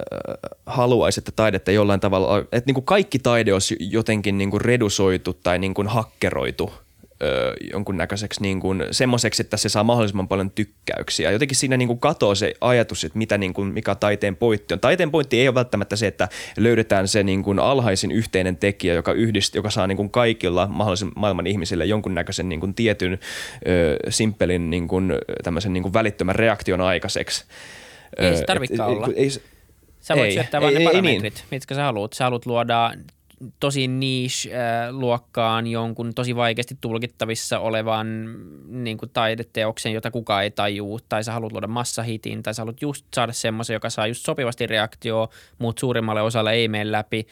haluaisivat, 0.66 1.28
että 1.28 1.36
taidetta 1.36 1.72
jollain 1.72 2.00
tavalla, 2.00 2.40
että 2.40 2.64
niin 2.66 2.74
kuin 2.74 2.86
kaikki 2.86 3.20
taide 3.20 3.54
olisi 3.54 3.78
jotenkin 3.80 4.38
niin 4.38 4.52
kuin 4.52 4.62
redusoitu 4.62 5.34
tai 5.34 5.60
niin 5.60 5.74
kuin 5.74 5.88
hakkeroitu 5.88 6.74
ö, 7.22 7.54
jonkunnäköiseksi 7.74 8.42
niin 8.42 8.60
kuin 8.60 8.84
semmoiseksi, 8.92 9.42
että 9.42 9.58
se 9.58 9.70
saa 9.70 9.84
mahdollisimman 9.84 10.28
paljon 10.28 10.52
tykkäyksiä. 10.52 11.32
Jotenkin 11.32 11.58
siinä 11.58 11.78
niin 11.78 11.88
kuin 11.88 12.00
katoo 12.00 12.36
se 12.36 12.54
ajatus, 12.62 13.04
että 13.04 13.18
mitä 13.18 13.38
niin 13.38 13.54
kuin, 13.54 13.68
mikä 13.68 13.96
taiteen 13.96 14.36
pointti 14.36 14.74
on. 14.74 14.80
Taiteen 14.80 15.12
pointti 15.12 15.40
ei 15.40 15.48
ole 15.48 15.56
välttämättä 15.56 15.96
se, 15.96 16.08
että 16.08 16.30
löydetään 16.58 17.08
se 17.08 17.24
niin 17.24 17.44
kuin 17.44 17.60
alhaisin 17.60 18.12
yhteinen 18.12 18.58
tekijä, 18.58 18.94
joka, 18.94 19.14
yhdist, 19.14 19.56
joka 19.56 19.70
saa 19.70 19.88
niin 19.88 19.98
kuin 19.98 20.10
kaikilla 20.10 20.68
mahdollisen 20.68 21.12
maailman 21.16 21.48
ihmisille 21.48 21.86
jonkunnäköisen 21.86 22.50
niin 22.50 22.60
kuin 22.60 22.74
tietyn 22.74 23.14
ö, 23.14 23.98
simppelin 24.10 24.70
niin 24.70 24.88
kuin, 24.88 25.14
tämmöisen 25.44 25.74
niin 25.74 25.84
kuin 25.84 25.94
välittömän 25.94 26.36
reaktion 26.36 26.82
aikaiseksi. 26.82 27.46
Ei 28.18 28.38
se 28.38 28.44
tarvitsekaan 28.44 28.90
olla. 28.90 29.08
Ei, 29.16 29.30
Sä 30.02 30.16
voit 30.16 30.26
ei, 30.26 30.34
syöttää 30.34 30.62
vain 30.62 30.74
ne 30.74 30.84
parametrit, 30.84 31.34
niin. 31.34 31.44
mitkä 31.52 31.76
sä 31.76 31.84
haluat. 31.84 32.14
Sä 32.14 32.24
haluat 32.24 32.46
luoda 32.46 32.94
tosi 33.60 33.88
niche-luokkaan 33.88 35.68
jonkun 35.68 36.14
tosi 36.14 36.36
vaikeasti 36.36 36.78
tulkittavissa 36.82 37.60
olevan 37.60 38.36
niin 38.68 38.98
kuin 38.98 39.10
taideteoksen, 39.10 39.94
jota 39.94 40.12
kukaan 40.12 40.44
ei 40.44 40.52
tajuu, 40.52 41.00
tai 41.10 41.24
sä 41.24 41.32
haluat 41.32 41.52
luoda 41.52 41.68
massahitin, 41.68 42.44
tai 42.44 42.54
sä 42.54 42.62
haluat 42.62 42.82
just 42.82 43.06
saada 43.16 43.34
semmoisen, 43.34 43.74
joka 43.74 43.90
saa 43.90 44.08
just 44.08 44.26
sopivasti 44.26 44.68
reaktio, 44.68 45.30
mutta 45.58 45.80
suurimmalle 45.80 46.22
osalle 46.22 46.54
ei 46.54 46.68
mene 46.68 46.92
läpi. 46.92 47.28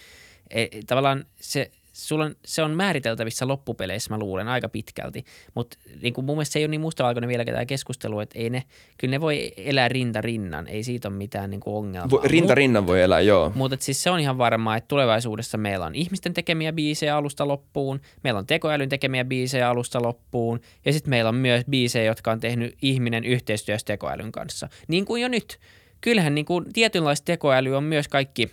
E, 0.50 0.68
tavallaan 0.88 1.26
se, 1.36 1.72
sulla 2.08 2.26
on, 2.26 2.36
se 2.46 2.64
on 2.64 2.72
määriteltävissä 2.72 3.48
loppupeleissä, 3.48 4.14
mä 4.14 4.20
luulen, 4.20 4.48
aika 4.48 4.70
pitkälti. 4.70 5.24
Mutta 5.56 5.78
niin 6.02 6.14
mun 6.18 6.36
mielestä 6.36 6.54
se 6.54 6.60
ei 6.60 6.66
ole 6.66 6.70
niin 6.70 6.82
mustavalkoinen 6.82 7.28
vieläkään 7.28 7.56
tämä 7.56 7.66
keskustelu, 7.66 8.20
että 8.20 8.40
ei 8.40 8.50
ne, 8.50 8.64
kyllä 8.98 9.12
ne 9.12 9.22
voi 9.22 9.54
elää 9.58 9.88
rinta 9.88 10.22
rinnan, 10.22 10.68
ei 10.68 10.84
siitä 10.84 11.08
ole 11.08 11.16
mitään 11.16 11.50
niin 11.50 11.60
kuin 11.60 11.76
ongelmaa. 11.76 12.22
Rinta 12.24 12.56
rinnan 12.56 12.88
voi 12.88 13.02
elää, 13.02 13.22
joo. 13.22 13.52
Mutta 13.56 13.78
siis 13.80 14.04
se 14.04 14.10
on 14.10 14.20
ihan 14.20 14.38
varmaa, 14.38 14.78
että 14.78 14.88
tulevaisuudessa 14.88 15.58
meillä 15.58 15.86
on 15.86 15.96
ihmisten 15.96 16.34
tekemiä 16.34 16.74
biisejä 16.74 17.18
alusta 17.18 17.48
loppuun, 17.48 18.02
meillä 18.24 18.38
on 18.38 18.48
tekoälyn 18.48 18.90
tekemiä 18.90 19.26
biisejä 19.26 19.70
alusta 19.70 20.02
loppuun, 20.02 20.60
ja 20.86 20.94
sitten 20.94 21.10
meillä 21.10 21.30
on 21.30 21.36
myös 21.36 21.64
biisejä, 21.70 22.06
jotka 22.06 22.32
on 22.32 22.40
tehnyt 22.40 22.76
ihminen 22.82 23.24
yhteistyössä 23.24 23.86
tekoälyn 23.86 24.32
kanssa. 24.32 24.70
Niin 24.88 25.06
kuin 25.06 25.22
jo 25.22 25.28
nyt. 25.28 25.60
Kyllähän 26.02 26.36
niin 26.36 26.46
kuin 26.46 26.74
tietynlaista 26.74 27.26
tekoäly 27.26 27.76
on 27.76 27.84
myös 27.84 28.08
kaikki 28.08 28.52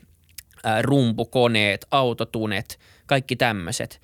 rumpukoneet, 0.82 1.86
autotunet– 1.90 2.78
kaikki 3.06 3.36
tämmöiset. 3.36 4.00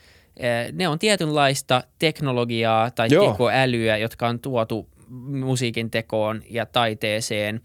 Ne 0.72 0.88
on 0.88 0.98
tietynlaista 0.98 1.82
teknologiaa 1.98 2.90
tai 2.90 3.08
Joo. 3.10 3.32
tekoälyä, 3.32 3.96
jotka 3.96 4.28
on 4.28 4.40
tuotu 4.40 4.88
musiikin 5.08 5.90
tekoon 5.90 6.42
ja 6.50 6.66
taiteeseen. 6.66 7.60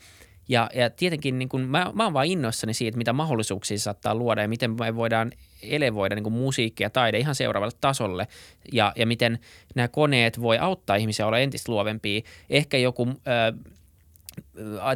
Ja, 0.50 0.70
ja 0.74 0.90
tietenkin 0.90 1.40
niin 1.40 1.50
kun, 1.50 1.62
mä, 1.62 1.92
mä 1.94 2.04
oon 2.04 2.14
vaan 2.14 2.26
innoissani 2.26 2.74
siitä, 2.74 2.98
mitä 2.98 3.14
mahdollisuuksia 3.14 3.80
saattaa 3.80 4.16
luoda 4.16 4.42
ja 4.42 4.48
miten 4.48 4.72
me 4.72 4.96
voidaan 4.96 5.32
elevoida 5.64 6.16
niin 6.16 6.34
musiikki 6.34 6.84
ja 6.84 6.90
taide 6.90 7.20
ihan 7.20 7.36
seuraavalle 7.36 7.76
tasolle 7.82 8.28
ja, 8.72 8.94
ja 8.96 9.06
miten 9.06 9.40
nämä 9.76 9.88
koneet 9.88 10.42
voi 10.42 10.58
auttaa 10.58 10.96
ihmisiä 10.96 11.28
olla 11.28 11.40
entistä 11.40 11.72
luovempia. 11.72 12.22
Ehkä 12.50 12.78
joku 12.78 13.08
ää, 13.26 13.54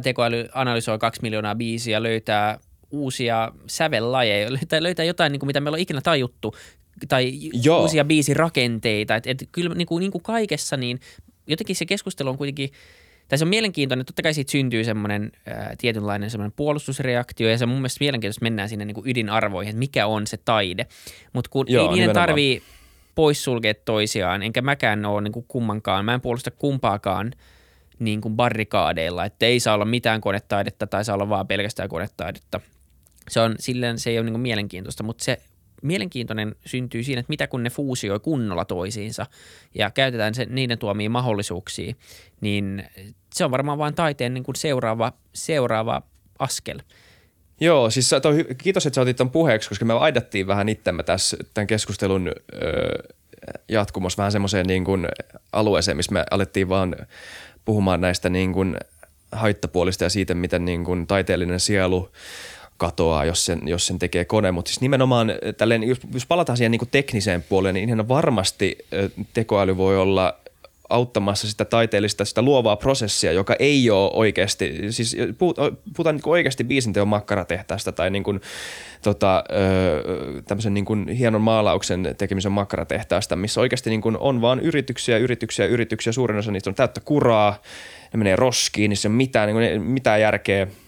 tekoäly 0.00 0.48
analysoi 0.54 0.98
kaksi 0.98 1.22
miljoonaa 1.22 1.54
biisiä 1.54 2.02
löytää– 2.02 2.58
uusia 2.92 3.52
sävellajeja, 3.66 4.52
löytää, 4.52 4.82
löytää 4.82 5.04
jotain, 5.04 5.32
niin 5.32 5.40
kuin 5.40 5.46
mitä 5.46 5.60
meillä 5.60 5.76
on 5.76 5.80
ikinä 5.80 6.00
tajuttu, 6.00 6.54
tai 7.08 7.32
Joo. 7.62 7.80
uusia 7.80 8.04
biisirakenteita. 8.04 9.16
Et, 9.16 9.26
et 9.26 9.48
kyllä 9.52 9.74
niin 9.74 9.86
kuin, 9.86 10.00
niin 10.00 10.10
kuin 10.10 10.22
kaikessa, 10.22 10.76
niin 10.76 11.00
jotenkin 11.46 11.76
se 11.76 11.86
keskustelu 11.86 12.28
on 12.28 12.38
kuitenkin, 12.38 12.70
tai 13.28 13.38
se 13.38 13.44
on 13.44 13.48
mielenkiintoinen, 13.48 14.06
totta 14.06 14.22
kai 14.22 14.34
siitä 14.34 14.52
syntyy 14.52 14.84
semmoinen 14.84 15.32
ää, 15.46 15.74
tietynlainen 15.78 16.30
semmoinen 16.30 16.52
puolustusreaktio, 16.56 17.48
ja 17.48 17.58
se 17.58 17.64
on 17.64 17.68
mun 17.68 17.78
mielestä 17.78 17.98
mielenkiintoista, 18.00 18.38
että 18.38 18.44
mennään 18.44 18.68
sinne 18.68 18.84
niin 18.84 18.94
kuin 18.94 19.08
ydinarvoihin, 19.08 19.70
että 19.70 19.78
mikä 19.78 20.06
on 20.06 20.26
se 20.26 20.36
taide. 20.36 20.86
Mutta 21.32 21.50
kun 21.50 21.66
Joo, 21.68 21.88
ei 21.88 21.94
niiden 21.94 22.14
tarvii 22.14 22.62
poissulkea 23.14 23.74
toisiaan, 23.74 24.42
enkä 24.42 24.62
mäkään 24.62 25.04
ole 25.04 25.20
niin 25.20 25.32
kuin 25.32 25.44
kummankaan, 25.48 26.04
mä 26.04 26.14
en 26.14 26.20
puolusta 26.20 26.50
kumpaakaan 26.50 27.32
niin 27.98 28.20
kuin 28.20 28.36
barrikaadeilla, 28.36 29.24
että 29.24 29.46
ei 29.46 29.60
saa 29.60 29.74
olla 29.74 29.84
mitään 29.84 30.20
konetaidetta 30.20 30.86
tai 30.86 31.04
saa 31.04 31.14
olla 31.14 31.28
vaan 31.28 31.46
pelkästään 31.46 31.88
konetaidetta– 31.88 32.60
se 33.30 33.40
on 33.40 33.54
silleen, 33.58 33.98
se 33.98 34.10
ei 34.10 34.18
ole 34.18 34.30
niin 34.30 34.40
mielenkiintoista, 34.40 35.02
mutta 35.02 35.24
se 35.24 35.38
mielenkiintoinen 35.82 36.56
syntyy 36.66 37.02
siinä, 37.02 37.20
että 37.20 37.30
mitä 37.30 37.46
kun 37.46 37.62
ne 37.62 37.70
fuusioi 37.70 38.20
kunnolla 38.20 38.64
toisiinsa 38.64 39.26
ja 39.74 39.90
käytetään 39.90 40.34
se, 40.34 40.44
niiden 40.44 40.78
tuomia 40.78 41.10
mahdollisuuksia, 41.10 41.94
niin 42.40 42.84
se 43.34 43.44
on 43.44 43.50
varmaan 43.50 43.78
vain 43.78 43.94
taiteen 43.94 44.34
niin 44.34 44.44
kuin 44.44 44.56
seuraava, 44.56 45.12
seuraava 45.32 46.02
askel. 46.38 46.80
Joo, 47.60 47.90
siis 47.90 48.10
toi, 48.22 48.44
kiitos, 48.58 48.86
että 48.86 48.94
sä 48.94 49.00
otit 49.00 49.16
ton 49.16 49.30
puheeksi, 49.30 49.68
koska 49.68 49.84
me 49.84 49.94
aidattiin 49.94 50.46
vähän 50.46 50.68
itsemme 50.68 51.02
tässä 51.02 51.36
tämän 51.54 51.66
keskustelun 51.66 52.28
ö, 52.28 52.32
jatkumossa 53.68 54.16
vähän 54.16 54.32
semmoiseen 54.32 54.66
niin 54.66 54.84
kuin 54.84 55.08
alueeseen, 55.52 55.96
missä 55.96 56.12
me 56.12 56.24
alettiin 56.30 56.68
vaan 56.68 56.96
puhumaan 57.64 58.00
näistä 58.00 58.28
niin 58.28 58.52
kuin 58.52 58.76
haittapuolista 59.32 60.04
ja 60.04 60.10
siitä, 60.10 60.34
miten 60.34 60.64
niin 60.64 60.84
kuin 60.84 61.06
taiteellinen 61.06 61.60
sielu– 61.60 62.08
katoaa, 62.82 63.24
jos 63.24 63.46
sen, 63.46 63.60
jos 63.64 63.86
sen 63.86 63.98
tekee 63.98 64.24
kone. 64.24 64.52
Mutta 64.52 64.68
siis 64.68 64.80
nimenomaan 64.80 65.30
äh, 65.30 65.36
tälleen, 65.56 65.82
jos, 65.82 65.98
jos 66.14 66.26
palataan 66.26 66.56
siihen 66.56 66.70
niin 66.70 66.88
tekniseen 66.90 67.42
puoleen, 67.42 67.74
niin 67.74 67.88
ihan 67.88 68.08
varmasti 68.08 68.78
äh, 68.78 69.24
tekoäly 69.34 69.76
voi 69.76 69.98
olla 69.98 70.34
auttamassa 70.88 71.50
sitä 71.50 71.64
taiteellista, 71.64 72.24
sitä 72.24 72.42
luovaa 72.42 72.76
prosessia, 72.76 73.32
joka 73.32 73.56
ei 73.58 73.90
ole 73.90 74.10
oikeasti, 74.14 74.80
siis 74.90 75.16
puhutaan 75.38 76.16
niin 76.16 76.22
oikeasti 76.28 76.64
biisinteon 76.64 77.08
makkaratehtaasta 77.08 77.92
tai 77.92 78.10
niin 78.10 78.22
kuin, 78.22 78.40
tota, 79.02 79.44
tämmöisen 80.48 80.74
niin 80.74 80.84
kuin 80.84 81.08
hienon 81.08 81.40
maalauksen 81.40 82.14
tekemisen 82.18 82.52
makkaratehtaasta, 82.52 83.36
missä 83.36 83.60
oikeasti 83.60 83.90
niin 83.90 84.00
kuin 84.00 84.16
on 84.16 84.40
vaan 84.40 84.60
yrityksiä, 84.60 85.18
yrityksiä, 85.18 85.66
yrityksiä, 85.66 86.12
suurin 86.12 86.38
osa 86.38 86.52
niistä 86.52 86.70
on 86.70 86.74
täyttä 86.74 87.00
kuraa, 87.04 87.62
ne 88.12 88.18
menee 88.18 88.36
roskiin, 88.36 88.88
niin 88.88 88.96
se 88.96 89.08
on 89.08 89.14
mitään, 89.14 89.46
niin 89.46 89.56
kuin, 89.56 89.90
mitään 89.90 90.20
järkeä– 90.20 90.66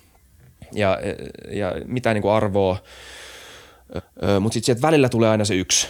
ja, 0.75 0.99
ja 1.51 1.73
mitään 1.85 2.15
niin 2.15 2.33
arvoa, 2.33 2.77
mutta 4.41 4.55
sitten 4.55 4.67
sieltä 4.67 4.83
välillä 4.83 5.09
tulee 5.09 5.29
aina 5.29 5.45
se 5.45 5.55
yksi 5.55 5.87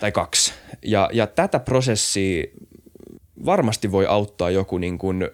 tai 0.00 0.12
kaksi. 0.12 0.52
Ja, 0.82 1.10
ja 1.12 1.26
tätä 1.26 1.58
prosessia 1.58 2.44
varmasti 3.44 3.92
voi 3.92 4.06
auttaa 4.06 4.50
joku 4.50 4.78
niin 4.78 4.98
kuin 4.98 5.28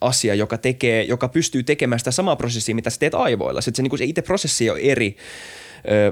asia, 0.00 0.34
joka, 0.34 0.58
tekee, 0.58 1.02
joka 1.02 1.28
pystyy 1.28 1.62
tekemään 1.62 1.98
sitä 1.98 2.10
samaa 2.10 2.36
prosessia, 2.36 2.74
mitä 2.74 2.90
sä 2.90 2.98
teet 2.98 3.14
aivoilla. 3.14 3.60
Se, 3.60 3.70
se, 3.74 3.82
niin 3.82 3.90
kuin 3.90 3.98
se 3.98 4.04
itse 4.04 4.22
prosessi 4.22 4.70
on 4.70 4.78
eri 4.78 5.16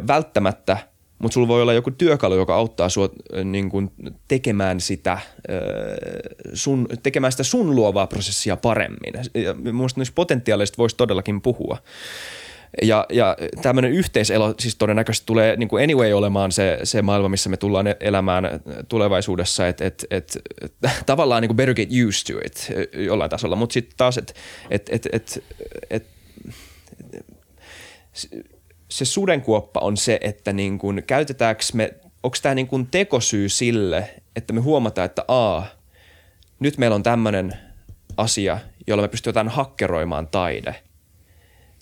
välttämättä– 0.07 0.79
mutta 1.19 1.35
sulla 1.35 1.49
voi 1.49 1.63
olla 1.63 1.73
joku 1.73 1.91
työkalu, 1.91 2.35
joka 2.35 2.55
auttaa 2.55 2.89
sua 2.89 3.09
niin 3.45 3.71
kun, 3.71 3.91
tekemään, 4.29 4.81
sitä, 4.81 5.19
sun, 6.55 6.89
tekemään 7.03 7.33
sitä 7.33 7.43
sun 7.43 7.75
luovaa 7.75 8.07
prosessia 8.07 8.57
paremmin. 8.57 9.15
Ja 9.35 9.55
minusta 9.55 10.01
niistä 10.01 10.15
potentiaalista 10.15 10.79
voisi 10.79 10.97
todellakin 10.97 11.41
puhua. 11.41 11.79
Ja, 12.83 13.07
ja 13.13 13.37
tämmöinen 13.63 13.93
yhteiselo 13.93 14.55
siis 14.59 14.77
todennäköisesti 14.77 15.27
tulee 15.27 15.57
niin 15.57 15.69
kuin 15.69 15.85
anyway 15.85 16.13
olemaan 16.13 16.53
se, 16.53 16.79
se 16.85 17.03
maailma, 17.03 17.29
missä 17.29 17.51
me 17.51 17.57
tullaan 17.57 17.87
elämään 18.01 18.45
tulevaisuudessa, 18.89 19.69
että 19.69 19.85
et, 19.85 20.07
et, 20.11 20.39
et, 20.63 20.81
tavallaan 21.07 21.43
niin 21.43 21.49
kuin 21.49 21.57
better 21.57 21.75
get 21.75 21.89
used 22.09 22.35
to 22.35 22.41
it 22.45 22.73
jollain 23.07 23.31
tasolla, 23.31 23.57
mutta 23.57 23.75
sitten 23.75 23.97
taas, 23.97 24.19
että 24.19 24.33
et, 24.71 24.89
et, 24.93 25.09
et, 25.13 25.45
et, 25.91 26.07
se 28.95 29.05
sudenkuoppa 29.05 29.81
on 29.81 29.97
se, 29.97 30.19
että 30.21 30.53
niin 30.53 30.79
kuin, 30.79 31.03
käytetäänkö 31.07 31.63
me, 31.75 31.95
onko 32.23 32.37
tämä 32.43 32.55
niin 32.55 32.67
kuin 32.67 32.87
tekosyy 32.87 33.49
sille, 33.49 34.15
että 34.37 34.53
me 34.53 34.61
huomataan, 34.61 35.07
että 35.07 35.25
a, 35.29 35.63
nyt 36.61 36.79
meillä 36.79 36.95
on 36.95 37.03
tämmöinen 37.03 37.53
asia, 38.17 38.59
jolla 38.87 39.03
me 39.03 39.09
pystytään 39.09 39.49
hakkeroimaan 39.49 40.29
taide, 40.29 40.75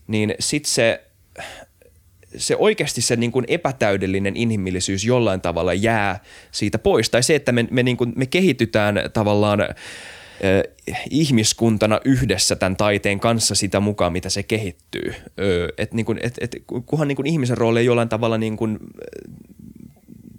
niin 0.07 0.35
sitten 0.41 0.71
se, 0.71 1.05
se 2.37 2.57
oikeasti 2.57 3.01
se 3.01 3.17
niin 3.17 3.33
kuin 3.33 3.45
epätäydellinen 3.49 4.37
inhimillisyys 4.37 5.05
jollain 5.05 5.41
tavalla 5.41 5.75
jää 5.75 6.21
siitä 6.51 6.79
pois. 6.79 7.11
Tai 7.11 7.23
se, 7.23 7.35
että 7.35 7.53
me, 7.53 7.67
me, 7.71 7.83
niin 7.83 7.97
kuin, 7.97 8.13
me 8.17 8.27
kehitytään 8.27 9.01
tavallaan– 9.13 9.59
ihmiskuntana 11.11 12.01
yhdessä 12.05 12.57
tämän 12.57 12.77
taiteen 12.77 13.21
kanssa 13.21 13.55
sitä 13.55 13.81
mukaan, 13.81 14.13
mitä 14.13 14.29
se 14.29 14.43
kehittyy. 14.43 15.15
Et 15.79 15.95
niin 15.95 16.07
kun, 16.07 16.19
et, 16.23 16.35
et, 16.41 16.57
kunhan 16.87 17.09
niin 17.09 17.17
kun 17.17 17.27
ihmisen 17.27 17.59
rooli 17.59 17.79
ei 17.79 17.87
jollain 17.87 18.09
tavalla 18.09 18.39
niin 18.39 18.57
kun, 18.57 18.79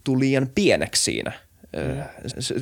tuli 0.03 0.19
liian 0.19 0.49
pieneksi 0.55 1.03
siinä– 1.03 1.31
Mm. 1.77 2.03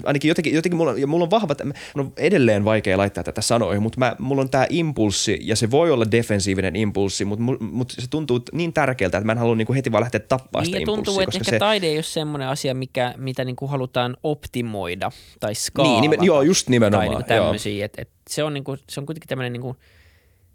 Ainakin 0.03 0.29
jotenkin, 0.29 0.53
jotenkin 0.53 0.77
mulla, 0.77 0.97
ja 0.97 1.07
mulla 1.07 1.23
on 1.23 1.31
vahva, 1.31 1.55
on 1.95 2.13
edelleen 2.17 2.65
vaikea 2.65 2.97
laittaa 2.97 3.23
tätä 3.23 3.41
sanoihin, 3.41 3.83
mutta 3.83 3.99
mä, 3.99 4.15
mulla 4.19 4.41
on 4.41 4.49
tämä 4.49 4.65
impulssi, 4.69 5.39
ja 5.41 5.55
se 5.55 5.71
voi 5.71 5.91
olla 5.91 6.11
defensiivinen 6.11 6.75
impulssi, 6.75 7.25
mutta, 7.25 7.43
mutta 7.59 7.93
se 8.01 8.07
tuntuu 8.09 8.39
niin 8.51 8.73
tärkeältä, 8.73 9.17
että 9.17 9.25
mä 9.25 9.31
en 9.31 9.37
halua 9.37 9.55
niinku 9.55 9.73
heti 9.73 9.91
vaan 9.91 10.01
lähteä 10.01 10.19
tappaa 10.19 10.61
niin, 10.61 10.73
sitä 10.73 10.85
tuntuu, 10.85 11.19
että 11.19 11.37
ehkä 11.37 11.51
se... 11.51 11.59
taide 11.59 11.87
ei 11.87 11.97
ole 11.97 12.03
semmoinen 12.03 12.47
asia, 12.47 12.73
mikä, 12.73 13.13
mitä 13.17 13.45
niinku 13.45 13.67
halutaan 13.67 14.17
optimoida 14.23 15.11
tai 15.39 15.55
skaalata. 15.55 16.01
Niin, 16.01 16.01
nimen, 16.01 16.25
joo, 16.25 16.41
just 16.41 16.69
nimenomaan. 16.69 17.07
Tai 17.07 17.15
niinku 17.15 17.27
tämmöisiä, 17.27 17.85
että 17.85 18.01
et 18.01 18.09
se, 18.29 18.43
on 18.43 18.53
niinku, 18.53 18.77
se 18.89 18.99
on 18.99 19.05
kuitenkin 19.05 19.27
tämmöinen 19.27 19.53
niinku– 19.53 19.75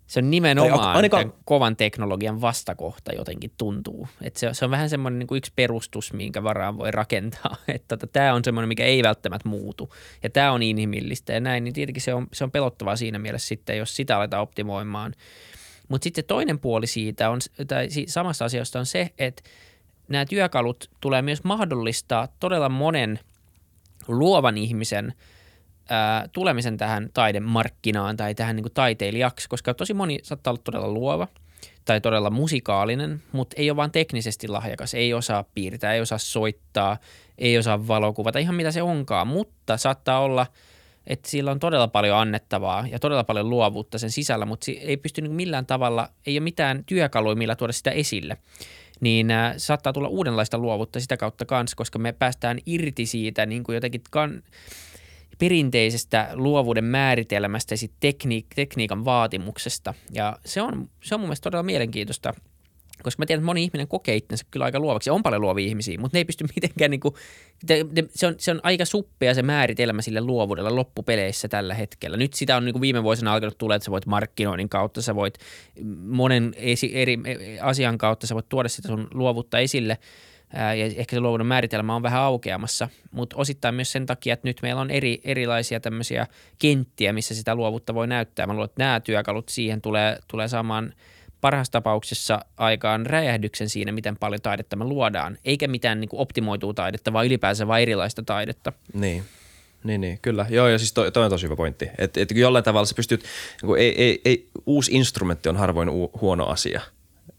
se 0.07 0.21
on 0.21 0.31
nimenomaan 0.31 0.97
ainakaan... 0.97 1.33
kovan 1.45 1.77
teknologian 1.77 2.40
vastakohta 2.40 3.12
jotenkin 3.12 3.51
tuntuu. 3.59 4.09
Että 4.23 4.40
se, 4.40 4.49
se 4.53 4.64
on 4.64 4.71
vähän 4.71 4.90
semmoinen 4.90 5.19
niin 5.19 5.27
kuin 5.27 5.38
yksi 5.38 5.53
perustus, 5.57 6.12
minkä 6.12 6.42
varaan 6.42 6.79
voi 6.79 6.90
rakentaa. 6.90 7.57
Että 7.69 7.97
tota, 7.97 8.12
tämä 8.12 8.35
on 8.35 8.45
semmoinen, 8.45 8.69
mikä 8.69 8.85
ei 8.85 9.03
välttämättä 9.03 9.49
muutu. 9.49 9.95
Ja 10.23 10.31
tämä 10.31 10.53
on 10.53 10.62
inhimillistä 10.62 11.33
ja 11.33 11.40
näin, 11.40 11.64
niin 11.64 11.75
tietenkin 11.75 12.03
se 12.03 12.14
on, 12.14 12.27
se 12.33 12.45
on 12.45 12.51
pelottavaa 12.51 12.97
siinä 12.97 13.19
mielessä 13.19 13.49
sitten, 13.49 13.79
jos 13.79 13.97
sitä 13.97 14.16
aletaan 14.16 14.42
optimoimaan. 14.42 15.14
Mutta 15.89 16.05
sitten 16.05 16.24
toinen 16.24 16.59
puoli 16.59 16.87
siitä 16.87 17.31
on, 17.31 17.41
tai 17.68 17.89
samasta 18.07 18.45
asiasta 18.45 18.78
on 18.78 18.87
se, 18.87 19.11
että 19.18 19.43
nämä 20.09 20.24
työkalut 20.24 20.91
tulee 21.01 21.22
myös 21.22 21.45
mahdollistaa 21.45 22.28
todella 22.41 22.68
monen 22.68 23.18
luovan 24.09 24.59
ihmisen– 24.59 25.12
ää, 25.91 26.28
tulemisen 26.32 26.76
tähän 26.76 27.09
taidemarkkinaan 27.14 28.16
tai 28.16 28.34
tähän 28.34 28.57
niin 28.57 28.64
kuin 28.64 28.74
taiteilijaksi, 28.74 29.49
koska 29.49 29.74
tosi 29.74 29.95
moni 29.95 30.18
saattaa 30.22 30.51
olla 30.51 30.62
todella 30.64 30.89
luova 30.89 31.28
tai 31.84 32.01
todella 32.01 32.30
musikaalinen, 32.30 33.22
mutta 33.32 33.55
ei 33.59 33.70
ole 33.70 33.76
vaan 33.76 33.93
teknisesti 33.93 34.49
lahjakas, 34.49 34.95
ei 34.95 35.14
osaa 35.14 35.45
piirtää, 35.55 35.95
ei 35.95 36.01
osaa 36.01 36.18
soittaa, 36.18 36.97
ei 37.39 37.59
osaa 37.59 37.89
valokuvata, 37.89 38.39
ihan 38.39 38.55
mitä 38.55 38.70
se 38.70 38.82
onkaan, 38.82 39.28
mutta 39.28 39.76
saattaa 39.76 40.20
olla, 40.20 40.47
että 41.07 41.30
sillä 41.30 41.51
on 41.51 41.61
todella 41.61 41.89
paljon 41.89 42.18
annettavaa 42.18 42.87
ja 42.91 42.99
todella 42.99 43.24
paljon 43.24 43.51
luovuutta 43.51 43.99
sen 43.99 44.11
sisällä, 44.11 44.47
mutta 44.47 44.72
ei 44.80 44.97
pysty 44.97 45.20
niin 45.22 45.32
millään 45.32 45.66
tavalla, 45.66 46.09
ei 46.26 46.39
ole 46.39 46.45
mitään 46.45 46.84
työkaluja, 46.84 47.37
millä 47.37 47.57
tuoda 47.57 47.72
sitä 47.72 47.91
esille. 47.91 48.37
Niin 49.01 49.30
äh, 49.30 49.55
saattaa 49.57 49.93
tulla 49.93 50.09
uudenlaista 50.09 50.59
luovuutta 50.59 51.01
sitä 51.01 51.16
kautta 51.16 51.45
kanssa, 51.45 51.76
koska 51.76 51.99
me 51.99 52.12
päästään 52.12 52.59
irti 52.66 53.07
siitä 53.07 53.47
niin 53.47 53.64
kuin 53.64 53.74
jotenkin 53.74 54.01
kan, 54.11 54.43
perinteisestä 55.39 56.30
luovuuden 56.34 56.84
määritelmästä 56.84 57.74
ja 57.74 57.89
tekniik- 58.01 58.55
tekniikan 58.55 59.05
vaatimuksesta. 59.05 59.95
Ja 60.12 60.39
se 60.45 60.62
on, 60.62 60.89
se 61.03 61.14
on 61.14 61.20
mun 61.20 61.28
mielestä 61.28 61.45
todella 61.45 61.62
mielenkiintoista– 61.62 62.32
koska 63.03 63.22
mä 63.22 63.26
tiedän, 63.26 63.41
että 63.41 63.47
moni 63.47 63.62
ihminen 63.62 63.89
kokee 63.89 64.16
itsensä 64.16 64.45
kyllä 64.51 64.64
aika 64.64 64.80
luovaksi. 64.80 65.11
On 65.11 65.22
paljon 65.22 65.43
luovia 65.43 65.66
ihmisiä, 65.66 65.99
mutta 65.99 66.16
ne 66.16 66.20
ei 66.20 66.24
pysty 66.24 66.45
mitenkään, 66.57 66.91
niin 66.91 67.01
kuin, 67.01 67.14
se, 68.14 68.26
on, 68.26 68.34
se 68.39 68.51
on 68.51 68.61
aika 68.62 68.84
suppea 68.84 69.34
se 69.34 69.43
määritelmä 69.43 70.03
sille 70.03 70.20
luovuudella 70.20 70.76
loppupeleissä 70.76 71.49
tällä 71.49 71.74
hetkellä. 71.74 72.16
Nyt 72.16 72.34
sitä 72.34 72.57
on 72.57 72.64
niin 72.64 72.72
kuin 72.72 72.80
viime 72.80 73.03
vuosina 73.03 73.32
alkanut 73.32 73.59
tulla, 73.59 73.74
että 73.74 73.84
sä 73.84 73.91
voit 73.91 74.07
markkinoinnin 74.07 74.68
kautta, 74.68 75.03
sä 75.03 75.14
voit 75.14 75.39
monen 76.01 76.55
esi, 76.57 76.91
eri 76.95 77.18
asian 77.61 77.99
kautta, 77.99 78.26
sä 78.26 78.34
voit 78.34 78.49
tuoda 78.49 78.68
sitä 78.68 78.89
sun 78.89 79.09
luovuutta 79.14 79.59
esille 79.59 79.99
ja 80.53 80.84
ehkä 80.97 81.16
se 81.16 81.20
luovuuden 81.20 81.47
määritelmä 81.47 81.94
on 81.94 82.03
vähän 82.03 82.22
aukeamassa, 82.22 82.88
mutta 83.11 83.36
osittain 83.36 83.74
myös 83.74 83.92
sen 83.92 84.07
takia, 84.07 84.34
että 84.34 84.49
nyt 84.49 84.59
meillä 84.62 84.80
on 84.80 84.90
eri, 84.90 85.20
erilaisia 85.24 85.80
tämmöisiä 85.80 86.26
kenttiä, 86.59 87.12
missä 87.12 87.34
sitä 87.34 87.55
luovuutta 87.55 87.94
voi 87.94 88.07
näyttää. 88.07 88.47
Mä 88.47 88.53
luulen, 88.53 88.64
että 88.64 88.82
nämä 88.84 89.01
työkalut 89.01 89.49
siihen 89.49 89.82
tulee, 89.82 90.18
tulee 90.28 90.49
saamaan– 90.49 90.92
parhaassa 91.40 91.72
tapauksessa 91.72 92.40
aikaan 92.57 93.07
räjähdyksen 93.07 93.68
siinä, 93.68 93.92
miten 93.92 94.16
paljon 94.16 94.40
taidetta 94.40 94.76
me 94.76 94.84
luodaan, 94.84 95.38
eikä 95.44 95.68
mitään 95.68 96.01
niin 96.01 96.09
kuin 96.09 96.28
taidetta, 96.74 97.12
vaan 97.12 97.26
ylipäänsä 97.26 97.66
vain 97.66 97.82
erilaista 97.82 98.22
taidetta. 98.22 98.72
Niin. 98.94 99.24
Niin, 99.84 100.01
niin, 100.01 100.18
kyllä. 100.22 100.47
Joo, 100.49 100.68
ja 100.68 100.78
siis 100.78 100.92
toi, 100.92 101.12
toi 101.12 101.24
on 101.24 101.30
tosi 101.30 101.44
hyvä 101.44 101.57
pointti. 101.57 101.88
Että 101.99 102.20
et 102.20 102.30
jollain 102.30 102.64
tavalla 102.64 102.86
sä 102.86 102.94
pystyt, 102.94 103.24
niin 103.62 103.76
ei, 103.78 104.03
ei, 104.03 104.20
ei, 104.24 104.49
uusi 104.66 104.92
instrumentti 104.92 105.49
on 105.49 105.57
harvoin 105.57 105.88
u, 105.88 106.11
huono 106.20 106.47
asia. 106.47 106.80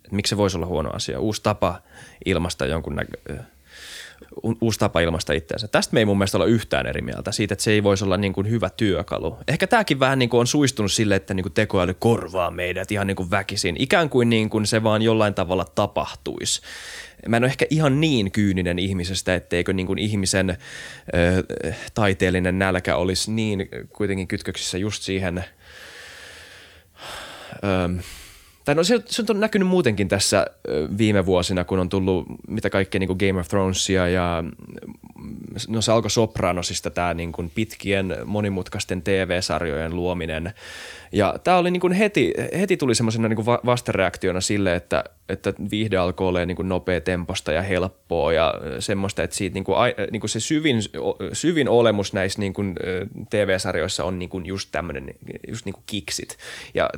Et 0.07 0.11
miksi 0.11 0.29
se 0.29 0.37
voisi 0.37 0.57
olla 0.57 0.65
huono 0.65 0.89
asia? 0.93 1.19
Uusi 1.19 1.43
tapa 1.43 1.81
ilmaista 2.25 2.65
jonkun 2.65 2.95
näkö, 2.95 3.43
uusi 4.61 4.79
tapa 4.79 4.99
ilmaista 4.99 5.33
itseänsä. 5.33 5.67
Tästä 5.67 5.93
me 5.93 5.99
ei 5.99 6.05
mun 6.05 6.17
mielestä 6.17 6.37
olla 6.37 6.45
yhtään 6.45 6.87
eri 6.87 7.01
mieltä 7.01 7.31
siitä, 7.31 7.53
että 7.53 7.63
se 7.63 7.71
ei 7.71 7.83
voisi 7.83 8.03
olla 8.03 8.17
niin 8.17 8.33
kuin 8.33 8.49
hyvä 8.49 8.69
työkalu. 8.69 9.37
Ehkä 9.47 9.67
tämäkin 9.67 9.99
vähän 9.99 10.19
niin 10.19 10.29
kuin 10.29 10.39
on 10.39 10.47
suistunut 10.47 10.91
sille, 10.91 11.15
että 11.15 11.33
niin 11.33 11.43
kuin 11.43 11.53
tekoäly 11.53 11.93
korvaa 11.93 12.51
meidät 12.51 12.91
ihan 12.91 13.07
niin 13.07 13.15
kuin 13.15 13.31
väkisin. 13.31 13.75
Ikään 13.79 14.09
kuin, 14.09 14.29
niin 14.29 14.49
kuin 14.49 14.65
se 14.65 14.83
vaan 14.83 15.01
jollain 15.01 15.33
tavalla 15.33 15.65
tapahtuisi. 15.75 16.61
Mä 17.27 17.37
en 17.37 17.43
ole 17.43 17.49
ehkä 17.49 17.65
ihan 17.69 18.01
niin 18.01 18.31
kyyninen 18.31 18.79
ihmisestä, 18.79 19.35
etteikö 19.35 19.73
niin 19.73 19.87
kuin 19.87 19.99
ihmisen 19.99 20.49
ö, 20.49 21.43
taiteellinen 21.93 22.59
nälkä 22.59 22.95
olisi 22.95 23.31
niin 23.31 23.69
kuitenkin 23.89 24.27
kytköksissä 24.27 24.77
just 24.77 25.03
siihen 25.03 25.43
ö, 27.63 28.03
tai 28.67 28.75
no 28.75 28.83
se, 28.83 29.01
se 29.05 29.23
on 29.29 29.39
näkynyt 29.39 29.67
muutenkin 29.67 30.07
tässä 30.07 30.47
viime 30.97 31.25
vuosina, 31.25 31.63
kun 31.63 31.79
on 31.79 31.89
tullut 31.89 32.25
mitä 32.47 32.69
kaikkea 32.69 32.99
niin 32.99 33.07
kuin 33.07 33.17
Game 33.27 33.39
of 33.39 33.47
Thronesia 33.47 34.07
ja 34.07 34.43
no 35.67 35.81
se 35.81 35.91
alkoi 35.91 36.11
Sopranosista 36.11 36.89
tämä 36.89 37.13
niin 37.13 37.31
kuin 37.31 37.51
pitkien 37.55 38.17
monimutkaisten 38.25 39.01
TV-sarjojen 39.01 39.95
luominen. 39.95 40.53
Ja 41.11 41.35
tämä 41.43 41.57
oli 41.57 41.71
niin 41.71 41.81
kuin 41.81 41.93
heti, 41.93 42.33
heti 42.59 42.77
tuli 42.77 42.95
semmoisena 42.95 43.27
niin 43.27 43.45
vastareaktiona 43.45 44.41
sille, 44.41 44.75
että, 44.75 45.03
että 45.29 45.53
viihde 45.71 45.97
alkoi 45.97 46.27
olla 46.27 46.45
niin 46.45 46.57
nopea 46.63 47.01
temposta 47.01 47.51
ja 47.51 47.61
helppoa 47.61 48.33
ja 48.33 48.53
semmoista, 48.79 49.23
että 49.23 49.35
siitä 49.35 49.53
niin 49.53 49.63
kuin, 49.63 49.77
niin 50.11 50.19
kuin 50.19 50.29
se 50.29 50.39
syvin, 50.39 50.77
syvin 51.33 51.69
olemus 51.69 52.13
näissä 52.13 52.39
niin 52.39 52.53
kuin 52.53 52.75
TV-sarjoissa 53.29 54.03
on 54.03 54.19
niin 54.19 54.29
kuin 54.29 54.45
just 54.45 54.69
tämmöinen, 54.71 55.13
just 55.47 55.65
niin 55.65 55.73
kuin 55.73 55.83
kiksit. 55.85 56.37
Ja 56.73 56.89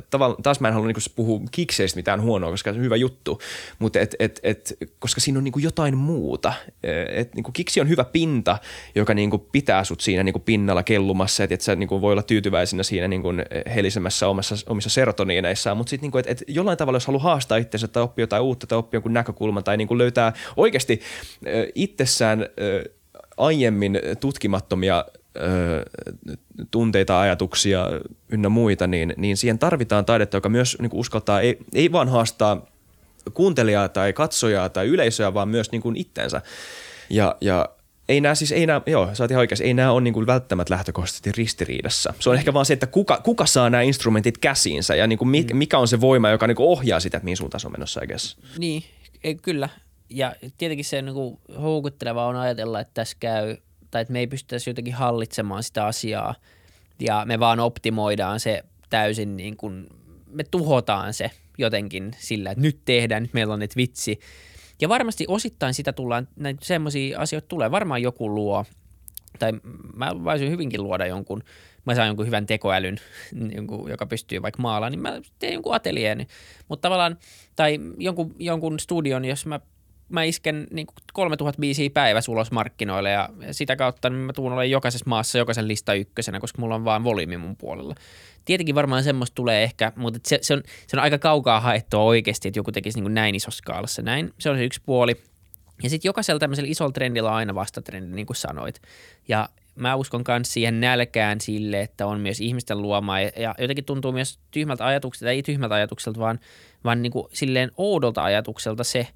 taas 0.42 0.60
mä 0.60 0.68
en 0.68 0.74
halua 0.74 0.86
niin 0.86 0.94
kuin 0.94 1.12
puhua 1.16 1.40
kikseistä 1.50 1.96
mitään 1.96 2.22
huonoa, 2.22 2.50
koska 2.50 2.72
se 2.72 2.78
on 2.78 2.84
hyvä 2.84 2.96
juttu, 2.96 3.40
mutta 3.78 4.00
et, 4.00 4.16
et, 4.18 4.40
et, 4.42 4.76
koska 4.98 5.20
siinä 5.20 5.38
on 5.38 5.44
niin 5.44 5.52
kuin 5.52 5.62
jotain 5.62 5.96
muuta. 5.96 6.52
Et, 7.12 7.34
niin 7.34 7.44
kuin 7.44 7.52
kiksi 7.52 7.80
on 7.80 7.88
hyvä 7.88 8.04
pinta, 8.04 8.49
joka 8.94 9.14
niin 9.14 9.30
kuin 9.30 9.42
pitää 9.52 9.84
sut 9.84 10.00
siinä 10.00 10.22
niin 10.22 10.32
kuin 10.32 10.42
pinnalla 10.42 10.82
kellumassa, 10.82 11.44
että 11.44 11.54
et 11.54 11.60
sä 11.60 11.76
niin 11.76 11.88
kuin 11.88 12.00
voi 12.00 12.12
olla 12.12 12.22
tyytyväisenä 12.22 12.82
siinä 12.82 13.08
niin 13.08 13.22
kuin 13.22 13.42
helisemässä 13.74 14.28
omassa, 14.28 14.54
omissa 14.66 14.90
serotoniineissaan, 14.90 15.76
mutta 15.76 15.90
sitten 15.90 16.02
niin 16.02 16.12
kuin, 16.12 16.20
että 16.20 16.32
et 16.32 16.42
jollain 16.48 16.78
tavalla, 16.78 16.96
jos 16.96 17.06
haluaa 17.06 17.22
haastaa 17.22 17.58
itsensä 17.58 17.88
tai 17.88 18.02
oppia 18.02 18.22
jotain 18.22 18.42
uutta 18.42 18.66
tai 18.66 18.78
oppia 18.78 18.96
jonkun 18.96 19.12
näkökulman 19.12 19.64
tai 19.64 19.76
niin 19.76 19.88
kuin 19.88 19.98
löytää 19.98 20.32
oikeasti 20.56 21.00
itsessään 21.74 22.46
aiemmin 23.36 24.00
tutkimattomia 24.20 25.04
tunteita, 26.70 27.20
ajatuksia 27.20 27.86
ynnä 28.28 28.48
muita, 28.48 28.86
niin, 28.86 29.14
niin 29.16 29.36
siihen 29.36 29.58
tarvitaan 29.58 30.04
taidetta, 30.04 30.36
joka 30.36 30.48
myös 30.48 30.76
niin 30.80 30.90
kuin 30.90 31.00
uskaltaa, 31.00 31.40
ei, 31.40 31.58
ei 31.74 31.92
vaan 31.92 32.08
haastaa 32.08 32.66
kuuntelijaa 33.34 33.88
tai 33.88 34.12
katsojaa 34.12 34.68
tai 34.68 34.86
yleisöä, 34.86 35.34
vaan 35.34 35.48
myös 35.48 35.72
niin 35.72 35.82
kuin 35.82 35.96
itsensä. 35.96 36.42
Ja, 37.10 37.36
ja 37.40 37.68
ei 38.10 38.20
nämä 38.20 38.34
siis, 38.34 38.52
ei 38.52 38.66
nämä, 38.66 38.80
joo, 38.86 39.14
sä 39.14 39.24
oot 39.24 39.30
ihan 39.30 39.40
oikeassa, 39.40 39.64
ei 39.64 39.74
nämä 39.74 39.92
ole 39.92 40.00
niin 40.00 40.14
kuin 40.14 40.26
välttämättä 40.26 40.74
lähtökohtaisesti 40.74 41.32
ristiriidassa. 41.32 42.14
Se 42.20 42.30
on 42.30 42.36
ehkä 42.36 42.54
vaan 42.54 42.66
se, 42.66 42.72
että 42.72 42.86
kuka, 42.86 43.20
kuka 43.24 43.46
saa 43.46 43.70
nämä 43.70 43.82
instrumentit 43.82 44.38
käsiinsä 44.38 44.94
ja 44.94 45.06
niin 45.06 45.18
kuin 45.18 45.28
mm. 45.28 45.56
mikä 45.56 45.78
on 45.78 45.88
se 45.88 46.00
voima, 46.00 46.30
joka 46.30 46.46
niin 46.46 46.56
kuin 46.56 46.68
ohjaa 46.68 47.00
sitä, 47.00 47.16
että 47.16 47.24
mihin 47.24 47.36
suuntaan 47.36 47.60
se 47.60 47.66
on 47.66 47.72
menossa, 47.72 48.00
Niin, 48.58 48.82
ei, 49.24 49.34
kyllä. 49.34 49.68
Ja 50.10 50.34
tietenkin 50.58 50.84
se 50.84 51.02
niin 51.02 51.14
kuin 51.14 51.38
houkutteleva 51.60 52.26
on 52.26 52.36
ajatella, 52.36 52.80
että 52.80 52.94
tässä 52.94 53.16
käy, 53.20 53.56
tai 53.90 54.02
että 54.02 54.12
me 54.12 54.18
ei 54.18 54.26
pystyttäisi 54.26 54.70
jotenkin 54.70 54.94
hallitsemaan 54.94 55.62
sitä 55.62 55.86
asiaa 55.86 56.34
ja 57.00 57.22
me 57.26 57.40
vaan 57.40 57.60
optimoidaan 57.60 58.40
se 58.40 58.62
täysin 58.90 59.36
niin 59.36 59.56
kuin, 59.56 59.86
me 60.26 60.44
tuhotaan 60.50 61.14
se 61.14 61.30
jotenkin 61.58 62.10
sillä, 62.18 62.50
että 62.50 62.62
nyt 62.62 62.78
tehdään, 62.84 63.22
nyt 63.22 63.34
meillä 63.34 63.54
on 63.54 63.60
nyt 63.60 63.76
vitsi– 63.76 64.20
ja 64.80 64.88
varmasti 64.88 65.24
osittain 65.28 65.74
sitä 65.74 65.92
tullaan, 65.92 66.28
näitä 66.36 66.64
semmoisia 66.64 67.20
asioita 67.20 67.48
tulee. 67.48 67.70
Varmaan 67.70 68.02
joku 68.02 68.34
luo, 68.34 68.64
tai 69.38 69.52
mä 69.96 70.24
voisin 70.24 70.50
hyvinkin 70.50 70.82
luoda 70.82 71.06
jonkun, 71.06 71.42
mä 71.84 71.94
saan 71.94 72.08
jonkun 72.08 72.26
hyvän 72.26 72.46
tekoälyn, 72.46 73.00
joka 73.90 74.06
pystyy 74.06 74.42
vaikka 74.42 74.62
maalaan, 74.62 74.92
niin 74.92 75.02
mä 75.02 75.20
teen 75.38 75.52
jonkun 75.52 75.74
ateljeen. 75.74 76.26
Mutta 76.68 76.82
tavallaan, 76.88 77.18
tai 77.56 77.78
jonkun, 77.98 78.34
jonkun 78.38 78.80
studion, 78.80 79.24
jos 79.24 79.46
mä 79.46 79.60
mä 80.10 80.22
isken 80.22 80.66
niin 80.70 80.86
3000 81.12 81.60
biisiä 81.60 81.90
päivässä 81.90 82.32
ulos 82.32 82.50
markkinoille 82.50 83.10
ja 83.10 83.28
sitä 83.50 83.76
kautta 83.76 84.10
niin 84.10 84.20
mä 84.20 84.32
tuun 84.32 84.46
olemaan 84.46 84.70
jokaisessa 84.70 85.08
maassa 85.08 85.38
jokaisen 85.38 85.68
lista 85.68 85.94
ykkösenä, 85.94 86.40
koska 86.40 86.62
mulla 86.62 86.74
on 86.74 86.84
vaan 86.84 87.04
volyymi 87.04 87.36
mun 87.36 87.56
puolella. 87.56 87.94
Tietenkin 88.44 88.74
varmaan 88.74 89.04
semmoista 89.04 89.34
tulee 89.34 89.62
ehkä, 89.62 89.92
mutta 89.96 90.20
se, 90.26 90.38
se, 90.42 90.54
on, 90.54 90.62
se 90.86 90.96
on 90.96 91.02
aika 91.02 91.18
kaukaa 91.18 91.60
haettua 91.60 92.00
oikeasti, 92.00 92.48
että 92.48 92.58
joku 92.58 92.72
tekisi 92.72 93.00
niin 93.00 93.14
näin 93.14 93.34
isossa 93.34 93.58
skaalassa 93.58 94.02
näin. 94.02 94.34
Se 94.38 94.50
on 94.50 94.56
se 94.56 94.64
yksi 94.64 94.80
puoli. 94.86 95.16
Ja 95.82 95.90
sitten 95.90 96.08
jokaisella 96.08 96.38
tämmöisellä 96.38 96.70
isolla 96.70 96.92
trendillä 96.92 97.30
on 97.30 97.36
aina 97.36 97.54
vastatrendi, 97.54 98.16
niin 98.16 98.26
kuin 98.26 98.36
sanoit. 98.36 98.82
Ja 99.28 99.48
mä 99.74 99.94
uskon 99.94 100.24
myös 100.28 100.52
siihen 100.52 100.80
nälkään 100.80 101.40
sille, 101.40 101.80
että 101.80 102.06
on 102.06 102.20
myös 102.20 102.40
ihmisten 102.40 102.82
luomaa 102.82 103.20
ja 103.20 103.54
jotenkin 103.58 103.84
tuntuu 103.84 104.12
myös 104.12 104.38
tyhmältä 104.50 104.86
ajatukselta, 104.86 105.30
ei 105.30 105.42
tyhmältä 105.42 105.74
ajatukselta, 105.74 106.20
vaan, 106.20 106.40
vaan 106.84 107.02
niin 107.02 107.12
kuin 107.12 107.26
silleen 107.32 107.70
oudolta 107.76 108.24
ajatukselta 108.24 108.84
se, 108.84 109.06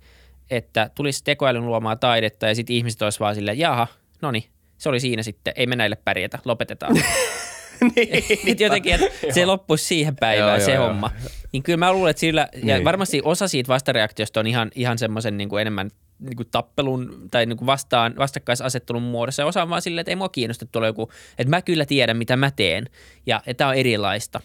että 0.51 0.91
tulisi 0.95 1.25
tekoälyn 1.25 1.67
luomaa 1.67 1.97
taidetta 1.97 2.47
ja 2.47 2.55
sitten 2.55 2.77
ihmiset 2.77 3.03
olisi 3.03 3.21
vaan 3.21 3.35
silleen, 3.35 3.59
jaha, 3.59 3.87
no 4.23 4.31
niin, 4.31 4.45
se 4.79 4.89
oli 4.89 5.01
siinä 5.01 5.23
sitten, 5.23 5.53
ei 5.57 5.67
me 5.67 5.77
näille 5.77 5.97
pärjätä, 6.05 6.39
lopetetaan. 6.45 6.97
niin, 8.45 8.57
jotenkin, 8.59 8.95
että 8.95 9.07
se 9.35 9.47
loppuisi 9.47 9.85
siihen 9.85 10.17
päivään 10.17 10.59
joo, 10.59 10.67
se 10.67 10.73
joo, 10.73 10.87
homma. 10.87 11.11
Joo. 11.21 11.31
Niin 11.53 11.63
kyllä 11.63 11.77
mä 11.77 11.93
luulen, 11.93 12.11
että 12.11 12.21
sillä, 12.21 12.49
ja 12.55 12.75
niin. 12.75 12.85
varmasti 12.85 13.21
osa 13.25 13.49
siitä 13.49 13.69
vastareaktiosta 13.69 14.41
on 14.41 14.47
ihan, 14.47 14.71
ihan 14.75 14.99
semmoisen 14.99 15.37
niin 15.37 15.49
kuin 15.49 15.61
enemmän 15.61 15.91
niin 16.19 16.37
kuin 16.37 16.49
tappelun 16.51 17.29
tai 17.31 17.47
niin 17.47 17.57
kuin 17.57 17.67
vastaan, 17.67 18.15
vastakkaisasettelun 18.19 19.03
muodossa. 19.03 19.43
Ja 19.43 19.47
osa 19.47 19.63
on 19.63 19.71
vaan 19.71 19.83
silleen, 19.83 20.01
että 20.01 20.11
ei 20.11 20.17
mua 20.17 20.29
kiinnosta 20.29 20.67
tuolla 20.67 20.87
joku, 20.87 21.11
että 21.39 21.51
mä 21.51 21.63
kyllä 21.63 21.87
tiedän, 21.87 22.17
mitä 22.17 22.37
mä 22.37 22.51
teen. 22.51 22.87
Ja 23.27 23.43
tämä 23.57 23.71
on 23.71 23.77
erilaista. 23.77 24.41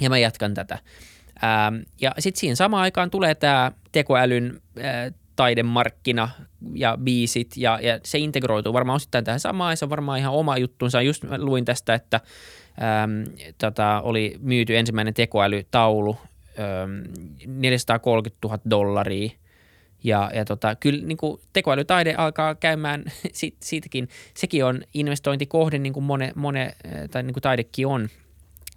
Ja 0.00 0.10
mä 0.10 0.18
jatkan 0.18 0.54
tätä. 0.54 0.78
Ähm, 1.44 1.76
ja 2.00 2.14
sitten 2.18 2.40
siinä 2.40 2.54
samaan 2.54 2.82
aikaan 2.82 3.10
tulee 3.10 3.34
tämä 3.34 3.72
tekoälyn 3.92 4.60
äh, 4.78 5.14
taidemarkkina 5.36 6.28
ja 6.74 6.98
biisit 7.04 7.56
ja, 7.56 7.78
ja 7.82 8.00
se 8.04 8.18
integroituu 8.18 8.72
varmaan 8.72 8.96
osittain 8.96 9.24
tähän 9.24 9.40
samaan 9.40 9.72
ja 9.72 9.76
se 9.76 9.84
on 9.84 9.90
varmaan 9.90 10.18
ihan 10.18 10.32
oma 10.32 10.58
juttunsa. 10.58 11.02
Just 11.02 11.24
luin 11.38 11.64
tästä, 11.64 11.94
että 11.94 12.20
äm, 12.78 13.24
tota, 13.58 14.00
oli 14.00 14.36
myyty 14.40 14.76
ensimmäinen 14.76 15.14
tekoälytaulu 15.14 16.18
äm, 16.82 17.04
430 17.46 18.48
000 18.48 18.58
dollaria 18.70 19.30
ja, 20.04 20.30
ja 20.34 20.44
tota, 20.44 20.74
kyllä 20.74 21.06
niin 21.06 21.16
kuin 21.16 21.40
tekoälytaide 21.52 22.14
alkaa 22.14 22.54
käymään 22.54 23.04
sit, 23.32 23.56
siitäkin. 23.60 24.08
Sekin 24.34 24.64
on 24.64 24.82
investointikohde, 24.94 25.78
niin 25.78 25.92
kuin 25.92 26.04
mone, 26.04 26.32
mone, 26.34 26.74
tai 27.10 27.22
niin 27.22 27.34
kuin 27.34 27.42
taidekin 27.42 27.86
on, 27.86 28.08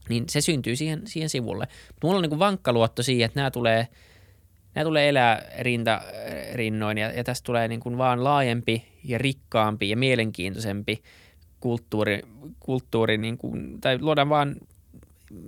niin 0.09 0.23
se 0.29 0.41
syntyy 0.41 0.75
siihen, 0.75 1.01
siihen 1.05 1.29
sivulle. 1.29 1.67
Mutta 1.87 2.07
mulla 2.07 2.17
on 2.17 2.21
niin 2.21 2.29
kuin 2.29 2.39
vankka 2.39 2.73
luotto 2.73 3.03
siihen, 3.03 3.25
että 3.25 3.39
nämä 3.39 3.51
tulee– 3.51 3.87
nämä 4.77 4.85
tulee 4.85 5.09
elää 5.09 5.45
rinta 5.59 6.01
rinnoin 6.53 6.97
ja, 6.97 7.11
ja 7.11 7.23
tästä 7.23 7.45
tulee 7.45 7.67
niin 7.67 7.79
kuin 7.79 7.97
vaan 7.97 8.23
laajempi 8.23 8.83
ja 9.03 9.17
rikkaampi 9.17 9.89
ja 9.89 9.97
mielenkiintoisempi 9.97 11.01
kulttuuri, 11.67 12.21
kulttuuri 12.59 13.17
niin 13.17 13.37
kuin, 13.37 13.81
tai 13.81 13.97
luodaan 14.01 14.29
vaan 14.29 14.55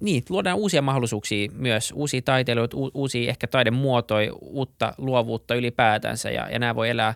niin, 0.02 0.24
luodaan 0.30 0.58
uusia 0.58 0.82
mahdollisuuksia 0.82 1.50
myös, 1.54 1.94
uusia 1.96 2.22
taiteilijoita, 2.22 2.78
u, 2.78 2.92
uusia 2.94 3.30
ehkä 3.30 3.48
taidemuotoja, 3.48 4.34
uutta 4.42 4.94
luovuutta 4.98 5.56
ylipäätänsä 5.56 6.30
ja, 6.30 6.50
ja 6.50 6.60
nämä 6.60 6.76
voi 6.76 6.90
elää, 6.90 7.14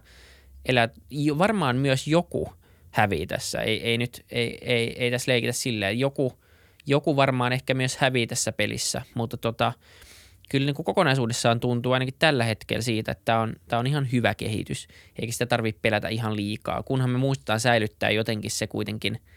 elää, 0.65 0.89
varmaan 1.37 1.75
myös 1.75 2.07
joku 2.07 2.53
hävii 2.91 3.27
tässä, 3.27 3.61
ei, 3.61 3.81
ei 3.81 3.97
nyt, 3.97 4.25
ei, 4.31 4.57
ei, 4.61 5.03
ei 5.03 5.11
tässä 5.11 5.31
leikitä 5.31 5.53
silleen, 5.53 5.99
joku, 5.99 6.33
joku 6.85 7.15
varmaan 7.15 7.53
ehkä 7.53 7.73
myös 7.73 7.97
hävii 7.97 8.27
tässä 8.27 8.51
pelissä, 8.51 9.01
mutta 9.15 9.37
tota, 9.37 9.73
kyllä 10.53 10.65
niin 10.65 10.75
kuin 10.75 10.85
kokonaisuudessaan 10.85 11.59
tuntuu 11.59 11.91
ainakin 11.91 12.15
tällä 12.19 12.43
hetkellä 12.43 12.81
siitä, 12.81 13.11
että 13.11 13.21
tämä 13.25 13.39
on, 13.39 13.53
tämä 13.67 13.79
on 13.79 13.87
ihan 13.87 14.11
hyvä 14.11 14.35
kehitys, 14.35 14.87
eikä 15.19 15.33
sitä 15.33 15.45
tarvitse 15.45 15.79
pelätä 15.81 16.07
ihan 16.07 16.35
liikaa, 16.35 16.83
kunhan 16.83 17.09
me 17.09 17.17
muistetaan 17.17 17.59
säilyttää 17.59 18.09
jotenkin 18.09 18.51
se 18.51 18.67
kuitenkin– 18.67 19.19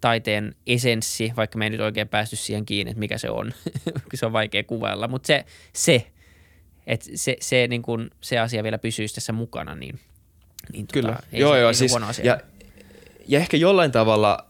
taiteen 0.00 0.54
esenssi, 0.66 1.32
vaikka 1.36 1.58
me 1.58 1.66
ei 1.66 1.70
nyt 1.70 1.80
oikein 1.80 2.08
päästy 2.08 2.36
siihen 2.36 2.66
kiinni, 2.66 2.90
että 2.90 3.00
mikä 3.00 3.18
se 3.18 3.30
on, 3.30 3.52
se 4.14 4.26
on 4.26 4.32
vaikea 4.32 4.64
kuvailla, 4.64 5.08
mutta 5.08 5.26
se, 5.26 5.44
se 5.72 6.06
että 6.86 7.06
se, 7.14 7.36
se, 7.40 7.66
niin 7.66 7.82
kun, 7.82 8.10
se 8.20 8.38
asia 8.38 8.62
vielä 8.62 8.78
pysyisi 8.78 9.14
tässä 9.14 9.32
mukana, 9.32 9.74
niin, 9.74 10.00
niin 10.72 10.86
Kyllä, 10.92 11.12
tota, 11.12 11.26
ei 11.32 11.40
joo, 11.40 11.52
se, 11.52 11.60
joo, 11.60 11.68
ei 11.68 11.74
siis, 11.74 11.92
se 11.92 12.04
asia. 12.04 12.24
Ja, 12.24 12.40
ja 13.28 13.38
ehkä 13.38 13.56
jollain 13.56 13.92
tavalla 13.92 14.46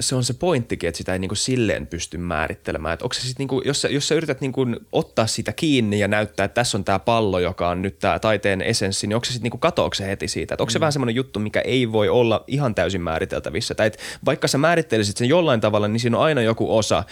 se 0.00 0.14
on 0.14 0.24
se 0.24 0.34
pointtikin, 0.34 0.88
että 0.88 0.98
sitä 0.98 1.12
ei 1.12 1.18
niinku 1.18 1.34
silleen 1.34 1.86
pysty 1.86 2.18
määrittelemään. 2.18 2.94
Että 2.94 3.04
onko 3.04 3.12
se 3.14 3.20
sit 3.20 3.38
niinku, 3.38 3.62
jos, 3.64 3.82
sä, 3.82 3.88
jos 3.88 4.08
sä 4.08 4.14
yrität 4.14 4.40
niinku 4.40 4.66
ottaa 4.92 5.26
sitä 5.26 5.52
kiinni 5.52 6.00
ja 6.00 6.08
näyttää, 6.08 6.44
että 6.44 6.54
tässä 6.54 6.78
on 6.78 6.84
tämä 6.84 6.98
pallo, 6.98 7.38
joka 7.38 7.68
on 7.68 7.82
nyt 7.82 7.98
tämä 7.98 8.18
taiteen 8.18 8.62
esenssi, 8.62 9.06
niin 9.06 9.14
onko 9.14 9.24
se 9.24 9.32
sitten 9.32 9.42
niinku, 9.42 9.58
katoako 9.58 9.94
se 9.94 10.06
heti 10.06 10.28
siitä? 10.28 10.54
Että 10.54 10.62
onko 10.62 10.70
se 10.70 10.78
mm. 10.78 10.80
vähän 10.80 10.92
semmoinen 10.92 11.14
juttu, 11.14 11.40
mikä 11.40 11.60
ei 11.60 11.92
voi 11.92 12.08
olla 12.08 12.44
ihan 12.46 12.74
täysin 12.74 13.00
määriteltävissä? 13.00 13.74
Tai 13.74 13.90
vaikka 14.24 14.48
sä 14.48 14.58
määrittelisit 14.58 15.16
sen 15.16 15.28
jollain 15.28 15.60
tavalla, 15.60 15.88
niin 15.88 16.00
siinä 16.00 16.16
on 16.16 16.24
aina 16.24 16.42
joku 16.42 16.76
osa, 16.76 17.04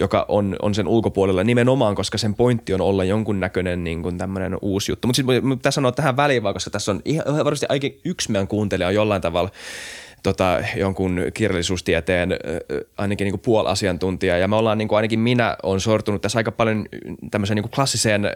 joka 0.00 0.24
on, 0.28 0.56
on 0.62 0.74
sen 0.74 0.88
ulkopuolella 0.88 1.44
nimenomaan, 1.44 1.94
koska 1.94 2.18
sen 2.18 2.34
pointti 2.34 2.74
on 2.74 2.80
olla 2.80 3.04
jonkunnäköinen 3.04 3.84
niinku, 3.84 4.12
tämmöinen 4.12 4.58
uusi 4.62 4.92
juttu. 4.92 5.08
Mutta 5.08 5.16
sitten 5.16 5.48
pitää 5.50 5.72
sanoa 5.72 5.92
tähän 5.92 6.16
väliin, 6.16 6.42
vaan, 6.42 6.54
koska 6.54 6.70
tässä 6.70 6.92
on 6.92 7.00
ihan 7.04 7.44
varmasti 7.44 7.66
aika 7.68 7.88
yksi 8.04 8.32
meidän 8.32 8.48
kuuntelija 8.48 8.88
on 8.88 8.94
jollain 8.94 9.22
tavalla 9.22 9.50
tota, 10.22 10.58
jonkun 10.76 11.22
kirjallisuustieteen 11.34 12.30
ainakin 12.98 13.24
niin 13.24 13.32
kuin 13.32 13.40
puolasiantuntija 13.40 14.38
ja 14.38 14.48
me 14.48 14.56
ollaan 14.56 14.78
niin 14.78 14.88
kuin, 14.88 14.96
ainakin 14.96 15.20
minä 15.20 15.56
on 15.62 15.80
sortunut 15.80 16.22
tässä 16.22 16.38
aika 16.38 16.52
paljon 16.52 16.86
tämmöiseen 17.30 17.56
niin 17.56 17.62
kuin 17.62 17.72
klassiseen 17.72 18.24
ö, 18.24 18.30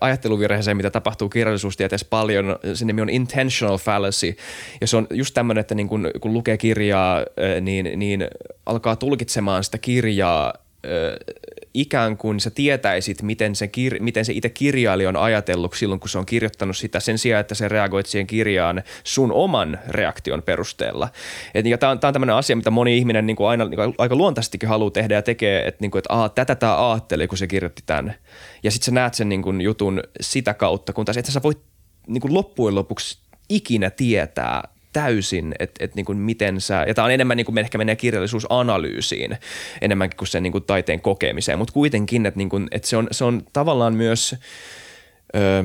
ajatteluvirheeseen, 0.00 0.76
mitä 0.76 0.90
tapahtuu 0.90 1.28
kirjallisuustieteessä 1.28 2.06
paljon. 2.10 2.58
Se 2.74 2.84
nimi 2.84 3.00
on 3.00 3.10
intentional 3.10 3.78
fallacy 3.78 4.36
ja 4.80 4.86
se 4.86 4.96
on 4.96 5.06
just 5.10 5.34
tämmöinen, 5.34 5.60
että 5.60 5.74
niin 5.74 5.88
kuin, 5.88 6.10
kun 6.20 6.32
lukee 6.32 6.56
kirjaa, 6.56 7.24
niin, 7.60 7.98
niin 7.98 8.28
alkaa 8.66 8.96
tulkitsemaan 8.96 9.64
sitä 9.64 9.78
kirjaa 9.78 10.54
ikään 11.76 12.16
kuin 12.16 12.40
sä 12.40 12.50
tietäisit, 12.50 13.22
miten 13.22 13.54
se, 13.54 13.66
kir- 13.66 14.00
miten 14.02 14.24
se 14.24 14.32
itse 14.32 14.48
kirjailija 14.48 15.08
on 15.08 15.16
ajatellut 15.16 15.74
silloin, 15.74 16.00
kun 16.00 16.08
se 16.08 16.18
on 16.18 16.26
kirjoittanut 16.26 16.76
sitä 16.76 17.00
sen 17.00 17.18
sijaan, 17.18 17.40
että 17.40 17.54
se 17.54 17.68
reagoit 17.68 18.06
siihen 18.06 18.26
kirjaan 18.26 18.82
sun 19.04 19.32
oman 19.32 19.78
reaktion 19.88 20.42
perusteella. 20.42 21.08
tämä 21.80 21.90
on, 21.90 21.98
on 22.02 22.12
tämmöinen 22.12 22.36
asia, 22.36 22.56
mitä 22.56 22.70
moni 22.70 22.98
ihminen 22.98 23.26
niin 23.26 23.36
kuin 23.36 23.48
aina 23.48 23.64
niin 23.64 23.76
kuin 23.76 23.94
aika 23.98 24.16
luontaisestikin 24.16 24.68
haluaa 24.68 24.90
tehdä 24.90 25.14
ja 25.14 25.22
tekee, 25.22 25.68
että, 25.68 25.78
niin 25.80 25.90
kuin, 25.90 25.98
että 25.98 26.14
Aa, 26.14 26.28
tätä 26.28 26.54
tämä 26.54 26.90
ajatteli, 26.90 27.28
kun 27.28 27.38
se 27.38 27.46
kirjoitti 27.46 27.82
tänne. 27.86 28.14
Ja 28.62 28.70
sitten 28.70 28.84
sä 28.84 28.90
näet 28.90 29.14
sen 29.14 29.28
niin 29.28 29.42
kuin 29.42 29.60
jutun 29.60 30.02
sitä 30.20 30.54
kautta, 30.54 30.92
kun 30.92 31.04
taas 31.04 31.16
että 31.16 31.32
sä 31.32 31.42
voit 31.42 31.58
niin 32.06 32.20
kuin 32.20 32.34
loppujen 32.34 32.74
lopuksi 32.74 33.18
ikinä 33.48 33.90
tietää, 33.90 34.75
täysin, 34.96 35.54
että 35.58 35.84
et 35.84 35.94
niin 35.94 36.16
miten 36.16 36.60
sä, 36.60 36.84
ja 36.88 36.94
tämä 36.94 37.04
on 37.04 37.12
enemmän 37.12 37.36
niin 37.36 37.44
kuin 37.44 37.58
ehkä 37.58 37.78
menee 37.78 37.96
kirjallisuusanalyysiin 37.96 39.36
enemmänkin 39.80 40.16
kuin 40.16 40.28
sen 40.28 40.42
niin 40.42 40.52
kuin 40.52 40.64
taiteen 40.64 41.00
kokemiseen, 41.00 41.58
mutta 41.58 41.72
kuitenkin, 41.72 42.26
että, 42.26 42.38
niin 42.38 42.48
kuin, 42.48 42.68
että 42.70 42.88
se, 42.88 42.96
on, 42.96 43.08
se 43.10 43.24
on 43.24 43.42
tavallaan 43.52 43.94
myös, 43.94 44.34
ö, 45.36 45.64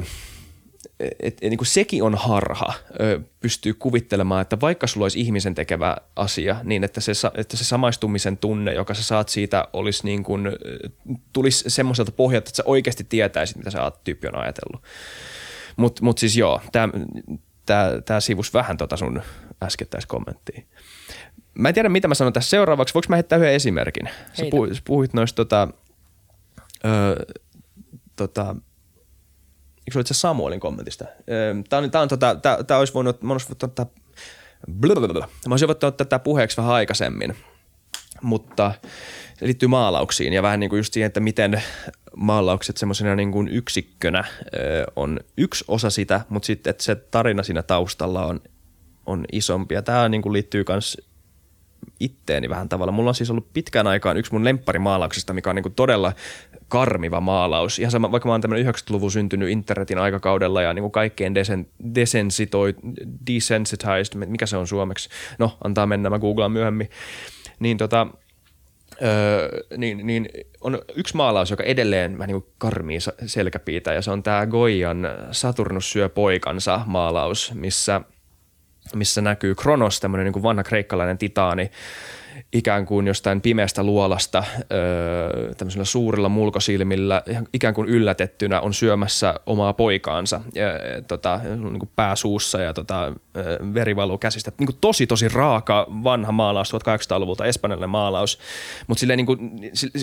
et, 1.00 1.38
et, 1.42 1.50
niin 1.50 1.60
sekin 1.64 2.04
on 2.04 2.16
harha 2.16 2.74
ö, 3.00 3.20
pystyy 3.40 3.74
kuvittelemaan, 3.74 4.42
että 4.42 4.60
vaikka 4.62 4.88
sulla 4.88 5.06
olisi 5.06 5.20
ihmisen 5.20 5.56
tekevä 5.56 5.98
asia, 6.16 6.56
niin 6.64 6.84
että 6.84 7.02
se, 7.02 7.12
että 7.36 7.58
se 7.58 7.64
samaistumisen 7.64 8.38
tunne, 8.38 8.74
joka 8.74 8.94
sä 8.94 9.04
saat 9.04 9.30
siitä, 9.30 9.68
olisi 9.74 10.06
niin 10.06 10.24
kuin, 10.24 10.50
tulisi 11.34 11.70
semmoiselta 11.70 12.12
pohjalta, 12.12 12.50
että 12.50 12.58
sä 12.58 12.64
oikeasti 12.66 13.04
tietäisit, 13.10 13.58
mitä 13.58 13.72
sä 13.72 13.92
tyyppi 14.04 14.28
on 14.28 14.38
ajatellut. 14.38 14.84
Mutta 15.78 16.04
mut 16.04 16.18
siis 16.18 16.38
joo, 16.38 16.62
tämä 16.72 16.90
tämä, 17.66 17.90
tämä 18.06 18.20
sivus 18.20 18.54
vähän 18.54 18.78
tota 18.78 18.98
sun 18.98 19.22
äskettäis 19.64 20.06
kommenttiin. 20.06 20.68
Mä 21.54 21.68
en 21.68 21.74
tiedä, 21.74 21.90
mitä 21.90 22.08
mä 22.08 22.14
sanon 22.14 22.34
tässä 22.34 22.50
seuraavaksi. 22.50 22.94
Voinko 22.94 23.06
mä 23.10 23.16
heittää 23.16 23.38
yhden 23.38 23.54
esimerkin? 23.54 24.10
Sä 24.34 24.46
puhuit, 24.52 24.82
puhuit 24.86 25.14
noista 25.14 25.36
tota, 25.36 25.68
öö, 26.86 27.16
tota, 28.16 28.56
eikö 29.78 29.94
se 29.94 30.00
itse 30.00 30.14
Samuelin 30.14 30.60
kommentista? 30.60 31.06
Tämä 31.70 31.82
on, 31.84 31.92
tää 31.92 32.02
on 32.02 32.08
tota, 32.08 32.36
tää, 32.36 32.64
tää 32.64 32.78
olisi 32.78 32.94
voinut, 32.94 33.22
mä 33.22 33.34
olisin 33.34 33.56
ottaa, 33.64 33.86
blablabla. 34.80 35.30
mä 35.48 35.54
olisin 35.54 35.68
voinut 35.68 35.84
ottaa 35.84 36.06
tätä 36.06 36.20
puheeksi 36.20 36.58
vähän 36.58 36.74
aikaisemmin, 36.74 37.36
mutta 38.22 38.74
se 39.40 39.46
liittyy 39.46 39.68
maalauksiin 39.68 40.34
ja 40.34 40.42
vähän 40.42 40.60
niin 40.60 40.70
kuin 40.70 40.78
just 40.78 40.94
siihen, 40.94 41.08
että 41.08 41.20
miten 41.20 41.64
maalaukset 42.16 42.78
semmoisena 42.78 43.16
niin 43.16 43.32
kuin 43.32 43.48
yksikkönä 43.48 44.24
on 44.96 45.20
yksi 45.38 45.66
osa 45.68 45.90
sitä, 45.90 46.22
mutta 46.30 46.46
sitten 46.46 46.72
että 46.72 46.84
se 46.84 46.96
tarina 46.96 47.44
siinä 47.44 47.64
taustalla 47.64 48.26
on, 48.26 48.42
on 49.06 49.26
isompi. 49.32 49.76
Ja 49.76 49.82
tämä 49.82 50.10
niin 50.10 50.22
kuin 50.22 50.34
liittyy 50.34 50.64
myös 50.70 50.98
itteeni 52.00 52.50
vähän 52.50 52.70
tavalla. 52.70 52.92
Mulla 52.92 53.10
on 53.10 53.16
siis 53.16 53.30
ollut 53.30 53.54
pitkään 53.54 53.88
aikaan 53.88 54.18
yksi 54.18 54.32
mun 54.32 54.44
lempparimaalauksista, 54.44 55.34
mikä 55.34 55.50
on 55.50 55.56
niin 55.56 55.64
kuin 55.64 55.76
todella 55.76 56.14
karmiva 56.68 57.22
maalaus. 57.22 57.80
Ihan 57.80 57.92
sama, 57.92 58.12
vaikka 58.12 58.30
mä 58.30 58.34
oon 58.34 58.42
tämmöinen 58.42 58.74
90-luvun 58.74 59.12
syntynyt 59.12 59.50
internetin 59.50 59.98
aikakaudella 59.98 60.62
ja 60.62 60.74
niin 60.74 60.84
kuin 60.84 60.92
kaikkein 60.92 61.36
desen, 61.36 61.68
desensitoi, 61.96 62.76
desensitized, 63.28 64.26
mikä 64.26 64.46
se 64.46 64.58
on 64.58 64.68
suomeksi? 64.68 65.10
No, 65.40 65.58
antaa 65.64 65.88
mennä, 65.88 66.10
mä 66.10 66.20
googlaan 66.20 66.52
myöhemmin. 66.52 66.90
Niin 67.60 67.78
tota, 67.78 68.08
Öö, 69.04 69.50
niin, 69.78 70.08
niin 70.08 70.30
on 70.62 70.82
yksi 70.96 71.16
maalaus, 71.16 71.52
joka 71.52 71.64
edelleen 71.64 72.18
vähän 72.18 72.28
niin 72.28 72.46
karmii 72.58 73.00
selkäpiitä 73.26 73.94
ja 73.94 74.02
se 74.02 74.12
on 74.12 74.24
tämä 74.24 74.48
Goian 74.48 75.08
Saturnus 75.32 75.92
syö 75.92 76.10
poikansa 76.10 76.82
maalaus, 76.86 77.52
missä, 77.54 78.02
missä 78.96 79.22
näkyy 79.22 79.56
Kronos, 79.56 80.00
tämmöinen 80.00 80.32
niin 80.32 80.44
vanha 80.44 80.64
kreikkalainen 80.64 81.18
titaani, 81.18 81.72
ikään 82.54 82.86
kuin 82.86 83.08
jostain 83.08 83.42
pimeästä 83.42 83.84
luolasta 83.84 84.44
öö, 84.72 85.54
tämmöisillä 85.54 85.86
suurilla 85.86 86.30
mulkosilmillä 86.30 87.24
ikään 87.54 87.74
kuin 87.74 87.90
yllätettynä 87.90 88.62
on 88.62 88.74
syömässä 88.74 89.34
omaa 89.46 89.74
poikaansa 89.74 90.42
ja, 90.56 90.66
tota, 91.08 91.40
niin 91.44 91.80
kuin 91.80 91.90
pääsuussa 91.96 92.62
ja 92.62 92.74
tota, 92.74 93.14
veri 93.74 93.96
valuu 93.96 94.18
käsistä. 94.18 94.52
Niin 94.60 94.68
kuin 94.68 94.78
tosi 94.82 95.08
tosi 95.08 95.30
raaka 95.30 95.88
vanha 96.04 96.32
maalaus 96.32 96.74
1800-luvulta, 96.74 97.46
espanjalainen 97.46 97.90
maalaus, 97.90 98.40
mutta 98.88 99.06
niin 99.06 99.26
kuin, 99.26 99.40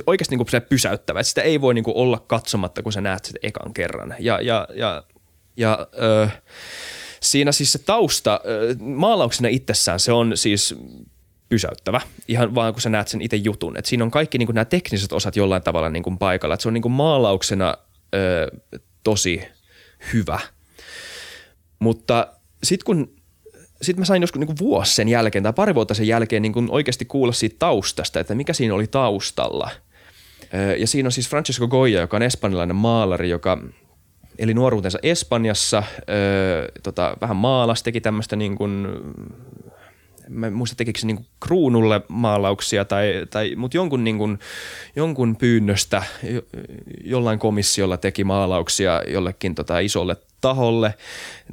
oikeasti 0.07 0.37
niin 0.37 0.47
kuin 0.47 0.63
pysäyttävä. 0.69 1.21
Että 1.21 1.29
sitä 1.29 1.43
ei 1.43 1.61
voi 1.61 1.75
niin 1.75 1.85
kuin 1.85 1.97
olla 1.97 2.25
katsomatta, 2.27 2.83
kun 2.83 2.93
sä 2.93 3.01
näet 3.01 3.25
sitä 3.25 3.39
ekan 3.43 3.75
kerran. 3.75 4.15
Ja, 4.19 4.41
ja, 4.41 4.69
ja, 4.75 5.03
ja 5.57 5.87
öö, 6.03 6.29
siinä 7.21 7.53
siis 7.53 7.73
se 7.73 7.79
tausta, 7.79 8.41
maalauksena 8.81 9.49
itsessään 9.49 10.01
se 10.01 10.13
on 10.13 10.37
siis 10.37 10.75
pysäyttävä, 11.49 12.01
ihan 12.29 12.55
vaan 12.55 12.73
kun 12.73 12.83
sä 12.83 12.89
näet 12.89 13.09
sen 13.09 13.23
itse 13.23 13.37
jutun. 13.37 13.77
Et 13.77 13.87
siinä 13.87 14.05
on 14.05 14.11
kaikki 14.11 14.39
niin 14.39 14.49
nämä 14.53 14.65
tekniset 14.65 15.13
osat 15.13 15.37
jollain 15.37 15.63
tavalla 15.63 15.89
niin 15.89 16.19
paikalla. 16.19 16.55
Et 16.55 16.61
se 16.61 16.69
on 16.69 16.75
niin 16.75 16.93
maalauksena 16.93 17.77
ö, 18.15 18.51
tosi 19.05 19.43
hyvä. 20.13 20.41
Mutta 21.79 22.27
sitten 22.63 22.85
kun 22.85 23.19
sitten 23.83 24.01
mä 24.01 24.05
sain 24.05 24.23
joskus 24.23 24.41
niin 24.41 24.59
vuosi 24.59 24.95
sen 24.95 25.09
jälkeen 25.09 25.43
tai 25.43 25.53
pari 25.53 25.75
vuotta 25.75 25.95
sen 25.95 26.07
jälkeen 26.07 26.43
niin 26.43 26.55
oikeasti 26.69 27.05
kuulla 27.05 27.33
siitä 27.33 27.57
taustasta, 27.59 28.21
että 28.21 28.35
mikä 28.35 28.53
siinä 28.53 28.75
oli 28.75 28.87
taustalla. 28.87 29.71
Ja 30.79 30.87
siinä 30.87 31.07
on 31.07 31.13
siis 31.13 31.29
Francesco 31.29 31.69
Goya, 31.69 32.01
joka 32.01 32.17
on 32.17 32.23
espanjalainen 32.23 32.77
maalari, 32.77 33.31
joka 33.31 33.59
eli 34.39 34.55
nuoruutensa 34.55 34.99
Espanjassa, 35.03 35.83
öö, 36.09 36.69
tota, 36.83 37.17
vähän 37.21 37.37
maalas, 37.37 37.83
teki 37.83 38.01
tämmöistä 38.01 38.37
niin 38.37 38.57
kuin 38.57 38.87
mä 40.29 40.47
en 40.47 40.53
muista 40.53 40.77
tekikö 40.77 40.99
se 40.99 41.07
niin 41.07 41.27
kruunulle 41.41 42.01
maalauksia 42.09 42.85
tai, 42.85 43.27
tai 43.31 43.55
mutta 43.57 43.77
jonkun, 43.77 44.05
niin 44.05 44.19
kuin, 44.19 44.39
jonkun 44.97 45.37
pyynnöstä 45.37 46.03
jollain 47.05 47.39
komissiolla 47.39 47.97
teki 47.97 48.25
maalauksia 48.25 49.03
jollekin 49.07 49.55
tota 49.55 49.79
isolle 49.79 50.17
taholle, 50.41 50.95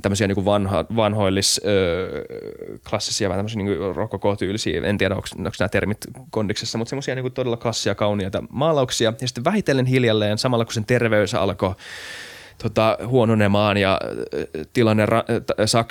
tämmöisiä 0.02 0.28
niin 0.28 0.46
vanha, 0.46 0.86
vanhoillis 0.96 1.62
öö, 1.66 2.26
klassisia, 2.90 3.30
vähän 3.30 3.40
tämmöisiä 3.40 3.64
niin 3.64 3.96
rokokotyylisiä, 3.96 4.82
en 4.84 4.98
tiedä 4.98 5.16
onko, 5.16 5.28
onko 5.38 5.52
nämä 5.60 5.70
termit 5.70 5.98
kondiksessa, 6.30 6.78
mutta 6.78 6.90
semmoisia 6.90 7.16
niin 7.16 7.32
todella 7.32 7.58
klassia, 7.58 7.96
kauniita 7.96 8.44
maalauksia. 8.50 9.14
Ja 9.22 9.28
sitten 9.28 9.44
vähitellen 9.44 9.86
hiljalleen, 9.86 10.38
samalla 10.38 10.66
kun 10.66 10.74
sen 10.74 10.86
terveys 10.86 11.34
alkoi 11.34 11.76
tota, 12.64 12.98
huononemaan 13.08 13.78
ja 13.78 14.00
tilanne 14.74 15.06
ra, 15.06 15.24
sak, 15.66 15.90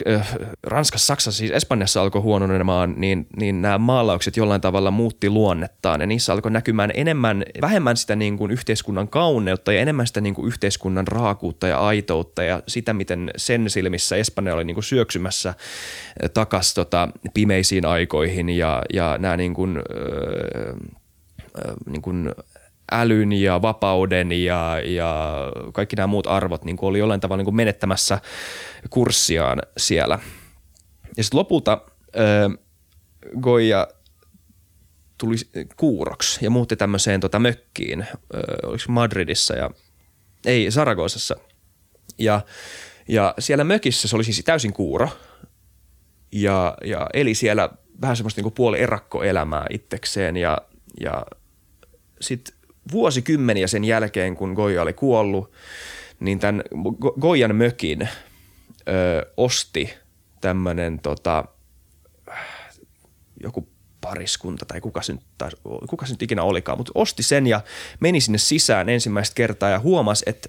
Ranskassa, 0.62 1.06
Saksassa, 1.06 1.38
siis 1.38 1.50
Espanjassa 1.50 2.02
alkoi 2.02 2.22
huononemaan, 2.22 2.94
niin, 2.96 3.26
niin 3.36 3.62
nämä 3.62 3.78
maalaukset 3.78 4.36
jollain 4.36 4.60
tavalla 4.60 4.90
muutti 4.90 5.30
luonnettaan. 5.30 6.00
Ja 6.00 6.06
niissä 6.06 6.32
alkoi 6.32 6.50
näkymään 6.50 6.90
enemmän, 6.94 7.44
vähemmän 7.60 7.96
sitä 7.96 8.16
niin 8.16 8.38
kuin 8.38 8.50
yhteiskunnan 8.50 9.08
kauneutta 9.08 9.72
ja 9.72 9.80
enemmän 9.80 10.06
sitä 10.06 10.20
niin 10.20 10.34
kuin 10.34 10.46
yhteiskunnan 10.46 11.08
raakuutta 11.08 11.68
ja 11.68 11.78
aitoutta 11.78 12.42
ja 12.42 12.62
sitä, 12.68 12.92
miten 12.92 13.30
sen 13.36 13.70
silmissä 13.70 14.16
Espanja 14.16 14.54
oli 14.54 14.64
niin 14.64 14.74
kuin 14.74 14.84
syöksymässä 14.84 15.54
takas 16.34 16.74
tota, 16.74 17.08
pimeisiin 17.34 17.86
aikoihin 17.86 18.48
ja, 18.48 18.82
ja 18.92 19.16
nämä 19.18 19.36
niin 19.36 19.54
kuin, 19.54 19.76
äh, 19.76 20.84
niin 21.86 22.02
kuin 22.02 22.32
älyn 22.92 23.32
ja 23.32 23.62
vapauden 23.62 24.32
ja, 24.32 24.80
ja 24.84 25.38
kaikki 25.72 25.96
nämä 25.96 26.06
muut 26.06 26.26
arvot 26.26 26.64
niin 26.64 26.76
kuin 26.76 26.88
oli 26.88 26.98
jollain 26.98 27.20
tavalla 27.20 27.38
niin 27.38 27.44
kuin 27.44 27.56
menettämässä 27.56 28.18
kurssiaan 28.90 29.58
siellä. 29.76 30.18
Ja 31.16 31.24
sitten 31.24 31.38
lopulta 31.38 31.80
äh, 32.16 32.58
Goya 33.40 33.88
tuli 35.18 35.34
kuuroksi 35.76 36.44
ja 36.44 36.50
muutti 36.50 36.76
tämmöiseen 36.76 37.20
tota 37.20 37.38
mökkiin, 37.38 38.00
äh, 38.00 38.08
oliko 38.62 38.84
Madridissa 38.88 39.54
ja 39.54 39.70
ei 40.46 40.70
Saragosassa. 40.70 41.36
Ja, 42.18 42.40
ja 43.08 43.34
siellä 43.38 43.64
mökissä 43.64 44.08
se 44.08 44.16
oli 44.16 44.24
siis 44.24 44.42
täysin 44.44 44.72
kuuro 44.72 45.08
ja, 46.32 46.76
ja 46.84 47.06
eli 47.14 47.34
siellä 47.34 47.70
vähän 48.00 48.16
semmoista 48.16 48.42
niin 48.42 48.52
puoli 48.52 48.80
erakkoelämää 48.80 49.66
itsekseen 49.70 50.36
ja, 50.36 50.58
ja 51.00 51.26
sitten 52.20 52.54
vuosikymmeniä 52.92 53.66
sen 53.66 53.84
jälkeen, 53.84 54.36
kun 54.36 54.52
Goya 54.52 54.82
oli 54.82 54.92
kuollut, 54.92 55.52
niin 56.20 56.38
tämän 56.38 56.62
Goyan 57.20 57.56
mökin 57.56 58.08
ö, 58.88 59.26
osti 59.36 59.94
tämmöinen 60.40 61.00
tota, 61.00 61.44
joku 63.42 63.68
pariskunta 64.00 64.64
tai 64.66 64.80
kuka 64.80 65.02
se, 65.02 65.12
nyt, 65.12 65.22
tai 65.38 65.50
kuka 65.88 66.06
se 66.06 66.12
nyt 66.12 66.22
ikinä 66.22 66.42
olikaan, 66.42 66.78
mutta 66.78 66.92
osti 66.94 67.22
sen 67.22 67.46
ja 67.46 67.60
meni 68.00 68.20
sinne 68.20 68.38
sisään 68.38 68.88
ensimmäistä 68.88 69.34
kertaa 69.34 69.70
ja 69.70 69.80
huomasi, 69.80 70.24
että, 70.28 70.48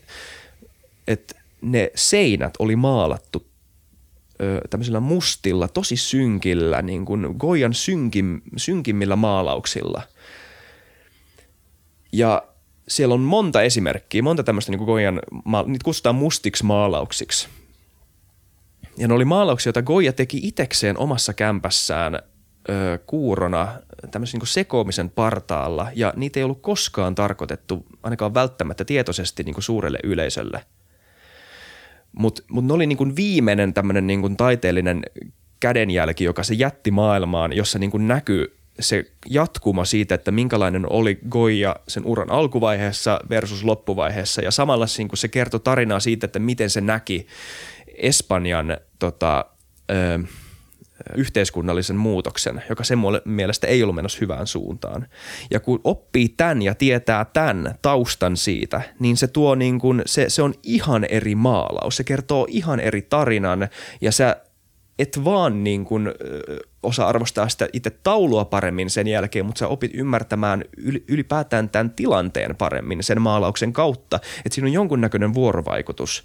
että 1.07 1.35
ne 1.61 1.91
seinät 1.95 2.53
oli 2.59 2.75
maalattu 2.75 3.47
ö, 4.41 4.61
tämmöisillä 4.69 4.99
mustilla, 4.99 5.67
tosi 5.67 5.97
synkillä, 5.97 6.81
niin 6.81 7.05
kuin 7.05 7.35
Goyan 7.37 7.73
synkim, 7.73 8.41
synkimmillä 8.57 9.15
maalauksilla– 9.15 10.01
ja 12.11 12.43
siellä 12.87 13.15
on 13.15 13.21
monta 13.21 13.61
esimerkkiä, 13.61 14.21
monta 14.21 14.43
tämmöistä 14.43 14.71
niin 14.71 14.85
Goyan, 14.85 15.21
niitä 15.65 15.83
kutsutaan 15.83 16.15
mustiksi 16.15 16.65
maalauksiksi. 16.65 17.47
Ja 18.97 19.07
ne 19.07 19.13
oli 19.13 19.25
maalauksia, 19.25 19.69
joita 19.69 19.81
Goya 19.81 20.13
teki 20.13 20.39
itekseen 20.43 20.97
omassa 20.97 21.33
kämpässään 21.33 22.15
ö, 22.15 22.99
kuurona 23.05 23.67
tämmöisen 24.11 24.39
niin 24.39 24.47
sekoamisen 24.47 25.09
partaalla, 25.09 25.87
ja 25.95 26.13
niitä 26.15 26.39
ei 26.39 26.43
ollut 26.43 26.61
koskaan 26.61 27.15
tarkoitettu 27.15 27.85
ainakaan 28.03 28.33
välttämättä 28.33 28.85
tietoisesti 28.85 29.43
niin 29.43 29.53
kuin 29.53 29.63
suurelle 29.63 29.99
yleisölle. 30.03 30.65
Mutta 32.11 32.41
mut 32.49 32.65
ne 32.65 32.73
oli 32.73 32.87
niin 32.87 32.97
kuin 32.97 33.15
viimeinen 33.15 33.73
tämmöinen 33.73 34.07
niin 34.07 34.21
kuin 34.21 34.37
taiteellinen 34.37 35.03
kädenjälki, 35.59 36.23
joka 36.23 36.43
se 36.43 36.53
jätti 36.53 36.91
maailmaan, 36.91 37.53
jossa 37.53 37.79
niin 37.79 38.07
näkyy 38.07 38.57
se 38.79 39.11
jatkuma 39.29 39.85
siitä, 39.85 40.15
että 40.15 40.31
minkälainen 40.31 40.91
oli 40.91 41.19
Goya 41.29 41.75
sen 41.87 42.05
uran 42.05 42.31
alkuvaiheessa 42.31 43.19
versus 43.29 43.63
loppuvaiheessa 43.63 44.41
ja 44.41 44.51
samalla 44.51 44.87
se 45.13 45.27
kertoi 45.27 45.59
tarinaa 45.59 45.99
siitä, 45.99 46.25
että 46.25 46.39
miten 46.39 46.69
se 46.69 46.81
näki 46.81 47.27
Espanjan 47.97 48.77
tota, 48.99 49.45
ö, 49.91 50.19
yhteiskunnallisen 51.15 51.95
muutoksen, 51.95 52.63
joka 52.69 52.83
sen 52.83 52.99
mielestä 53.25 53.67
ei 53.67 53.83
ollut 53.83 53.95
menossa 53.95 54.17
hyvään 54.21 54.47
suuntaan. 54.47 55.07
Ja 55.51 55.59
kun 55.59 55.81
oppii 55.83 56.29
tämän 56.29 56.61
ja 56.61 56.75
tietää 56.75 57.25
tämän 57.25 57.75
taustan 57.81 58.37
siitä, 58.37 58.81
niin 58.99 59.17
se 59.17 59.27
tuo 59.27 59.55
niin 59.55 59.79
kuin, 59.79 60.01
se, 60.05 60.29
se 60.29 60.41
on 60.41 60.53
ihan 60.63 61.03
eri 61.09 61.35
maalaus. 61.35 61.97
Se 61.97 62.03
kertoo 62.03 62.47
ihan 62.49 62.79
eri 62.79 63.01
tarinan 63.01 63.67
ja 64.01 64.11
sä 64.11 64.35
et 64.99 65.19
vaan 65.23 65.63
niin 65.63 65.85
kuin, 65.85 66.11
osaa 66.85 67.07
arvostaa 67.07 67.49
sitä 67.49 67.67
itse 67.73 67.89
taulua 67.89 68.45
paremmin 68.45 68.89
sen 68.89 69.07
jälkeen, 69.07 69.45
mutta 69.45 69.59
sä 69.59 69.67
opit 69.67 69.91
ymmärtämään 69.93 70.63
ylipäätään 71.07 71.69
tämän 71.69 71.91
tilanteen 71.91 72.55
paremmin 72.55 73.03
sen 73.03 73.21
maalauksen 73.21 73.73
kautta, 73.73 74.19
että 74.45 74.55
siinä 74.55 74.67
on 74.67 74.73
jonkunnäköinen 74.73 75.33
vuorovaikutus. 75.33 76.23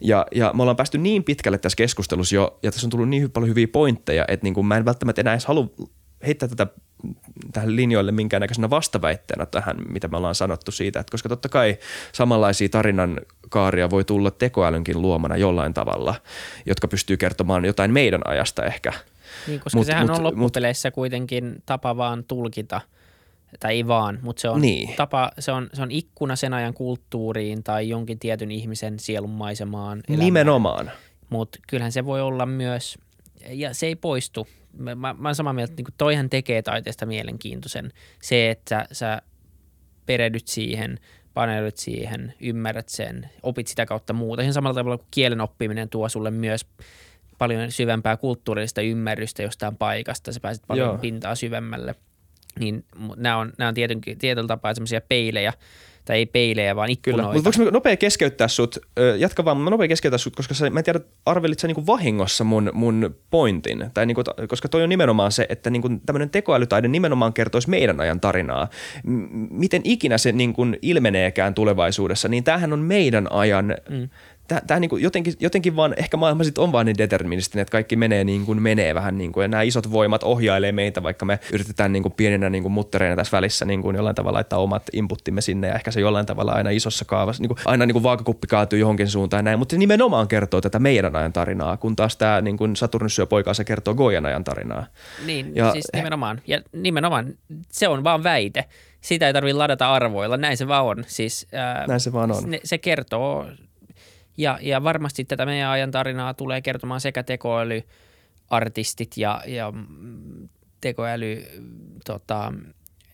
Ja, 0.00 0.26
ja 0.34 0.52
me 0.54 0.62
ollaan 0.62 0.76
päästy 0.76 0.98
niin 0.98 1.24
pitkälle 1.24 1.58
tässä 1.58 1.76
keskustelussa 1.76 2.34
jo, 2.34 2.58
ja 2.62 2.70
tässä 2.70 2.86
on 2.86 2.90
tullut 2.90 3.08
niin 3.08 3.30
paljon 3.30 3.50
hyviä 3.50 3.68
pointteja, 3.68 4.24
että 4.28 4.44
niin 4.44 4.54
kuin 4.54 4.66
mä 4.66 4.76
en 4.76 4.84
välttämättä 4.84 5.20
enää 5.20 5.34
edes 5.34 5.46
halua 5.46 5.70
heittää 6.26 6.48
tätä 6.48 6.66
tähän 7.52 7.76
linjoille 7.76 8.12
minkäännäköisenä 8.12 8.70
vastaväitteenä 8.70 9.46
tähän, 9.46 9.76
mitä 9.88 10.08
me 10.08 10.16
ollaan 10.16 10.34
sanottu 10.34 10.72
siitä, 10.72 11.00
että 11.00 11.10
koska 11.10 11.28
totta 11.28 11.48
kai 11.48 11.78
samanlaisia 12.12 12.68
tarinan 12.68 13.20
kaaria 13.48 13.90
voi 13.90 14.04
tulla 14.04 14.30
tekoälynkin 14.30 15.02
luomana 15.02 15.36
jollain 15.36 15.74
tavalla, 15.74 16.14
jotka 16.66 16.88
pystyy 16.88 17.16
kertomaan 17.16 17.64
jotain 17.64 17.92
meidän 17.92 18.20
ajasta 18.24 18.64
ehkä. 18.64 18.92
Niin, 19.46 19.60
koska 19.60 19.78
mut, 19.78 19.86
sehän 19.86 20.06
mut, 20.06 20.16
on 20.16 20.24
loppupeleissä 20.24 20.88
mut, 20.88 20.94
kuitenkin 20.94 21.62
tapa 21.66 21.96
vaan 21.96 22.24
tulkita, 22.24 22.80
tai 23.60 23.72
ei 23.72 23.86
vaan, 23.86 24.18
mutta 24.22 24.40
se 24.40 24.48
on, 24.48 24.60
niin. 24.60 24.96
tapa, 24.96 25.30
se, 25.38 25.52
on, 25.52 25.70
se 25.72 25.82
on 25.82 25.90
ikkuna 25.90 26.36
sen 26.36 26.54
ajan 26.54 26.74
kulttuuriin 26.74 27.62
tai 27.64 27.88
jonkin 27.88 28.18
tietyn 28.18 28.50
ihmisen 28.50 28.98
sielun 28.98 29.30
maisemaan. 29.30 30.02
Nimenomaan. 30.08 30.90
Mutta 31.30 31.58
kyllähän 31.68 31.92
se 31.92 32.04
voi 32.04 32.20
olla 32.20 32.46
myös, 32.46 32.98
ja 33.48 33.74
se 33.74 33.86
ei 33.86 33.96
poistu 33.96 34.46
mä, 34.78 34.94
mä, 34.94 35.14
mä 35.18 35.28
oon 35.28 35.34
samaa 35.34 35.52
mieltä, 35.52 35.72
että 35.72 35.82
niin 35.82 35.94
toihan 35.98 36.30
tekee 36.30 36.62
taiteesta 36.62 37.06
mielenkiintoisen. 37.06 37.92
Se, 38.22 38.50
että 38.50 38.86
sä 38.92 39.22
perehdyt 40.06 40.48
siihen, 40.48 40.98
paneudut 41.34 41.76
siihen, 41.76 42.34
ymmärrät 42.40 42.88
sen, 42.88 43.30
opit 43.42 43.66
sitä 43.66 43.86
kautta 43.86 44.12
muuta. 44.12 44.42
Ihan 44.42 44.54
samalla 44.54 44.80
tavalla 44.80 44.98
kuin 44.98 45.08
kielen 45.10 45.40
oppiminen 45.40 45.88
tuo 45.88 46.08
sulle 46.08 46.30
myös 46.30 46.66
paljon 47.38 47.70
syvempää 47.70 48.16
kulttuurillista 48.16 48.80
ymmärrystä 48.80 49.42
jostain 49.42 49.76
paikasta. 49.76 50.32
Sä 50.32 50.40
pääset 50.40 50.64
paljon 50.66 50.88
Joo. 50.88 50.98
pintaa 50.98 51.34
syvemmälle. 51.34 51.94
Niin 52.58 52.84
nämä 53.16 53.36
on, 53.36 53.52
nämä 53.58 53.68
on 53.68 53.74
tietyn, 53.74 54.00
tietyllä 54.00 54.48
tapaa 54.48 54.74
semmoisia 54.74 55.00
peilejä– 55.00 55.52
tai 56.08 56.16
ei 56.16 56.26
peilejä, 56.26 56.76
vaan 56.76 56.90
ikkunoita. 56.90 57.22
Kyllä, 57.22 57.34
mutta 57.34 57.58
voinko 57.58 57.70
nopea 57.72 57.96
keskeyttää 57.96 58.48
sut, 58.48 58.78
jatka 59.18 59.44
vaan, 59.44 59.56
mä 59.56 59.70
nopea 59.70 59.88
keskeyttää 59.88 60.18
sut, 60.18 60.36
koska 60.36 60.54
sä, 60.54 60.70
mä 60.70 60.80
en 60.80 60.84
tiedä, 60.84 61.00
arvelit 61.26 61.58
sä 61.58 61.66
niinku 61.66 61.86
vahingossa 61.86 62.44
mun, 62.44 62.70
mun 62.74 63.16
pointin, 63.30 63.90
tai 63.94 64.06
niinku, 64.06 64.22
koska 64.48 64.68
toi 64.68 64.82
on 64.82 64.88
nimenomaan 64.88 65.32
se, 65.32 65.46
että 65.48 65.70
niinku 65.70 65.88
tämmöinen 66.06 66.30
tekoälytaide 66.30 66.88
nimenomaan 66.88 67.32
kertoisi 67.32 67.70
meidän 67.70 68.00
ajan 68.00 68.20
tarinaa. 68.20 68.68
M- 69.04 69.46
miten 69.50 69.82
ikinä 69.84 70.18
se 70.18 70.32
niinku 70.32 70.66
ilmeneekään 70.82 71.54
tulevaisuudessa, 71.54 72.28
niin 72.28 72.44
tämähän 72.44 72.72
on 72.72 72.80
meidän 72.80 73.32
ajan 73.32 73.74
mm 73.88 74.08
tämä 74.66 74.80
niin 74.80 74.88
kuin 74.88 75.02
jotenkin, 75.02 75.34
jotenkin 75.40 75.76
vaan, 75.76 75.94
ehkä 75.96 76.16
maailma 76.16 76.44
sitten 76.44 76.64
on 76.64 76.72
vaan 76.72 76.86
niin 76.86 76.98
deterministinen, 76.98 77.62
että 77.62 77.72
kaikki 77.72 77.96
menee 77.96 78.24
niin 78.24 78.46
kuin 78.46 78.62
menee 78.62 78.94
vähän 78.94 79.18
niin 79.18 79.32
kuin, 79.32 79.44
ja 79.44 79.48
nämä 79.48 79.62
isot 79.62 79.90
voimat 79.92 80.22
ohjailee 80.22 80.72
meitä, 80.72 81.02
vaikka 81.02 81.26
me 81.26 81.38
yritetään 81.52 81.92
niin 81.92 82.02
kuin 82.02 82.12
pieninä 82.16 82.50
niin 82.50 82.62
kuin 82.62 82.72
muttereina 82.72 83.16
tässä 83.16 83.36
välissä 83.36 83.64
niin 83.64 83.82
kuin 83.82 83.96
jollain 83.96 84.16
tavalla 84.16 84.36
laittaa 84.36 84.58
omat 84.58 84.82
inputtimme 84.92 85.40
sinne, 85.40 85.68
ja 85.68 85.74
ehkä 85.74 85.90
se 85.90 86.00
jollain 86.00 86.26
tavalla 86.26 86.52
aina 86.52 86.70
isossa 86.70 87.04
kaavassa, 87.04 87.42
niin 87.42 87.48
kuin, 87.48 87.58
aina 87.64 87.86
niin 87.86 87.92
kuin 87.92 88.02
vaakakuppi 88.02 88.46
kaatuu 88.46 88.78
johonkin 88.78 89.08
suuntaan 89.08 89.44
näin, 89.44 89.58
mutta 89.58 89.72
se 89.72 89.78
nimenomaan 89.78 90.28
kertoo 90.28 90.60
tätä 90.60 90.78
meidän 90.78 91.16
ajan 91.16 91.32
tarinaa, 91.32 91.76
kun 91.76 91.96
taas 91.96 92.16
tämä 92.16 92.40
niin 92.40 92.56
kuin 92.56 92.76
Saturnus 92.76 93.16
syö 93.16 93.26
poikaa, 93.26 93.54
se 93.54 93.64
kertoo 93.64 93.94
Goyan 93.94 94.26
ajan 94.26 94.44
tarinaa. 94.44 94.86
Niin, 95.26 95.52
ja, 95.54 95.72
siis 95.72 95.88
nimenomaan, 95.94 96.40
ja 96.46 96.60
nimenomaan 96.72 97.34
se 97.68 97.88
on 97.88 98.04
vaan 98.04 98.22
väite. 98.22 98.64
Sitä 99.00 99.26
ei 99.26 99.32
tarvitse 99.32 99.56
ladata 99.56 99.92
arvoilla, 99.94 100.36
näin 100.36 100.56
se 100.56 100.68
vaan 100.68 100.84
on. 100.84 101.04
Siis, 101.06 101.46
ää, 101.52 101.86
näin 101.86 102.00
se 102.00 102.12
vaan 102.12 102.30
on. 102.30 102.50
Se, 102.50 102.60
se 102.64 102.78
kertoo 102.78 103.46
ja, 104.38 104.58
ja 104.62 104.84
varmasti 104.84 105.24
tätä 105.24 105.46
meidän 105.46 105.70
ajan 105.70 105.90
tarinaa 105.90 106.34
tulee 106.34 106.60
kertomaan 106.60 107.00
sekä 107.00 107.22
tekoälyartistit 107.22 109.16
ja, 109.16 109.42
ja 109.46 109.72
tekoäly, 110.80 111.44
tota, 112.04 112.52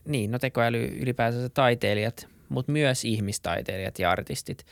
niin, 0.04 0.30
no 0.30 0.38
tekoäly 0.38 0.84
ylipäänsä 0.84 1.48
taiteilijat, 1.48 2.28
mutta 2.48 2.72
myös 2.72 3.04
ihmistaiteilijat 3.04 3.98
ja 3.98 4.10
artistit. 4.10 4.66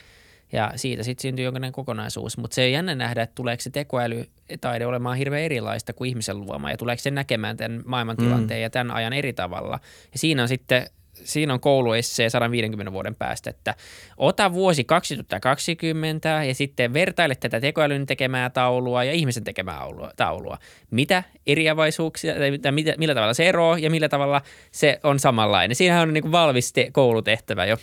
Ja 0.51 0.71
siitä 0.75 1.03
sitten 1.03 1.21
syntyy 1.21 1.45
jonkinlainen 1.45 1.73
kokonaisuus. 1.73 2.37
Mutta 2.37 2.55
se 2.55 2.61
on 2.61 2.71
jännä 2.71 2.95
nähdä, 2.95 3.23
että 3.23 3.35
tuleeko 3.35 3.61
se 3.61 3.69
tekoälytaide 3.69 4.85
olemaan 4.85 5.17
hirveän 5.17 5.43
erilaista 5.43 5.93
kuin 5.93 6.09
ihmisen 6.09 6.39
luoma 6.39 6.71
ja 6.71 6.77
tuleeko 6.77 7.01
se 7.01 7.11
näkemään 7.11 7.57
tämän 7.57 7.81
maailmantilanteen 7.85 8.59
mm. 8.59 8.63
ja 8.63 8.69
tämän 8.69 8.95
ajan 8.95 9.13
eri 9.13 9.33
tavalla. 9.33 9.79
Ja 10.13 10.19
siinä 10.19 10.41
on 10.41 10.47
sitten 10.47 10.87
siinä 11.23 11.53
on 11.53 11.59
kouluessee 11.59 12.29
150 12.29 12.91
vuoden 12.91 13.15
päästä, 13.15 13.49
että 13.49 13.75
ota 14.17 14.53
vuosi 14.53 14.83
2020 14.83 16.29
ja 16.29 16.55
sitten 16.55 16.93
vertaile 16.93 17.35
tätä 17.35 17.61
tekoälyn 17.61 18.05
tekemää 18.05 18.49
taulua 18.49 19.03
ja 19.03 19.11
ihmisen 19.11 19.43
tekemää 19.43 19.79
taulua. 20.15 20.57
Mitä 20.91 21.23
eriävaisuuksia, 21.47 22.33
tai 22.61 22.71
mitä, 22.71 22.93
millä 22.97 23.15
tavalla 23.15 23.33
se 23.33 23.49
eroaa 23.49 23.77
ja 23.77 23.89
millä 23.89 24.09
tavalla 24.09 24.41
se 24.71 24.99
on 25.03 25.19
samanlainen. 25.19 25.75
Siinähän 25.75 26.07
on 26.07 26.13
niin 26.13 26.21
kuin 26.21 26.31
valmis 26.31 26.73
te- 26.73 26.89
koulutehtävä 26.91 27.65
jo. 27.65 27.77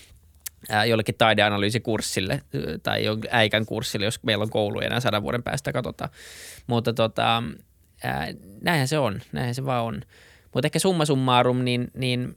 jollekin 0.89 1.15
taideanalyysikurssille 1.19 2.41
tai 2.83 3.05
äikän 3.31 3.67
kurssille, 3.67 4.05
jos 4.05 4.23
meillä 4.23 4.43
on 4.43 4.51
koulu 4.51 4.81
enää 4.81 5.01
sadan 5.01 5.23
vuoden 5.23 5.43
päästä 5.43 5.73
katsotaan. 5.73 6.11
Mutta 6.67 6.93
tota, 6.93 7.43
ää, 8.03 8.29
näinhän 8.61 8.89
se 8.89 8.99
on, 8.99 9.21
näinhän 9.33 9.55
se 9.55 9.67
vaan 9.67 9.85
on. 9.85 10.03
Mutta 10.55 10.67
ehkä 10.67 10.79
summa 10.79 11.05
summarum, 11.05 11.65
niin, 11.65 11.91
niin, 11.95 12.37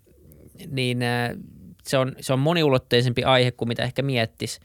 niin 0.68 1.02
ää, 1.02 1.36
se, 1.84 1.98
on, 1.98 2.16
se 2.20 2.34
on 2.34 2.40
moniulotteisempi 2.40 3.24
aihe 3.24 3.52
kuin 3.52 3.68
mitä 3.68 3.84
ehkä 3.84 4.02
miettisi. 4.02 4.60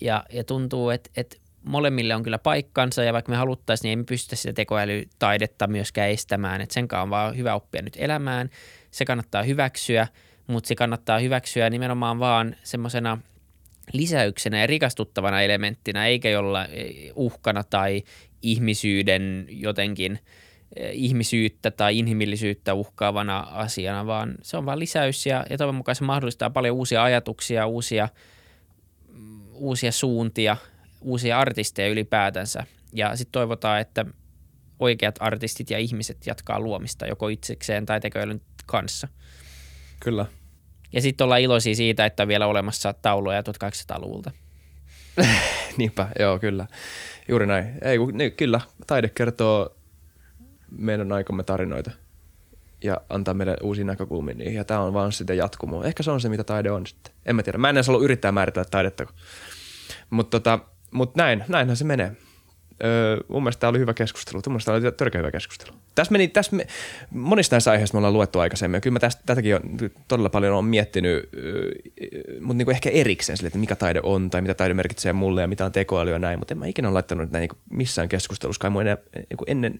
Ja, 0.00 0.24
ja 0.32 0.44
tuntuu, 0.44 0.90
että, 0.90 1.10
että 1.16 1.36
molemmille 1.62 2.14
on 2.14 2.22
kyllä 2.22 2.38
paikkansa 2.38 3.04
ja 3.04 3.12
vaikka 3.12 3.30
me 3.30 3.36
haluttaisiin, 3.36 3.88
niin 3.88 3.92
emme 3.92 4.04
pystytä 4.04 4.36
sitä 4.36 4.52
tekoälytaidetta 4.52 5.66
myöskään 5.66 6.10
estämään. 6.10 6.60
Että 6.60 6.74
sen 6.74 6.88
on 7.02 7.10
vaan 7.10 7.36
hyvä 7.36 7.54
oppia 7.54 7.82
nyt 7.82 7.96
elämään. 7.96 8.50
Se 8.90 9.04
kannattaa 9.04 9.42
hyväksyä, 9.42 10.06
mutta 10.46 10.68
se 10.68 10.74
kannattaa 10.74 11.18
hyväksyä 11.18 11.70
nimenomaan 11.70 12.18
vaan 12.18 12.56
semmoisena 12.62 13.18
lisäyksenä 13.92 14.60
ja 14.60 14.66
rikastuttavana 14.66 15.42
elementtinä, 15.42 16.06
eikä 16.06 16.30
jolla 16.30 16.66
uhkana 17.14 17.64
tai 17.64 18.02
ihmisyyden 18.42 19.46
jotenkin 19.48 20.12
eh, 20.12 20.20
ihmisyyttä 20.92 21.70
tai 21.70 21.98
inhimillisyyttä 21.98 22.74
uhkaavana 22.74 23.38
asiana, 23.38 24.06
vaan 24.06 24.34
se 24.42 24.56
on 24.56 24.66
vain 24.66 24.78
lisäys 24.78 25.26
ja, 25.26 25.46
ja 25.50 25.58
toivon 25.58 25.74
mukaan 25.74 25.96
se 25.96 26.04
mahdollistaa 26.04 26.50
paljon 26.50 26.76
uusia 26.76 27.02
ajatuksia, 27.02 27.66
uusia, 27.66 28.08
mm, 29.08 29.40
uusia 29.52 29.92
suuntia, 29.92 30.56
uusia 31.00 31.38
artisteja 31.38 31.88
ylipäätänsä. 31.88 32.66
Ja 32.92 33.16
sitten 33.16 33.32
toivotaan, 33.32 33.80
että 33.80 34.04
oikeat 34.78 35.16
artistit 35.20 35.70
ja 35.70 35.78
ihmiset 35.78 36.26
jatkaa 36.26 36.60
luomista 36.60 37.06
joko 37.06 37.28
itsekseen 37.28 37.86
tai 37.86 38.00
tekoälyn 38.00 38.40
kanssa. 38.66 39.08
Kyllä. 40.00 40.26
Ja 40.92 41.00
sitten 41.00 41.24
ollaan 41.24 41.40
iloisia 41.40 41.74
siitä, 41.74 42.06
että 42.06 42.22
on 42.22 42.28
vielä 42.28 42.46
olemassa 42.46 42.92
tauluja 42.92 43.40
1800-luvulta. 43.40 44.30
Niinpä, 45.78 46.08
joo, 46.18 46.38
kyllä. 46.38 46.66
Juuri 47.28 47.46
näin. 47.46 47.66
Ei, 47.82 47.98
niin, 48.12 48.32
kyllä, 48.32 48.60
taide 48.86 49.08
kertoo 49.08 49.75
meidän 50.70 51.12
aikamme 51.12 51.42
tarinoita 51.42 51.90
ja 52.84 53.00
antaa 53.08 53.34
meille 53.34 53.56
uusia 53.62 53.84
näkökulmia 53.84 54.34
niihin. 54.34 54.54
Ja 54.54 54.64
tämä 54.64 54.80
on 54.80 54.94
vaan 54.94 55.12
sitä 55.12 55.34
jatkumoa. 55.34 55.84
Ehkä 55.84 56.02
se 56.02 56.10
on 56.10 56.20
se, 56.20 56.28
mitä 56.28 56.44
taide 56.44 56.70
on 56.70 56.86
sitten. 56.86 57.12
En 57.26 57.36
mä 57.36 57.42
tiedä. 57.42 57.58
Mä 57.58 57.70
en 57.70 57.76
edes 57.76 57.88
ollut 57.88 58.04
yrittää 58.04 58.32
määritellä 58.32 58.68
taidetta. 58.70 59.06
Mutta 60.10 60.40
tota, 60.40 60.58
mut 60.90 61.16
näin, 61.16 61.44
näinhän 61.48 61.76
se 61.76 61.84
menee. 61.84 62.16
Öö, 62.84 63.16
mun 63.28 63.42
mielestä 63.42 63.60
tämä 63.60 63.68
oli 63.68 63.78
hyvä 63.78 63.94
keskustelu. 63.94 64.42
Mun 64.46 64.52
mielestä 64.52 64.72
tämä 64.72 64.76
oli 64.86 64.92
törkeä 64.92 65.18
hyvä 65.18 65.30
keskustelu. 65.30 65.76
Tässä 65.94 66.12
meni, 66.12 66.28
tässä 66.28 66.56
me, 66.56 66.66
monista 67.10 67.54
näistä 67.54 67.70
aiheista 67.70 67.94
me 67.94 67.98
ollaan 67.98 68.14
luettu 68.14 68.38
aikaisemmin. 68.38 68.80
Kyllä 68.80 68.94
mä 68.94 69.00
tästä, 69.00 69.22
tätäkin 69.26 69.54
on 69.54 69.62
todella 70.08 70.30
paljon 70.30 70.54
on 70.54 70.64
miettinyt, 70.64 71.30
mutta 72.40 72.54
niin 72.54 72.70
ehkä 72.70 72.90
erikseen 72.90 73.36
sille, 73.36 73.46
että 73.46 73.58
mikä 73.58 73.76
taide 73.76 74.00
on 74.02 74.30
tai 74.30 74.42
mitä 74.42 74.54
taide 74.54 74.74
merkitsee 74.74 75.12
mulle 75.12 75.40
ja 75.40 75.48
mitä 75.48 75.64
on 75.64 75.72
tekoäly 75.72 76.10
ja 76.10 76.18
näin. 76.18 76.38
Mutta 76.38 76.54
en 76.54 76.58
mä 76.58 76.66
ikinä 76.66 76.88
ole 76.88 76.92
laittanut 76.92 77.32
näin 77.32 77.40
niin 77.40 77.60
missään 77.70 78.08
keskustelussa. 78.08 78.60
Kai 78.60 78.70
ennen, 78.80 78.98
niin 79.14 79.38
ennen, 79.46 79.78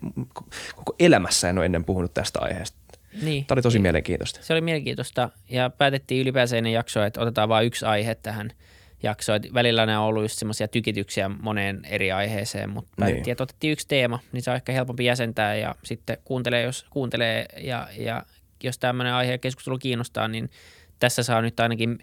koko 0.74 0.94
elämässä 0.98 1.50
en 1.50 1.58
ole 1.58 1.66
ennen 1.66 1.84
puhunut 1.84 2.14
tästä 2.14 2.38
aiheesta. 2.42 2.78
Niin. 3.22 3.44
Tämä 3.44 3.56
oli 3.56 3.62
tosi 3.62 3.78
mielenkiintoista. 3.78 4.40
Se 4.42 4.52
oli 4.52 4.60
mielenkiintoista 4.60 5.30
ja 5.50 5.70
päätettiin 5.70 6.22
ylipäänsä 6.22 6.56
ennen 6.56 6.72
jaksoa, 6.72 7.06
että 7.06 7.20
otetaan 7.20 7.48
vain 7.48 7.66
yksi 7.66 7.84
aihe 7.84 8.14
tähän– 8.14 8.50
jaksoa. 9.06 9.36
välillä 9.54 9.86
ne 9.86 9.98
on 9.98 10.04
ollut 10.04 10.24
just 10.24 10.38
semmoisia 10.38 10.68
tykityksiä 10.68 11.28
moneen 11.28 11.84
eri 11.84 12.12
aiheeseen, 12.12 12.70
mutta 12.70 12.90
niin. 12.90 12.96
päätettiin, 13.00 13.32
että 13.32 13.42
otettiin 13.42 13.72
yksi 13.72 13.88
teema, 13.88 14.18
niin 14.32 14.42
se 14.42 14.50
on 14.50 14.56
ehkä 14.56 14.72
helpompi 14.72 15.04
jäsentää 15.04 15.54
ja 15.54 15.74
sitten 15.84 16.18
kuuntelee, 16.24 16.62
jos 16.62 16.86
kuuntelee 16.90 17.46
ja, 17.60 17.88
ja 17.98 18.22
jos 18.62 18.78
tämmöinen 18.78 19.12
aihe 19.12 19.32
ja 19.32 19.38
keskustelu 19.38 19.78
kiinnostaa, 19.78 20.28
niin 20.28 20.50
tässä 20.98 21.22
saa 21.22 21.42
nyt 21.42 21.60
ainakin 21.60 21.98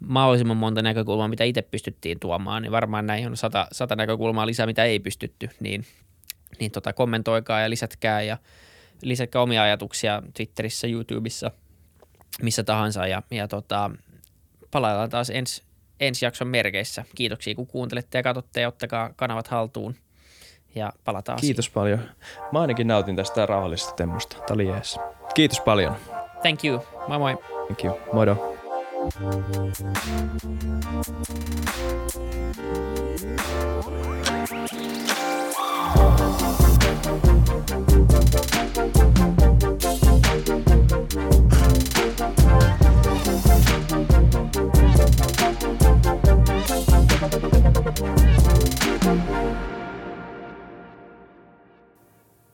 mahdollisimman 0.00 0.56
monta 0.56 0.82
näkökulmaa, 0.82 1.28
mitä 1.28 1.44
itse 1.44 1.62
pystyttiin 1.62 2.20
tuomaan, 2.20 2.62
niin 2.62 2.72
varmaan 2.72 3.06
näihin 3.06 3.28
on 3.28 3.36
sata, 3.36 3.66
sata 3.72 3.96
näkökulmaa 3.96 4.46
lisää, 4.46 4.66
mitä 4.66 4.84
ei 4.84 5.00
pystytty, 5.00 5.50
niin, 5.60 5.84
niin 6.60 6.70
tota, 6.70 6.92
kommentoikaa 6.92 7.60
ja 7.60 7.70
lisätkää 7.70 8.22
ja 8.22 8.38
lisätkää 9.02 9.42
omia 9.42 9.62
ajatuksia 9.62 10.22
Twitterissä, 10.34 10.86
YouTubessa, 10.86 11.50
missä 12.42 12.64
tahansa 12.64 13.06
ja, 13.06 13.22
ja 13.30 13.48
tota, 13.48 13.90
palaillaan 14.70 15.10
taas 15.10 15.30
ensi 15.30 15.62
ensi 16.00 16.24
jakson 16.24 16.48
merkeissä. 16.48 17.04
Kiitoksia 17.14 17.54
kun 17.54 17.66
kuuntelette 17.66 18.18
ja 18.18 18.22
katsotte 18.22 18.60
ja 18.60 18.68
ottakaa 18.68 19.10
kanavat 19.16 19.48
haltuun 19.48 19.94
ja 20.74 20.92
palataan 21.04 21.38
Kiitos 21.40 21.64
siihen. 21.64 21.74
paljon. 21.74 22.00
Mä 22.52 22.60
ainakin 22.60 22.86
nautin 22.86 23.16
tästä 23.16 23.46
rauhallisesta 23.46 23.92
temmosta. 23.92 24.36
Tämä 24.36 24.54
oli 24.54 24.66
jees. 24.66 24.98
Kiitos 25.34 25.60
paljon. 25.60 25.96
Thank 26.42 26.64
you. 26.64 26.84
Moi 27.08 27.18
moi. 27.18 27.36
Thank 27.66 27.84
you. 27.84 27.98
Moido. 28.12 28.54